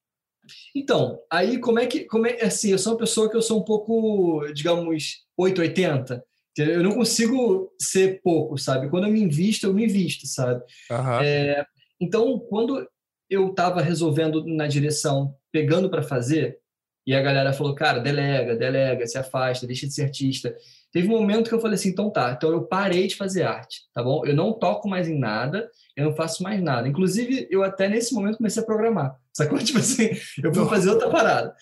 [0.76, 3.60] Então, aí como é que, como é, assim, eu sou uma pessoa que eu sou
[3.60, 6.23] um pouco, digamos, 880,
[6.57, 8.90] eu não consigo ser pouco, sabe?
[8.90, 10.64] Quando eu me invisto, eu me invisto, sabe?
[10.90, 11.22] Uhum.
[11.22, 11.65] É,
[11.99, 12.88] então, quando
[13.30, 16.60] eu estava resolvendo na direção, pegando para fazer,
[17.07, 20.56] e a galera falou, cara, delega, delega, se afasta, deixa de ser artista.
[20.91, 23.82] Teve um momento que eu falei assim, então tá, então eu parei de fazer arte,
[23.94, 24.26] tá bom?
[24.26, 26.88] Eu não toco mais em nada, eu não faço mais nada.
[26.88, 29.15] Inclusive, eu até nesse momento comecei a programar.
[29.34, 29.60] Sacou?
[29.64, 30.10] Tipo assim,
[30.44, 31.53] eu vou fazer outra parada.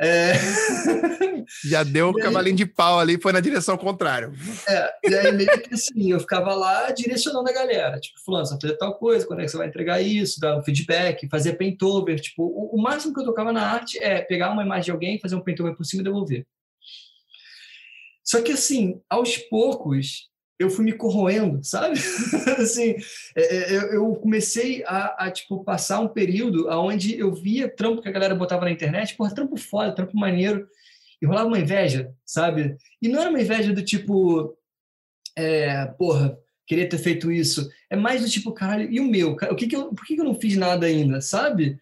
[0.00, 0.32] É...
[1.64, 4.30] Já deu o um cavalinho de pau ali, foi na direção contrária.
[4.68, 8.52] É, e aí meio que assim, eu ficava lá direcionando a galera, tipo, fulano, você
[8.52, 11.54] vai fazer tal coisa, quando é que você vai entregar isso, dar um feedback, fazer
[11.54, 14.90] paintover, tipo, o, o, máximo que eu tocava na arte é pegar uma imagem de
[14.90, 16.46] alguém, fazer um paintover por cima e devolver.
[18.22, 20.28] Só que assim, aos poucos,
[20.58, 21.98] eu fui me corroendo, sabe?
[22.58, 22.96] assim,
[23.36, 28.08] é, é, eu, comecei a, a, tipo, passar um período onde eu via trampo que
[28.08, 30.66] a galera botava na internet, porra, trampo foda, trampo maneiro,
[31.22, 32.76] e rolava uma inveja, sabe?
[33.00, 34.56] E não era uma inveja do tipo,
[35.36, 36.36] é, porra,
[36.66, 37.68] queria ter feito isso.
[37.88, 39.32] É mais do tipo, caralho, e o meu?
[39.32, 41.78] O que que eu, por que, que eu não fiz nada ainda, sabe?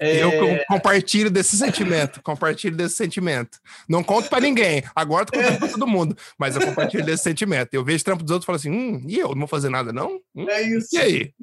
[0.00, 0.24] É...
[0.24, 0.32] Eu
[0.66, 3.58] compartilho desse sentimento, compartilho desse sentimento.
[3.86, 7.74] Não conto para ninguém, agora tô contando para todo mundo, mas eu compartilho desse sentimento.
[7.74, 9.92] Eu vejo trampo dos outros e falo assim, hum, e eu não vou fazer nada
[9.92, 10.18] não?
[10.34, 10.88] Hum, é isso.
[10.96, 11.34] E aí?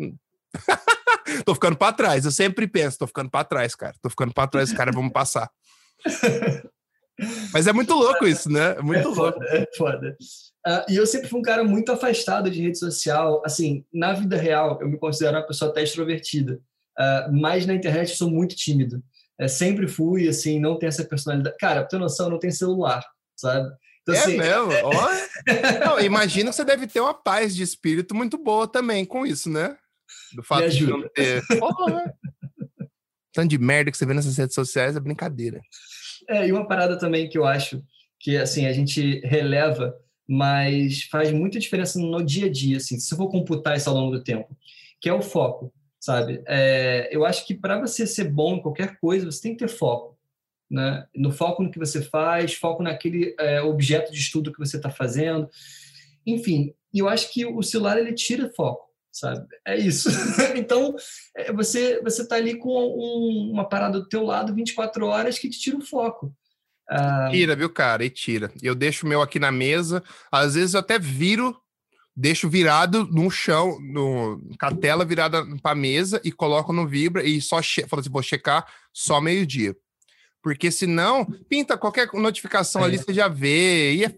[1.46, 3.94] tô ficando para trás, eu sempre penso, tô ficando para trás, cara.
[4.02, 5.52] Tô ficando para trás, cara, vamos passar.
[7.54, 8.76] Mas é muito louco isso, né?
[8.78, 9.40] É muito é louco.
[9.40, 10.18] Foda, é foda.
[10.68, 13.42] Uh, e eu sempre fui um cara muito afastado de rede social.
[13.46, 16.60] Assim, na vida real, eu me considero uma pessoa até extrovertida.
[17.00, 19.04] Uh, mas na internet eu sou muito tímido.
[19.40, 21.56] É, sempre fui, assim, não tenho essa personalidade.
[21.60, 23.06] Cara, pra ter noção, eu não tenho celular,
[23.36, 23.70] sabe?
[24.02, 24.72] Então, é assim, mesmo?
[25.86, 29.50] Não, imagina que você deve ter uma paz de espírito muito boa também com isso,
[29.50, 29.78] né?
[30.34, 31.46] Do fato de não ter.
[31.60, 32.14] Porra.
[33.34, 35.60] Tanto de merda que você vê nessas redes sociais é brincadeira.
[36.30, 37.84] É, e uma parada também que eu acho
[38.18, 39.94] que, assim, a gente releva,
[40.28, 43.96] mas faz muita diferença no dia a dia, assim, se eu for computar isso ao
[43.96, 44.58] longo do tempo,
[45.02, 45.74] que é o foco
[46.08, 46.42] sabe?
[46.48, 49.68] É, eu acho que para você ser bom em qualquer coisa, você tem que ter
[49.68, 50.18] foco.
[50.72, 51.06] Né?
[51.14, 54.90] No foco no que você faz, foco naquele é, objeto de estudo que você está
[54.90, 55.50] fazendo.
[56.26, 59.46] Enfim, eu acho que o celular ele tira foco, sabe?
[59.66, 60.10] É isso.
[60.56, 60.96] então,
[61.36, 65.50] é, você você está ali com um, uma parada do teu lado 24 horas que
[65.50, 66.34] te tira o foco.
[66.90, 68.06] Ah, tira, viu, cara?
[68.06, 68.50] E tira.
[68.64, 70.02] Eu deixo o meu aqui na mesa.
[70.32, 71.54] Às vezes eu até viro
[72.20, 76.88] deixo virado no chão, no, com a tela virada para a mesa e coloco no
[76.88, 79.78] Vibra e só falo assim, vou checar só meio-dia.
[80.42, 82.86] Porque senão, pinta qualquer notificação é.
[82.86, 83.94] ali, você já vê.
[83.94, 84.16] E, é,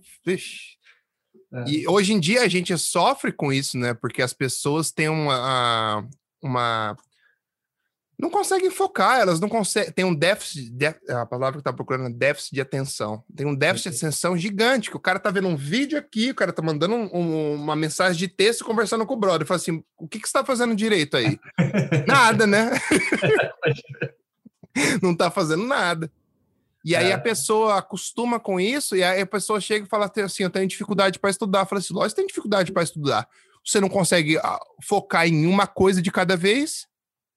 [1.54, 1.64] é.
[1.68, 3.94] e hoje em dia a gente sofre com isso, né?
[3.94, 6.08] Porque as pessoas têm uma,
[6.42, 6.96] uma
[8.20, 9.94] não conseguem focar, elas não conseguem.
[9.94, 10.74] Tem um déficit,
[11.08, 13.24] a palavra que tá procurando é déficit de atenção.
[13.34, 16.36] Tem um déficit de atenção gigante, que o cara tá vendo um vídeo aqui, o
[16.36, 19.48] cara tá mandando um, um, uma mensagem de texto conversando com o brother.
[19.48, 21.40] Fala assim: o que, que você tá fazendo direito aí?
[22.06, 22.72] nada, né?
[25.02, 26.12] não tá fazendo nada.
[26.84, 27.14] E aí é.
[27.14, 30.68] a pessoa acostuma com isso, e aí a pessoa chega e fala assim: eu tenho
[30.68, 31.66] dificuldade para estudar.
[31.66, 33.30] Fala assim: lógico, tem dificuldade para estudar.
[33.66, 36.89] Você não consegue ah, focar em uma coisa de cada vez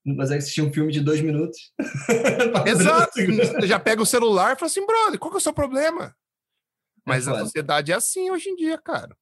[0.04, 1.72] não consegue assistir um filme de dois minutos.
[2.66, 3.12] Exato.
[3.64, 6.06] Já pega o celular e fala assim, brother, qual que é o seu problema?
[6.06, 6.12] É
[7.06, 9.16] Mas é a sociedade é assim hoje em dia, cara.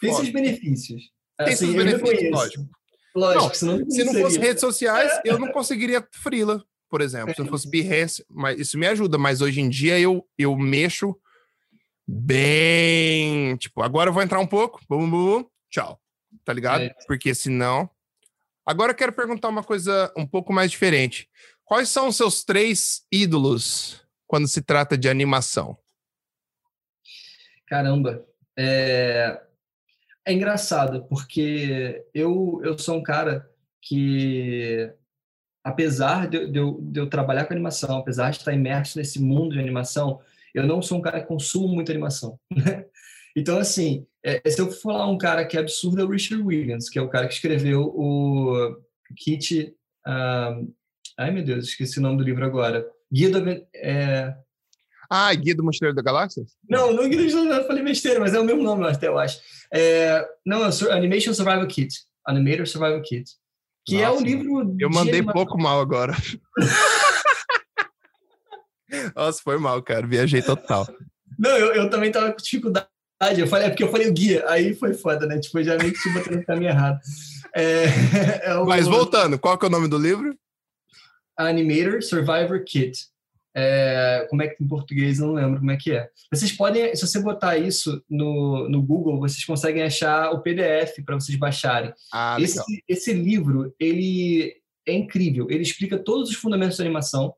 [0.00, 1.10] Tem seus benefícios.
[1.36, 2.68] Tem assim, seus benefícios, lógico.
[3.14, 7.34] Lógico, não, se não fosse redes sociais, eu não conseguiria frila, por exemplo.
[7.34, 9.18] Se não fosse Behance, mas isso me ajuda.
[9.18, 11.16] Mas hoje em dia eu, eu mexo
[12.06, 13.56] bem.
[13.56, 14.80] Tipo, agora eu vou entrar um pouco.
[14.88, 16.00] Bum, bum, bum, tchau.
[16.44, 16.82] Tá ligado?
[16.82, 16.94] É.
[17.06, 17.90] Porque senão
[18.68, 21.26] Agora eu quero perguntar uma coisa um pouco mais diferente.
[21.64, 25.78] Quais são os seus três ídolos quando se trata de animação?
[27.66, 28.26] Caramba,
[28.58, 29.40] é,
[30.22, 33.50] é engraçado porque eu eu sou um cara
[33.80, 34.92] que
[35.64, 39.54] apesar de, de, eu, de eu trabalhar com animação, apesar de estar imerso nesse mundo
[39.54, 40.20] de animação,
[40.54, 42.38] eu não sou um cara que consumo muita animação.
[42.54, 42.84] Né?
[43.36, 46.90] Então, assim, é, se eu falar um cara que é absurdo, é o Richard Williams,
[46.90, 48.76] que é o cara que escreveu o
[49.16, 49.74] Kit.
[50.06, 50.74] Um,
[51.18, 52.86] ai, meu Deus, esqueci o nome do livro agora.
[53.10, 53.66] Guia do.
[53.74, 54.36] É...
[55.10, 56.44] Ah, Guia do Mochileiro da Galáxia?
[56.68, 59.18] Não, não Guia do Mochileiro, eu falei besteira, mas é o mesmo nome, até eu
[59.18, 59.40] acho.
[59.72, 60.22] É...
[60.44, 61.94] Não, é Animation Survival Kit.
[62.26, 63.30] Animator Survival Kit.
[63.86, 64.76] Que Nossa, é um livro.
[64.78, 65.32] Eu mandei animação.
[65.32, 66.12] pouco mal agora.
[69.16, 70.06] Nossa, foi mal, cara.
[70.06, 70.86] Viajei total.
[71.38, 72.88] Não, eu, eu também tava com dificuldade
[73.36, 75.38] eu falei, é porque eu falei o guia, aí foi foda, né?
[75.38, 77.00] Tipo, já meio que te botando no caminho errado.
[77.54, 77.84] É,
[78.50, 78.64] é o...
[78.66, 80.36] Mas voltando, qual que é o nome do livro?
[81.36, 83.06] Animator Survivor Kit.
[83.56, 86.08] É, como é que em português não lembro como é que é.
[86.32, 91.16] Vocês podem, se você botar isso no, no Google, vocês conseguem achar o PDF para
[91.16, 91.92] vocês baixarem.
[92.12, 94.54] Ah, esse, esse livro, ele
[94.86, 95.48] é incrível.
[95.50, 97.34] Ele explica todos os fundamentos da animação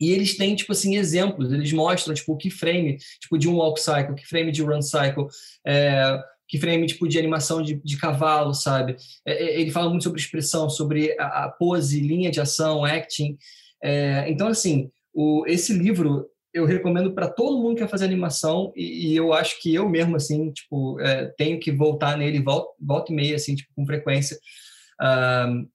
[0.00, 3.80] e eles têm, tipo assim, exemplos, eles mostram, tipo, o keyframe, tipo, de um walk
[3.80, 5.26] cycle, keyframe de run cycle,
[5.66, 8.96] é, keyframe, tipo, de animação de, de cavalo, sabe?
[9.26, 13.36] É, é, ele fala muito sobre expressão, sobre a, a pose, linha de ação, acting.
[13.82, 18.72] É, então, assim, o, esse livro eu recomendo para todo mundo que quer fazer animação
[18.74, 22.70] e, e, eu acho que eu mesmo, assim, tipo, é, tenho que voltar nele, volta,
[22.80, 24.36] volta e meia, assim, tipo, com frequência,
[25.00, 25.68] uh,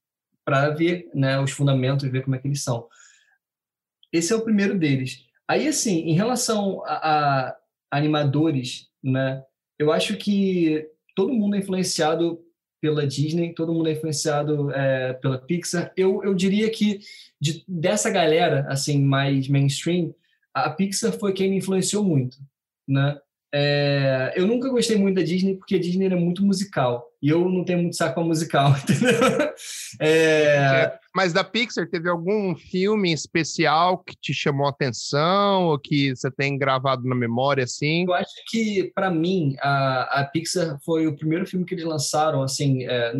[0.43, 2.87] para ver, né, os fundamentos e ver como é que eles são.
[4.13, 5.25] Esse é o primeiro deles.
[5.47, 7.57] Aí, assim, em relação a, a
[7.91, 9.43] animadores, né?
[9.77, 12.39] Eu acho que todo mundo é influenciado
[12.79, 15.91] pela Disney, todo mundo é influenciado é, pela Pixar.
[15.97, 16.99] Eu, eu diria que
[17.39, 20.13] de, dessa galera, assim, mais mainstream,
[20.53, 22.37] a Pixar foi quem me influenciou muito,
[22.87, 23.19] né?
[23.55, 27.47] É, eu nunca gostei muito da Disney porque a Disney é muito musical e eu
[27.47, 29.13] não tenho muito saco para musical, entendeu?
[29.99, 30.55] É...
[30.55, 36.15] É, mas da Pixar teve algum filme especial que te chamou a atenção ou que
[36.15, 38.05] você tem gravado na memória assim?
[38.07, 42.41] Eu acho que para mim a, a Pixar foi o primeiro filme que eles lançaram
[42.41, 43.13] assim, é,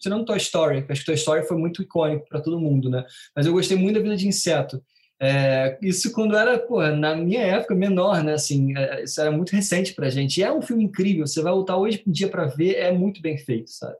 [0.00, 3.04] tirando Toy Story, acho que Toy Story foi muito icônico para todo mundo, né?
[3.34, 4.80] Mas eu gostei muito da Vida de Inseto.
[5.24, 8.34] É, isso quando era, pô, na minha época, menor, né?
[8.34, 10.38] Assim, é, isso era muito recente pra gente.
[10.38, 13.22] E é um filme incrível, você vai voltar hoje em dia para ver, é muito
[13.22, 13.96] bem feito, sabe?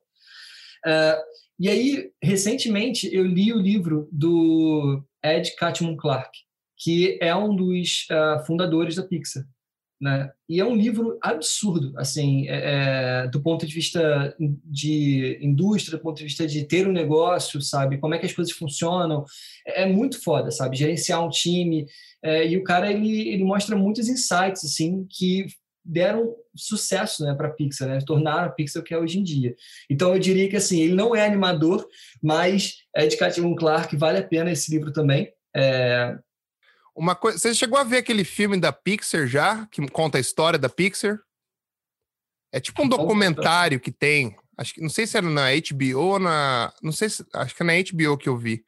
[0.85, 1.23] É,
[1.61, 6.37] e aí, recentemente, eu li o livro do Ed Catmull Clark,
[6.77, 9.45] que é um dos uh, fundadores da Pixar.
[10.03, 10.33] Né?
[10.49, 14.35] E é um livro absurdo, assim, é, é, do ponto de vista
[14.65, 17.99] de indústria, do ponto de vista de ter um negócio, sabe?
[17.99, 19.25] Como é que as coisas funcionam.
[19.65, 20.77] É, é muito foda, sabe?
[20.77, 21.87] Gerenciar um time.
[22.21, 25.47] É, e o cara, ele, ele mostra muitos insights, assim, que
[25.85, 27.99] deram sucesso né, para a Pixar, né?
[28.05, 29.55] tornaram a Pixar o que é hoje em dia.
[29.89, 31.87] Então eu diria que assim, ele não é animador,
[32.23, 35.33] mas é de Cativan Clark, vale a pena esse livro também.
[35.57, 36.17] É...
[36.95, 40.59] Uma coisa, você chegou a ver aquele filme da Pixar já, que conta a história
[40.59, 41.19] da Pixar?
[42.53, 46.19] É tipo um documentário que tem, acho que não sei se era na HBO ou
[46.19, 48.63] na, não sei se, acho que é na HBO que eu vi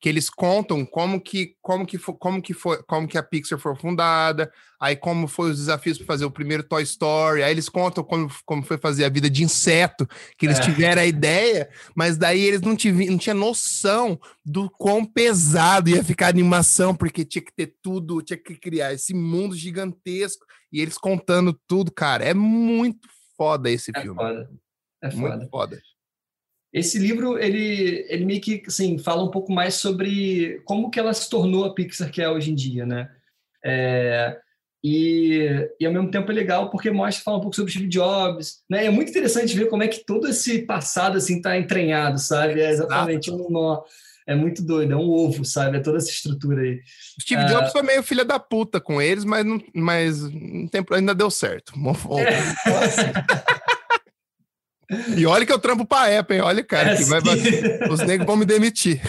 [0.00, 3.58] que eles contam como que como que foi, como que foi como que a Pixar
[3.58, 7.68] foi fundada, aí como foi os desafios para fazer o primeiro Toy Story, aí eles
[7.68, 10.06] contam como, como foi fazer a vida de inseto,
[10.36, 10.62] que eles é.
[10.62, 16.04] tiveram a ideia, mas daí eles não tiveram não tinha noção do quão pesado ia
[16.04, 20.80] ficar a animação, porque tinha que ter tudo, tinha que criar esse mundo gigantesco e
[20.80, 24.16] eles contando tudo, cara, é muito foda esse é filme.
[24.16, 24.50] Foda.
[25.02, 25.36] É foda.
[25.36, 25.82] Muito foda.
[26.74, 31.14] Esse livro, ele, ele meio que assim, fala um pouco mais sobre como que ela
[31.14, 33.08] se tornou a Pixar que é hoje em dia, né?
[33.64, 34.36] É,
[34.82, 38.56] e, e, ao mesmo tempo é legal porque mostra, fala um pouco sobre Steve Jobs,
[38.68, 38.82] né?
[38.82, 42.60] E é muito interessante ver como é que todo esse passado, assim, tá entranhado, sabe?
[42.60, 43.82] É exatamente um nó.
[44.26, 45.76] É muito doido, é um ovo, sabe?
[45.76, 46.80] É toda essa estrutura aí.
[47.20, 47.46] Steve é...
[47.46, 51.30] Jobs foi meio filha da puta com eles, mas, não, mas não tem, ainda deu
[51.30, 51.72] certo.
[52.18, 53.63] É.
[55.16, 56.42] E olha que eu trampo pra Apple, hein?
[56.42, 57.20] Olha, cara, é, que vai,
[57.90, 59.00] os negros vão me demitir.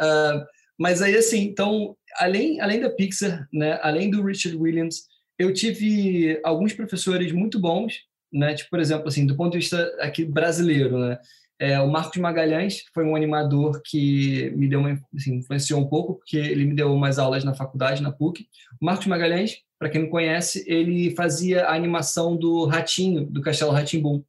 [0.00, 0.44] uh,
[0.78, 5.02] mas aí, assim, então, além, além da Pixar, né, além do Richard Williams,
[5.38, 7.94] eu tive alguns professores muito bons,
[8.32, 8.54] né?
[8.54, 11.18] Tipo, por exemplo, assim, do ponto de vista aqui brasileiro, né?
[11.58, 16.14] É, o Marcos Magalhães foi um animador que me deu uma, assim, influenciou um pouco,
[16.14, 18.46] porque ele me deu umas aulas na faculdade, na PUC.
[18.80, 23.72] O Marcos Magalhães para quem não conhece, ele fazia a animação do Ratinho, do Castelo
[23.72, 24.22] Ratimbum.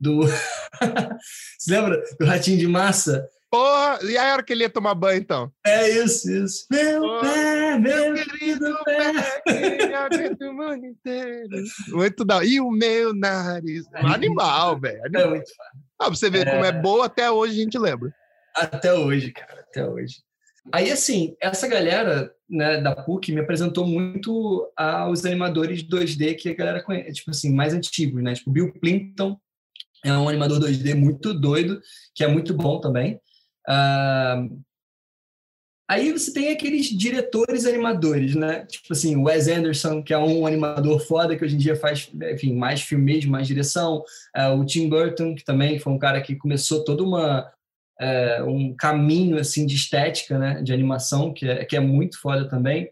[0.00, 0.22] Do...
[1.56, 3.28] Você lembra do Ratinho de Massa?
[3.48, 5.52] Porra, e a hora que ele ia tomar banho, então?
[5.64, 6.66] É isso, isso.
[6.68, 9.12] Meu Porra, pé, meu, meu querido pé.
[11.90, 13.84] muito da E o meu nariz.
[13.94, 15.00] Animal, velho.
[15.04, 15.80] É muito fácil.
[16.00, 16.50] Ah, pra você ver é...
[16.50, 18.12] como é boa, até hoje a gente lembra.
[18.52, 20.16] Até hoje, cara, até hoje.
[20.72, 26.54] Aí, assim, essa galera né, da PUC me apresentou muito aos animadores 2D que a
[26.54, 28.34] galera conhece, tipo assim, mais antigos, né?
[28.34, 29.38] Tipo, Bill Clinton
[30.04, 31.80] é um animador 2D muito doido,
[32.14, 33.20] que é muito bom também.
[33.68, 34.62] Uh...
[35.90, 38.66] Aí você tem aqueles diretores animadores, né?
[38.66, 42.54] Tipo assim, Wes Anderson, que é um animador foda, que hoje em dia faz, enfim,
[42.54, 44.04] mais filmes, mais direção.
[44.36, 47.50] Uh, o Tim Burton, que também foi um cara que começou toda uma,
[48.00, 52.48] é, um caminho assim de estética, né, de animação que é, que é muito foda
[52.48, 52.90] também.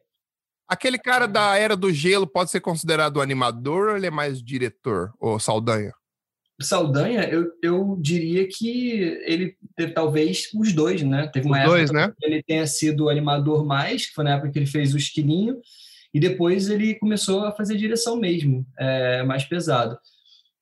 [0.68, 5.12] Aquele cara da Era do Gelo pode ser considerado animador ou ele é mais diretor,
[5.20, 5.92] ou Saldanha?
[6.60, 11.28] Saldanha, eu, eu diria que ele teve talvez os dois, né?
[11.28, 12.12] Teve uma os dois, né?
[12.18, 15.60] que ele tenha sido animador mais, que foi na época que ele fez o Esquilinho,
[16.14, 19.98] e depois ele começou a fazer direção mesmo, é, mais pesado.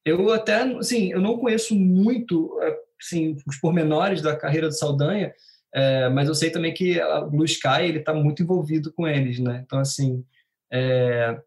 [0.05, 2.77] Eu até, assim, eu não conheço muito é,
[3.09, 5.33] sim, os pormenores da carreira do Saldanha,
[5.75, 9.39] é, mas eu sei também que o Blue Sky ele está muito envolvido com eles,
[9.39, 9.63] né?
[9.65, 10.25] Então assim
[10.73, 11.39] é,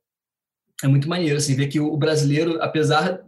[0.83, 3.23] é muito maneiro assim ver que o brasileiro, apesar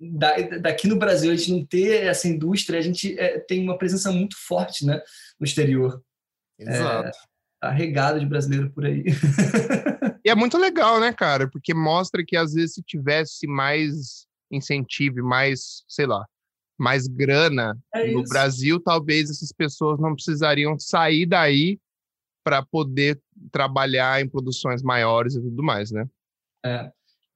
[0.00, 3.76] da, daqui no Brasil a gente não ter essa indústria, a gente é, tem uma
[3.76, 5.02] presença muito forte, né,
[5.38, 6.02] no exterior.
[6.58, 7.08] Exato.
[7.08, 7.12] É,
[7.60, 9.04] arregado de brasileiro por aí.
[10.24, 11.48] e é muito legal, né, cara?
[11.48, 16.24] Porque mostra que às vezes se tivesse mais incentivo, mais, sei lá,
[16.78, 21.78] mais grana é no Brasil, talvez essas pessoas não precisariam sair daí
[22.44, 26.06] para poder trabalhar em produções maiores e tudo mais, né?
[26.64, 26.90] É.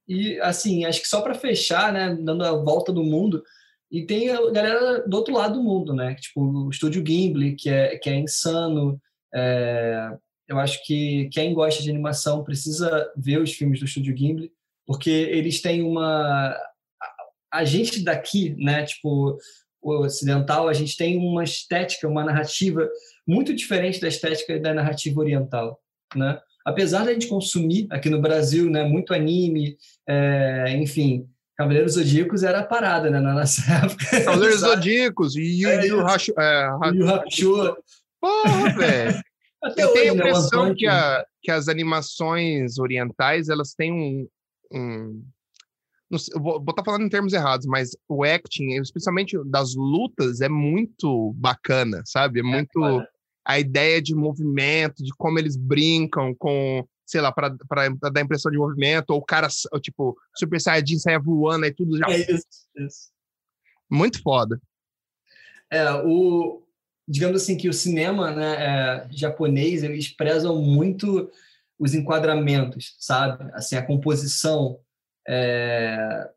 [0.07, 3.43] E assim, acho que só para fechar, né, dando a volta do mundo,
[3.91, 6.15] e tem a galera do outro lado do mundo, né?
[6.15, 8.99] Tipo, o Estúdio Gimli, que é, que é insano.
[9.31, 10.17] É,
[10.47, 14.51] eu acho que quem gosta de animação precisa ver os filmes do Estúdio Gimli,
[14.87, 16.57] porque eles têm uma
[17.53, 19.37] a gente daqui, né, tipo,
[19.79, 22.89] o ocidental, a gente tem uma estética, uma narrativa
[23.27, 25.79] muito diferente da estética da narrativa oriental,
[26.15, 26.39] né?
[26.65, 29.77] Apesar da gente consumir aqui no Brasil, né, muito anime,
[30.07, 31.27] é, enfim,
[31.57, 34.23] Cavaleiros Zodíacos era a parada, né, na nossa época.
[34.23, 36.33] Cavaleiros Zodíacos, e é, Yu Hakusho.
[36.39, 37.77] Hakusho.
[38.19, 39.21] Porra, velho.
[39.61, 43.91] Até Eu tenho a né, impressão né, que, a, que as animações orientais, elas têm
[43.91, 44.27] um,
[44.73, 45.23] um
[46.33, 50.49] eu vou estar tá falando em termos errados, mas o acting, especialmente das lutas, é
[50.49, 52.39] muito bacana, sabe?
[52.39, 53.07] É, é muito é,
[53.45, 57.49] a ideia de movimento, de como eles brincam com, sei lá, para
[58.11, 59.47] dar impressão de movimento, ou o cara,
[59.81, 62.05] tipo, Super Saiyajin saia voando e tudo já.
[62.09, 63.11] É isso, isso.
[63.89, 64.59] Muito foda.
[65.69, 66.63] É, o,
[67.07, 71.29] digamos assim, que o cinema né, é, japonês, eles prezam muito
[71.77, 73.49] os enquadramentos, sabe?
[73.53, 74.79] Assim, a composição.
[75.27, 76.29] É...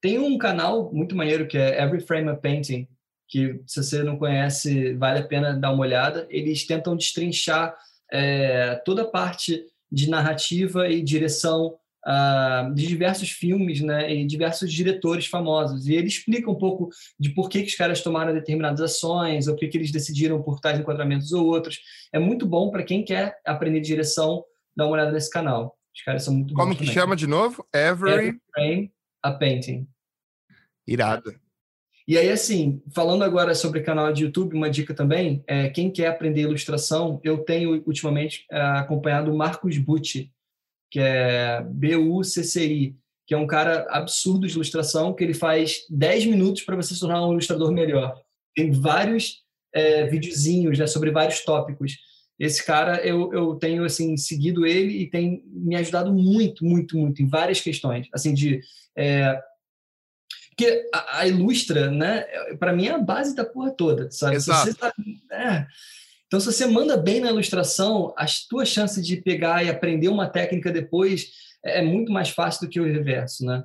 [0.00, 2.88] Tem um canal muito maneiro que é Every Frame a Painting,
[3.28, 6.26] que se você não conhece, vale a pena dar uma olhada.
[6.30, 7.76] Eles tentam destrinchar
[8.10, 11.76] é, toda a parte de narrativa e direção
[12.06, 15.86] uh, de diversos filmes né, e diversos diretores famosos.
[15.86, 16.88] E ele explica um pouco
[17.18, 20.42] de por que, que os caras tomaram determinadas ações, ou por que, que eles decidiram
[20.42, 21.80] por tais enquadramentos ou outros.
[22.12, 24.44] É muito bom para quem quer aprender direção,
[24.76, 25.76] dar uma olhada nesse canal.
[25.94, 26.94] Os caras são muito Como que também.
[26.94, 27.66] chama de novo?
[27.74, 28.12] Every...
[28.12, 28.92] Every Frame
[29.22, 29.88] a Painting.
[30.86, 31.34] Irado.
[32.08, 36.08] E aí, assim, falando agora sobre canal de YouTube, uma dica também, é, quem quer
[36.08, 40.32] aprender ilustração, eu tenho ultimamente é, acompanhado o Marcos Bucci,
[40.90, 42.96] que é B-U-C-C-I,
[43.26, 47.00] que é um cara absurdo de ilustração, que ele faz 10 minutos para você se
[47.00, 48.20] tornar um ilustrador melhor.
[48.56, 51.96] Tem vários é, videozinhos né, sobre vários tópicos.
[52.40, 57.22] Esse cara, eu, eu tenho, assim, seguido ele e tem me ajudado muito, muito, muito
[57.22, 58.62] em várias questões, assim, de...
[58.96, 59.38] É,
[60.48, 62.22] porque a, a, ilustra, né,
[62.58, 64.36] para mim é a base da porra toda, sabe?
[64.36, 64.74] Exato.
[64.74, 64.92] Tá,
[65.32, 65.66] é,
[66.26, 70.28] então, se você manda bem na ilustração, as tuas chances de pegar e aprender uma
[70.28, 73.64] técnica depois é muito mais fácil do que o reverso, né?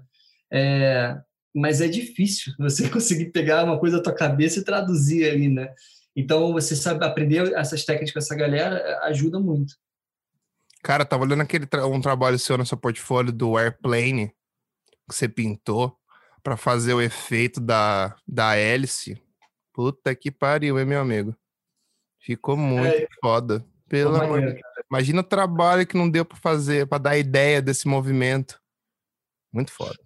[0.52, 1.18] É,
[1.54, 5.74] mas é difícil você conseguir pegar uma coisa da tua cabeça e traduzir ali, né?
[6.16, 9.76] Então, você sabe aprender essas técnicas com essa galera é, ajuda muito.
[10.82, 14.30] Cara, tava olhando aquele tra um trabalho seu no seu portfólio do Airplane
[15.08, 15.98] que você pintou
[16.44, 19.22] para fazer o efeito da, da hélice.
[19.74, 21.36] Puta que pariu, hein, meu amigo?
[22.20, 23.66] Ficou muito é, foda.
[23.90, 24.62] Pelo amor de.
[24.90, 28.62] Imagina o trabalho que não deu para fazer, para dar ideia desse movimento.
[29.52, 29.98] Muito foda.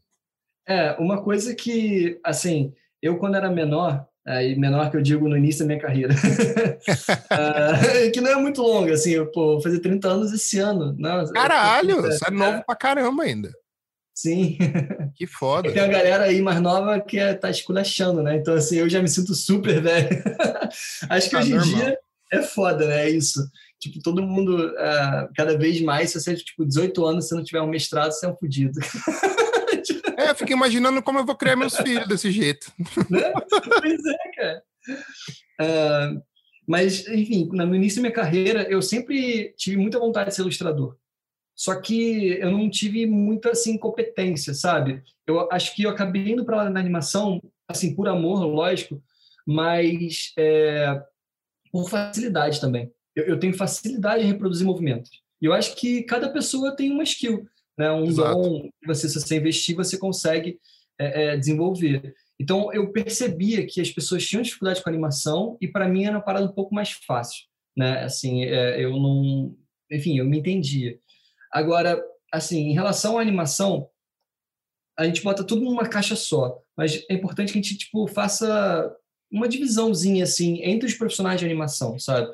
[0.68, 5.36] É, uma coisa que, assim, eu quando era menor, aí menor que eu digo no
[5.36, 9.80] início da minha carreira, uh, que não é muito longa, assim, eu pô, vou fazer
[9.80, 10.96] 30 anos esse ano.
[10.98, 13.52] Não, Caralho, você é novo pra caramba ainda.
[14.14, 14.58] Sim.
[15.16, 15.68] Que foda.
[15.68, 18.38] E tem uma galera aí mais nova que é, tá esculachando, né?
[18.38, 20.08] Então, assim, eu já me sinto super velho.
[21.10, 21.98] Acho que ah, hoje em dia
[22.32, 23.08] é foda, né?
[23.08, 23.46] É isso.
[23.82, 27.62] Tipo, todo mundo, uh, cada vez mais, se você, tipo, 18 anos, se não tiver
[27.62, 28.80] um mestrado, você é um fodido.
[30.18, 32.72] É, fico imaginando como eu vou criar meus filhos desse jeito.
[33.10, 33.34] Né?
[33.82, 34.64] Pois é, cara.
[35.62, 36.22] Uh,
[36.68, 40.96] mas, enfim, no início da minha carreira, eu sempre tive muita vontade de ser ilustrador.
[41.56, 45.04] Só que eu não tive muita assim competência, sabe?
[45.28, 49.04] Eu acho que eu acabei indo para a animação, assim, por amor, lógico,
[49.46, 51.02] mas é,
[51.72, 52.92] por facilidade também.
[53.16, 55.10] Eu, eu, tenho facilidade em reproduzir movimentos.
[55.42, 57.46] E eu acho que cada pessoa tem uma skill,
[57.80, 57.90] né?
[57.90, 58.42] Um Exato.
[58.42, 60.60] dom que você, se você investir, você consegue
[61.00, 62.14] é, é, desenvolver.
[62.38, 66.24] Então, eu percebia que as pessoas tinham dificuldade com animação e, para mim, era uma
[66.24, 67.46] parada um pouco mais fácil,
[67.76, 68.04] né?
[68.04, 69.56] Assim, é, eu não...
[69.90, 71.00] Enfim, eu me entendia.
[71.54, 72.04] Agora,
[72.34, 73.90] assim, em relação à animação,
[74.98, 78.94] a gente bota tudo numa caixa só, mas é importante que a gente tipo faça
[79.32, 82.30] uma divisãozinha assim entre os profissionais de animação, sabe?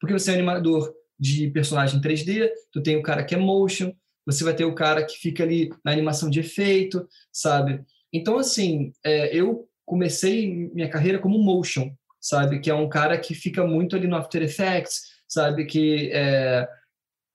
[0.00, 3.92] Porque você é animador de personagem 3D, tu tem o cara que é motion,
[4.26, 7.82] você vai ter o cara que fica ali na animação de efeito, sabe?
[8.12, 12.58] Então, assim, é, eu comecei minha carreira como motion, sabe?
[12.58, 15.64] Que é um cara que fica muito ali no After Effects, sabe?
[15.64, 16.68] Que, é,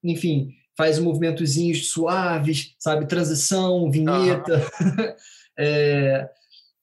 [0.04, 3.08] enfim, faz movimentozinhos suaves, sabe?
[3.08, 4.58] Transição, vinheta.
[4.58, 5.16] Uhum.
[5.58, 6.30] é,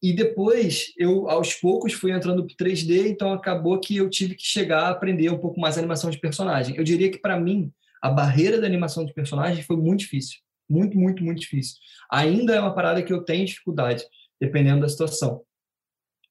[0.03, 4.45] e depois, eu, aos poucos, fui entrando para 3D, então acabou que eu tive que
[4.45, 6.77] chegar a aprender um pouco mais a animação de personagem.
[6.77, 7.73] Eu diria que, para mim,
[8.03, 10.39] a barreira da animação de personagem foi muito difícil.
[10.69, 11.77] Muito, muito, muito difícil.
[12.11, 14.05] Ainda é uma parada que eu tenho dificuldade,
[14.41, 15.43] dependendo da situação.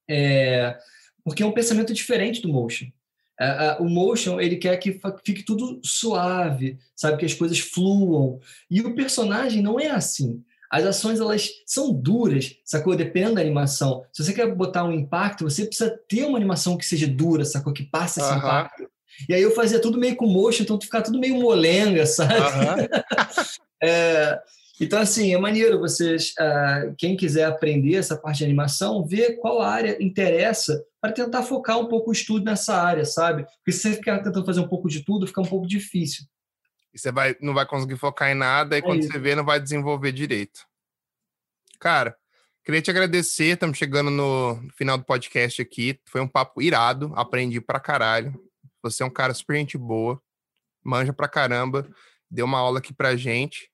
[0.08, 0.78] É,
[1.24, 2.86] porque é um pensamento diferente do motion.
[3.40, 8.40] Uh, uh, o motion ele quer que fique tudo suave, sabe que as coisas fluam.
[8.70, 10.42] E o personagem não é assim.
[10.70, 12.94] As ações elas são duras, sacou?
[12.94, 14.04] Dependendo da animação.
[14.12, 17.72] Se você quer botar um impacto, você precisa ter uma animação que seja dura, sacou?
[17.72, 18.88] Que passe esse impacto.
[19.28, 22.34] E aí eu fazia tudo meio com motion, então ficar tudo meio molenga, sabe?
[23.82, 24.38] é,
[24.80, 29.60] então, assim, é maneiro vocês, uh, quem quiser aprender essa parte de animação, ver qual
[29.60, 33.44] área interessa para tentar focar um pouco o estudo nessa área, sabe?
[33.44, 36.24] Porque se você ficar tentando fazer um pouco de tudo, fica um pouco difícil.
[36.94, 39.10] E você vai, não vai conseguir focar em nada, e é quando isso.
[39.10, 40.60] você vê, não vai desenvolver direito.
[41.80, 42.16] Cara,
[42.64, 45.98] queria te agradecer, estamos chegando no final do podcast aqui.
[46.06, 48.32] Foi um papo irado, aprendi pra caralho.
[48.82, 50.20] Você é um cara super gente boa,
[50.84, 51.88] manja pra caramba,
[52.30, 53.70] deu uma aula aqui pra gente.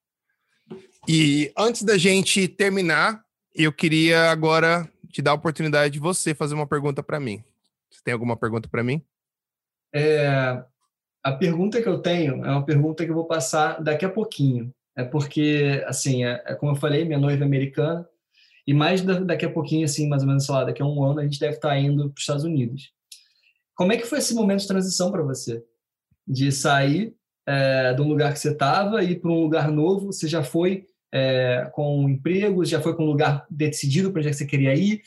[1.07, 3.23] E antes da gente terminar,
[3.55, 7.45] eu queria agora te dar a oportunidade de você fazer uma pergunta para mim.
[7.91, 9.05] Você tem alguma pergunta para mim?
[9.95, 10.65] É,
[11.23, 14.75] a pergunta que eu tenho é uma pergunta que eu vou passar daqui a pouquinho.
[14.97, 18.09] É porque, assim, é, é como eu falei, minha noiva é americana,
[18.67, 21.21] e mais daqui a pouquinho, assim, mais ou menos, sei lá, daqui a um ano,
[21.21, 22.93] a gente deve estar indo para os Estados Unidos.
[23.75, 25.63] Como é que foi esse momento de transição para você?
[26.27, 27.15] De sair
[27.47, 30.13] é, de um lugar que você estava e ir para um lugar novo?
[30.13, 34.31] Você já foi é, com empregos, já foi com um lugar decidido para onde é
[34.31, 35.03] que você queria ir?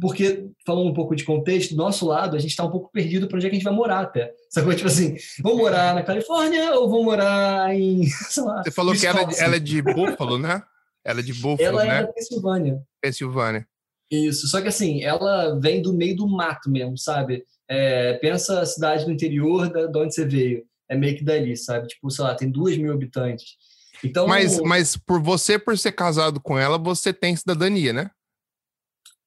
[0.00, 3.26] Porque, falando um pouco de contexto, do nosso lado, a gente está um pouco perdido
[3.26, 4.32] para onde é que a gente vai morar até.
[4.48, 4.72] Sacou?
[4.72, 8.02] Tipo assim, vou morar na Califórnia ou vou morar em.
[8.38, 10.62] Lá, você falou que ela, é ela, é de Buffalo, né?
[11.04, 11.90] Ela é de Buffalo, ela né?
[11.90, 12.82] Ela é da Pensilvânia.
[13.00, 13.68] Pensilvânia.
[14.10, 17.44] Isso, só que assim, ela vem do meio do mato mesmo, sabe?
[17.68, 20.66] É, pensa a cidade do interior da, de onde você veio.
[20.88, 21.86] É meio que dali, sabe?
[21.88, 23.56] Tipo, sei lá, tem duas mil habitantes.
[24.02, 28.10] Então, mas, mas por você, por ser casado com ela, você tem cidadania, né?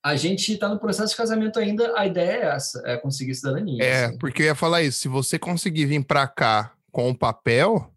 [0.04, 3.84] A gente está no processo de casamento ainda, a ideia é essa, é conseguir cidadania.
[3.84, 4.18] É, assim.
[4.18, 7.94] porque eu ia falar isso, se você conseguir vir para cá com o papel,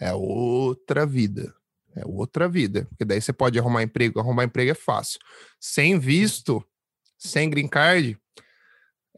[0.00, 1.54] é outra vida.
[1.94, 2.86] É outra vida.
[2.88, 5.18] Porque daí você pode arrumar emprego, arrumar emprego é fácil.
[5.60, 6.64] Sem visto,
[7.18, 8.16] sem green card,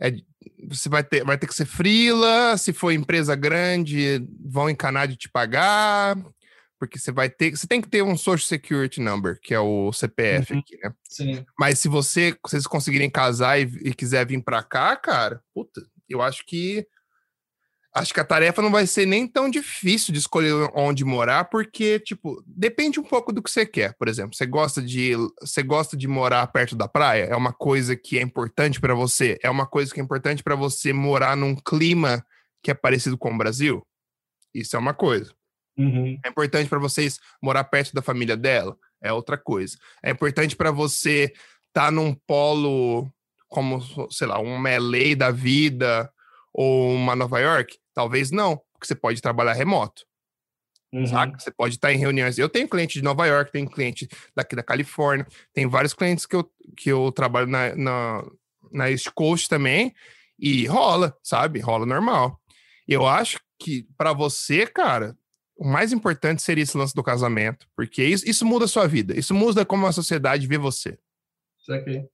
[0.01, 0.12] é,
[0.77, 5.17] você vai ter, vai ter que ser frila, se for empresa grande, vão encanar de
[5.17, 6.17] te pagar,
[6.79, 9.93] porque você vai ter, você tem que ter um Social Security Number, que é o
[9.93, 10.61] CPF uhum.
[10.61, 10.93] aqui, né?
[11.09, 11.45] Sim.
[11.59, 16.23] Mas se você, vocês conseguirem casar e, e quiser vir para cá, cara, puta, eu
[16.23, 16.87] acho que
[17.95, 21.99] acho que a tarefa não vai ser nem tão difícil de escolher onde morar, porque
[22.01, 23.95] tipo, depende um pouco do que você quer.
[23.95, 27.25] Por exemplo, você gosta de você gosta de morar perto da praia?
[27.25, 29.39] É uma coisa que é importante para você?
[29.43, 32.25] É uma coisa que é importante para você morar num clima
[32.62, 33.85] que é parecido com o Brasil?
[34.55, 35.33] Isso é uma coisa.
[35.77, 36.19] Uhum.
[36.25, 38.77] É importante para vocês morar perto da família dela?
[39.03, 39.79] É outra coisa.
[40.03, 41.33] É importante para você
[41.69, 43.11] estar tá num polo
[43.49, 43.81] como,
[44.11, 46.11] sei lá, um LA da vida
[46.53, 47.80] ou uma Nova York?
[47.95, 50.05] Talvez não, porque você pode trabalhar remoto.
[50.93, 51.07] Uhum.
[51.07, 51.39] Saca?
[51.39, 52.39] Você pode estar em reuniões.
[52.39, 56.35] Eu tenho cliente de Nova York, tenho cliente daqui da Califórnia, tem vários clientes que
[56.35, 58.25] eu, que eu trabalho na, na,
[58.73, 59.95] na East Coast também,
[60.39, 61.61] e rola, sabe?
[61.61, 62.41] Rola normal.
[62.89, 65.17] Eu acho que para você, cara,
[65.57, 69.17] o mais importante seria esse lance do casamento, porque isso, isso muda a sua vida,
[69.17, 70.99] isso muda como a sociedade vê você.
[71.61, 72.09] Isso aqui.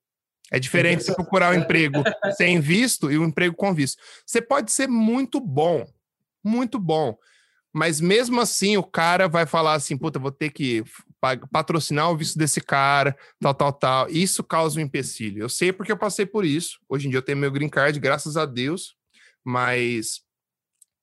[0.51, 2.03] É diferente você procurar um emprego
[2.37, 4.01] sem visto e um emprego com visto.
[4.25, 5.87] Você pode ser muito bom,
[6.45, 7.17] muito bom,
[7.73, 10.85] mas mesmo assim o cara vai falar assim, puta, vou ter que
[11.51, 14.09] patrocinar o visto desse cara, tal, tal, tal.
[14.09, 15.43] Isso causa um empecilho.
[15.43, 16.79] Eu sei porque eu passei por isso.
[16.89, 18.95] Hoje em dia eu tenho meu green card, graças a Deus,
[19.45, 20.23] mas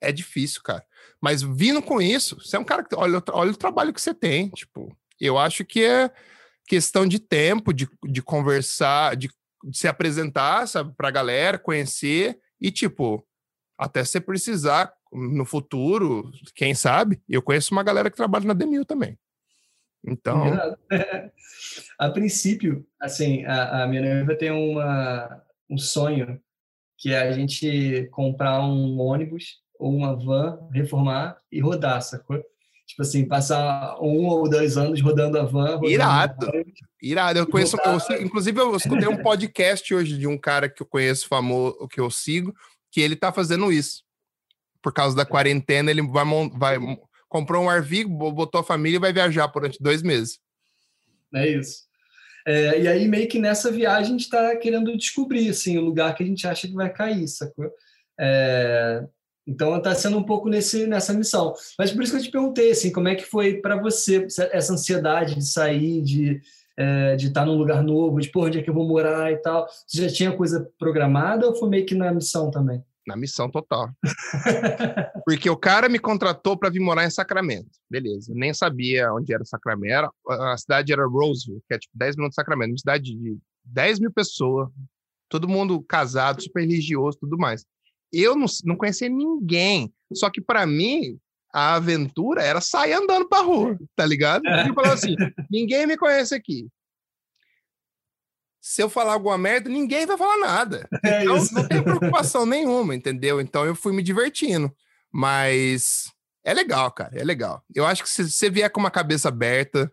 [0.02, 0.84] é difícil, cara.
[1.22, 4.14] Mas vindo com isso, você é um cara que olha, olha o trabalho que você
[4.14, 4.50] tem.
[4.50, 6.12] Tipo, eu acho que é
[6.68, 9.30] questão de tempo, de, de conversar, de,
[9.64, 13.26] de se apresentar, sabe, pra galera, conhecer e, tipo,
[13.78, 18.86] até você precisar no futuro, quem sabe, eu conheço uma galera que trabalha na Demil
[18.86, 19.18] também.
[20.06, 20.44] Então.
[22.00, 26.42] a princípio, assim, a, a minha noiva tem uma, um sonho
[26.98, 32.42] que é a gente comprar um ônibus ou uma van, reformar e rodar, sacou?
[32.94, 35.78] Tipo assim, passar um ou dois anos rodando a van.
[35.78, 36.52] Rodando Irado.
[37.02, 37.40] Irado.
[37.40, 41.28] Eu conheço, eu, inclusive, eu escutei um podcast hoje de um cara que eu conheço,
[41.28, 42.54] famoso, que eu sigo,
[42.92, 44.04] que ele tá fazendo isso.
[44.80, 46.24] Por causa da quarentena, ele vai,
[46.56, 46.78] vai
[47.28, 50.40] comprou um RV, botou a família e vai viajar durante dois meses.
[51.34, 51.86] É isso.
[52.46, 56.14] É, e aí, meio que nessa viagem, a gente está querendo descobrir assim, o lugar
[56.14, 57.72] que a gente acha que vai cair, sacou?
[58.20, 59.04] É,
[59.46, 61.54] então está sendo um pouco nesse, nessa missão.
[61.78, 64.74] Mas por isso que eu te perguntei, assim, como é que foi para você essa
[64.74, 66.42] ansiedade de sair, de,
[66.78, 69.38] é, de estar num lugar novo, de pô, onde é que eu vou morar e
[69.38, 69.68] tal.
[69.86, 72.82] Você já tinha coisa programada ou foi meio que na missão também?
[73.06, 73.90] Na missão total.
[75.26, 77.70] Porque o cara me contratou para vir morar em Sacramento.
[77.90, 78.32] Beleza.
[78.34, 80.10] Nem sabia onde era Sacramento.
[80.26, 82.72] A cidade era Roseville, que é tipo 10 minutos de Sacramento.
[82.72, 84.70] Uma cidade de 10 mil pessoas.
[85.28, 87.66] Todo mundo casado, super religioso, tudo mais
[88.14, 89.92] eu não, não conhecia ninguém.
[90.14, 91.20] Só que para mim,
[91.52, 94.46] a aventura era sair andando pra rua, tá ligado?
[94.48, 94.70] É.
[94.70, 95.16] Eu falava assim:
[95.50, 96.68] ninguém me conhece aqui.
[98.62, 100.88] Se eu falar alguma merda, ninguém vai falar nada.
[101.04, 103.42] É então, não tem preocupação nenhuma, entendeu?
[103.42, 104.74] Então eu fui me divertindo.
[105.12, 106.10] Mas
[106.46, 107.62] é legal, cara, é legal.
[107.76, 109.92] Eu acho que se você vier com uma cabeça aberta,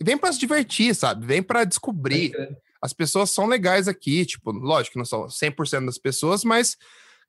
[0.00, 1.24] vem para se divertir, sabe?
[1.24, 2.34] Vem para descobrir.
[2.36, 2.56] É.
[2.82, 6.76] As pessoas são legais aqui, tipo, lógico que não são 100% das pessoas, mas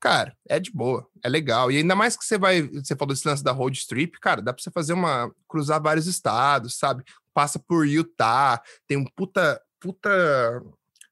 [0.03, 1.71] cara, é de boa, é legal.
[1.71, 4.51] E ainda mais que você vai, você falou desse lance da road trip, cara, dá
[4.51, 7.05] pra você fazer uma, cruzar vários estados, sabe?
[7.33, 10.61] Passa por Utah, tem um puta, puta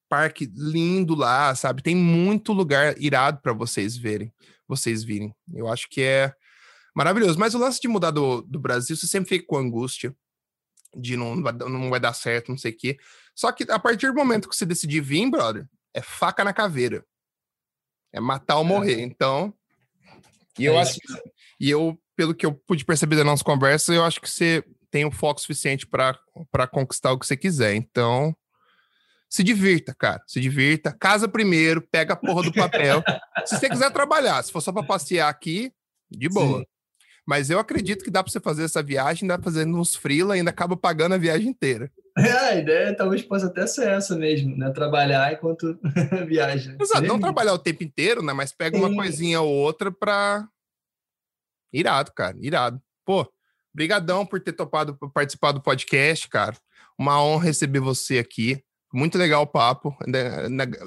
[0.09, 1.81] parque lindo lá, sabe?
[1.81, 4.29] Tem muito lugar irado para vocês verem.
[4.67, 5.33] vocês virem.
[5.53, 6.33] Eu acho que é
[6.93, 7.39] maravilhoso.
[7.39, 10.13] Mas o lance de mudar do, do Brasil, você sempre fica com angústia
[10.97, 12.97] de não, não vai dar certo, não sei o quê.
[13.33, 17.05] Só que a partir do momento que você decidir vir, brother, é faca na caveira.
[18.13, 18.99] É matar ou morrer.
[18.99, 19.01] É.
[19.01, 19.53] Então.
[20.57, 20.99] E eu é acho.
[21.59, 25.05] E eu, pelo que eu pude perceber da nossa conversa, eu acho que você tem
[25.05, 27.75] o foco suficiente para conquistar o que você quiser.
[27.75, 28.35] Então,
[29.29, 30.21] se divirta, cara.
[30.27, 30.91] Se divirta.
[30.91, 33.01] Casa primeiro, pega a porra do papel.
[33.45, 35.71] se você quiser trabalhar, se for só para passear aqui,
[36.09, 36.59] de boa.
[36.59, 36.65] Sim.
[37.25, 40.39] Mas eu acredito que dá para você fazer essa viagem, dá fazendo uns freela e
[40.39, 41.89] ainda acaba pagando a viagem inteira.
[42.17, 44.69] É, a ideia talvez possa até ser essa mesmo, né?
[44.71, 45.79] Trabalhar enquanto
[46.27, 46.75] viaja.
[46.79, 48.33] Exato, não trabalhar o tempo inteiro, né?
[48.33, 48.83] Mas pega Sim.
[48.83, 50.47] uma coisinha ou outra pra.
[51.73, 52.81] Irado, cara, irado.
[53.05, 53.25] Pô,
[53.73, 56.55] brigadão por ter topado participar do podcast, cara.
[56.97, 58.61] Uma honra receber você aqui.
[58.93, 59.95] Muito legal o papo.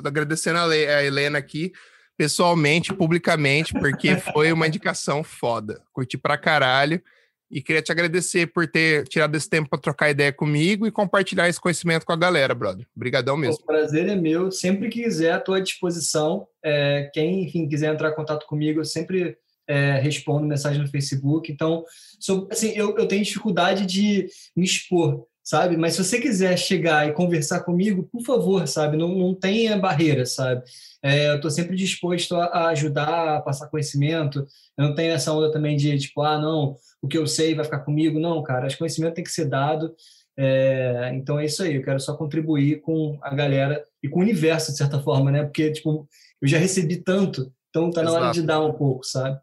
[0.04, 1.72] Agradecendo a Helena aqui,
[2.18, 5.82] pessoalmente, publicamente, porque foi uma indicação foda.
[5.92, 7.02] Curti pra caralho.
[7.50, 11.48] E queria te agradecer por ter tirado esse tempo para trocar ideia comigo e compartilhar
[11.48, 12.86] esse conhecimento com a galera, brother.
[12.96, 13.62] Obrigadão mesmo.
[13.62, 14.50] O prazer é meu.
[14.50, 16.46] Sempre que quiser, à tua disposição.
[16.64, 21.50] É, quem, enfim, quiser entrar em contato comigo, eu sempre é, respondo mensagem no Facebook.
[21.52, 21.84] Então,
[22.18, 24.26] sou, assim, eu, eu tenho dificuldade de
[24.56, 25.76] me expor sabe?
[25.76, 28.96] Mas se você quiser chegar e conversar comigo, por favor, sabe?
[28.96, 30.62] Não, não tenha barreira, sabe?
[31.02, 34.46] É, eu estou sempre disposto a, a, ajudar, a passar conhecimento.
[34.76, 37.64] Eu não tenho essa onda também de, tipo, ah, não, o que eu sei vai
[37.64, 38.18] ficar comigo.
[38.18, 39.94] Não, cara, esse conhecimento tem que ser dado.
[40.36, 44.22] É, então é isso aí, eu quero só contribuir com a galera e com o
[44.22, 45.44] universo, de certa forma, né?
[45.44, 46.08] Porque, tipo,
[46.42, 48.24] eu já recebi tanto, então tá na Exato.
[48.24, 49.38] hora de dar um pouco, sabe?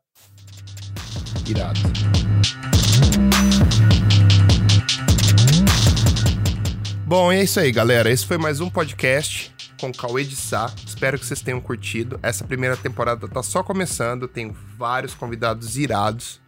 [1.47, 1.79] Irado.
[7.11, 8.09] Bom, é isso aí, galera.
[8.09, 10.73] Esse foi mais um podcast com Cauê de Sá.
[10.87, 12.17] Espero que vocês tenham curtido.
[12.23, 16.39] Essa primeira temporada tá só começando, tem vários convidados irados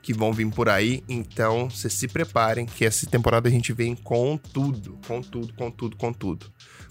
[0.00, 1.04] que vão vir por aí.
[1.06, 5.70] Então, vocês se preparem que essa temporada a gente vem com tudo, com tudo, com
[5.70, 6.46] tudo, com tudo.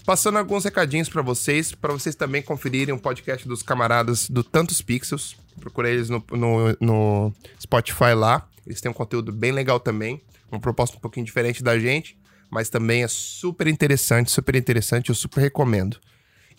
[0.06, 4.80] Passando alguns recadinhos para vocês, para vocês também conferirem o podcast dos camaradas do Tantos
[4.80, 5.34] Pixels.
[5.58, 8.48] Procurei eles no, no, no Spotify lá.
[8.64, 10.22] Eles têm um conteúdo bem legal também.
[10.48, 12.19] Uma proposta um pouquinho diferente da gente
[12.50, 15.98] mas também é super interessante, super interessante, eu super recomendo.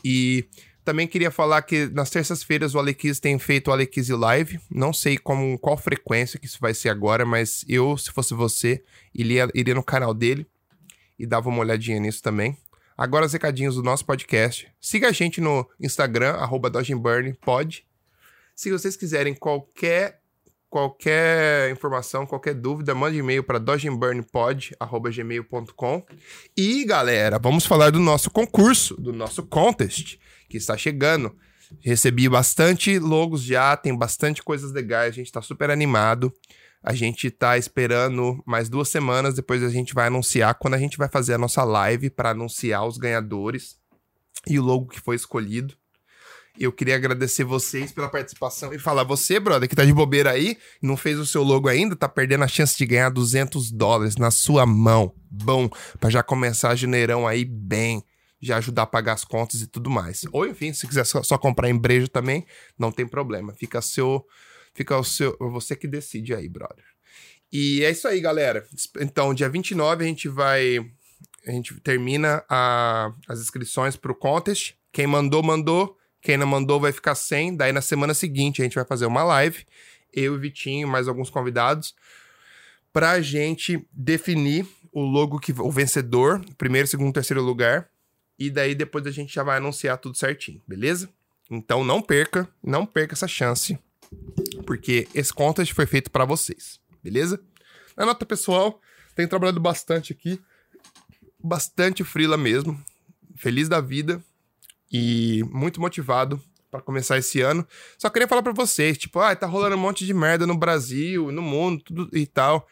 [0.03, 0.45] E
[0.83, 4.59] também queria falar que nas terças-feiras o Alequiz tem feito o Alequiz Live.
[4.69, 8.83] Não sei com qual frequência que isso vai ser agora, mas eu, se fosse você,
[9.13, 10.47] iria, iria no canal dele
[11.19, 12.57] e dava uma olhadinha nisso também.
[12.97, 14.71] Agora os recadinhos do nosso podcast.
[14.79, 16.71] Siga a gente no Instagram, arroba
[17.41, 17.85] pod.
[18.55, 20.20] Se vocês quiserem qualquer
[20.71, 26.05] Qualquer informação, qualquer dúvida, mande e-mail para dodgeburnpod.gmail.com.
[26.55, 30.17] E, galera, vamos falar do nosso concurso, do nosso contest,
[30.47, 31.35] que está chegando.
[31.81, 36.33] Recebi bastante logos já, tem bastante coisas legais, a gente está super animado.
[36.81, 40.97] A gente está esperando mais duas semanas, depois a gente vai anunciar quando a gente
[40.97, 43.77] vai fazer a nossa live para anunciar os ganhadores
[44.47, 45.75] e o logo que foi escolhido.
[46.59, 50.57] Eu queria agradecer vocês pela participação e falar, você, brother, que tá de bobeira aí,
[50.81, 54.29] não fez o seu logo ainda, tá perdendo a chance de ganhar 200 dólares na
[54.31, 55.13] sua mão.
[55.29, 55.69] Bom,
[55.99, 58.03] para já começar janeirão aí bem,
[58.41, 60.25] já ajudar a pagar as contas e tudo mais.
[60.31, 62.45] Ou enfim, se quiser só, só comprar em brejo também,
[62.77, 63.53] não tem problema.
[63.53, 64.25] Fica seu,
[64.73, 66.85] fica o seu, você que decide aí, brother.
[67.51, 68.65] E é isso aí, galera.
[68.99, 70.79] Então, dia 29 a gente vai
[71.45, 74.75] a gente termina a, as inscrições pro contest.
[74.91, 75.97] Quem mandou, mandou.
[76.21, 77.55] Quem não mandou vai ficar sem.
[77.55, 79.65] Daí na semana seguinte a gente vai fazer uma live,
[80.13, 81.95] eu e Vitinho, mais alguns convidados,
[82.93, 87.89] pra gente definir o logo que o vencedor, primeiro, segundo, terceiro lugar.
[88.37, 91.09] E daí depois a gente já vai anunciar tudo certinho, beleza?
[91.49, 93.77] Então não perca, não perca essa chance,
[94.65, 97.41] porque esse contest foi feito para vocês, beleza?
[97.95, 98.81] Na nota pessoal,
[99.15, 100.41] tenho trabalhado bastante aqui,
[101.43, 102.81] bastante frila mesmo,
[103.35, 104.23] feliz da vida,
[104.91, 107.67] e muito motivado para começar esse ano.
[107.97, 111.31] Só queria falar para vocês, tipo, ah, tá rolando um monte de merda no Brasil,
[111.31, 112.67] no mundo, tudo e tal.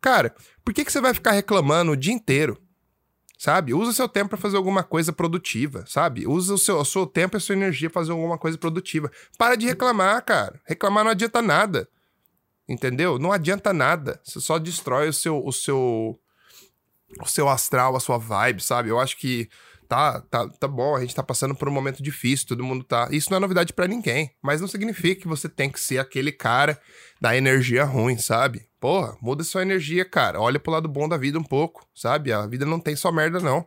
[0.00, 0.34] Cara,
[0.64, 2.56] por que, que você vai ficar reclamando o dia inteiro?
[3.36, 3.72] Sabe?
[3.72, 6.26] Usa seu tempo para fazer alguma coisa produtiva, sabe?
[6.26, 9.10] Usa o seu, o seu tempo e a sua energia para fazer alguma coisa produtiva.
[9.38, 10.60] Para de reclamar, cara.
[10.66, 11.88] Reclamar não adianta nada.
[12.68, 13.18] Entendeu?
[13.18, 14.20] Não adianta nada.
[14.22, 16.20] Você só destrói o seu, o seu,
[17.18, 18.90] o seu astral, a sua vibe, sabe?
[18.90, 19.48] Eu acho que
[19.90, 23.08] tá, tá, tá bom, a gente tá passando por um momento difícil, todo mundo tá.
[23.10, 26.30] Isso não é novidade para ninguém, mas não significa que você tem que ser aquele
[26.30, 26.80] cara
[27.20, 28.68] da energia ruim, sabe?
[28.78, 30.40] Porra, muda sua energia, cara.
[30.40, 32.32] Olha pro lado bom da vida um pouco, sabe?
[32.32, 33.66] A vida não tem só merda, não.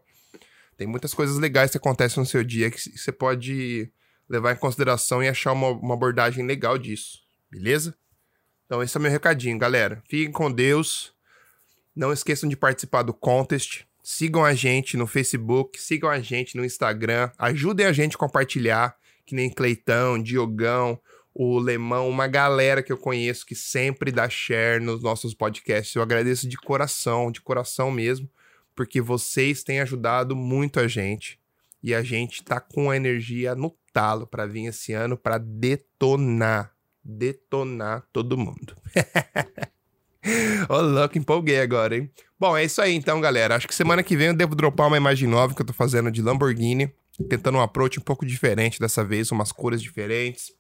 [0.78, 3.92] Tem muitas coisas legais que acontecem no seu dia que você pode
[4.30, 7.20] levar em consideração e achar uma, uma abordagem legal disso,
[7.52, 7.94] beleza?
[8.66, 10.02] Então esse é meu recadinho, galera.
[10.10, 11.14] Fiquem com Deus.
[11.94, 13.84] Não esqueçam de participar do contest.
[14.04, 18.98] Sigam a gente no Facebook, sigam a gente no Instagram, ajudem a gente a compartilhar,
[19.26, 21.00] que nem Cleitão, Diogão,
[21.34, 25.96] o Lemão, uma galera que eu conheço que sempre dá share nos nossos podcasts.
[25.96, 28.30] Eu agradeço de coração, de coração mesmo,
[28.76, 31.40] porque vocês têm ajudado muito a gente
[31.82, 36.76] e a gente tá com a energia no talo para vir esse ano para detonar,
[37.04, 38.76] detonar todo mundo.
[40.70, 42.10] Ô, louco, empolguei agora, hein?
[42.40, 43.56] Bom, é isso aí então, galera.
[43.56, 46.10] Acho que semana que vem eu devo dropar uma imagem nova que eu tô fazendo
[46.12, 46.94] de Lamborghini.
[47.30, 50.52] Tentando um approach um pouco diferente dessa vez, umas cores diferentes.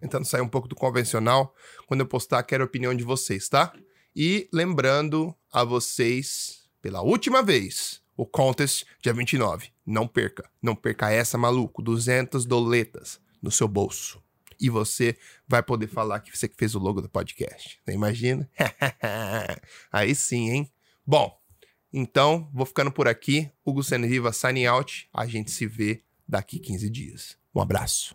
[0.00, 1.54] Tentando sair um pouco do convencional.
[1.86, 3.72] Quando eu postar, quero a opinião de vocês, tá?
[4.16, 9.68] E lembrando a vocês, pela última vez, o contest dia 29.
[9.86, 10.48] Não perca.
[10.60, 11.82] Não perca essa, maluco.
[11.82, 14.20] 200 doletas no seu bolso
[14.60, 15.16] e você
[15.48, 17.80] vai poder falar que você que fez o logo do podcast.
[17.84, 18.48] Você imagina?
[19.90, 20.70] Aí sim, hein?
[21.06, 21.36] Bom,
[21.92, 23.50] então vou ficando por aqui.
[23.64, 25.08] Hugo Senriva, signing out.
[25.12, 27.36] A gente se vê daqui 15 dias.
[27.54, 28.14] Um abraço.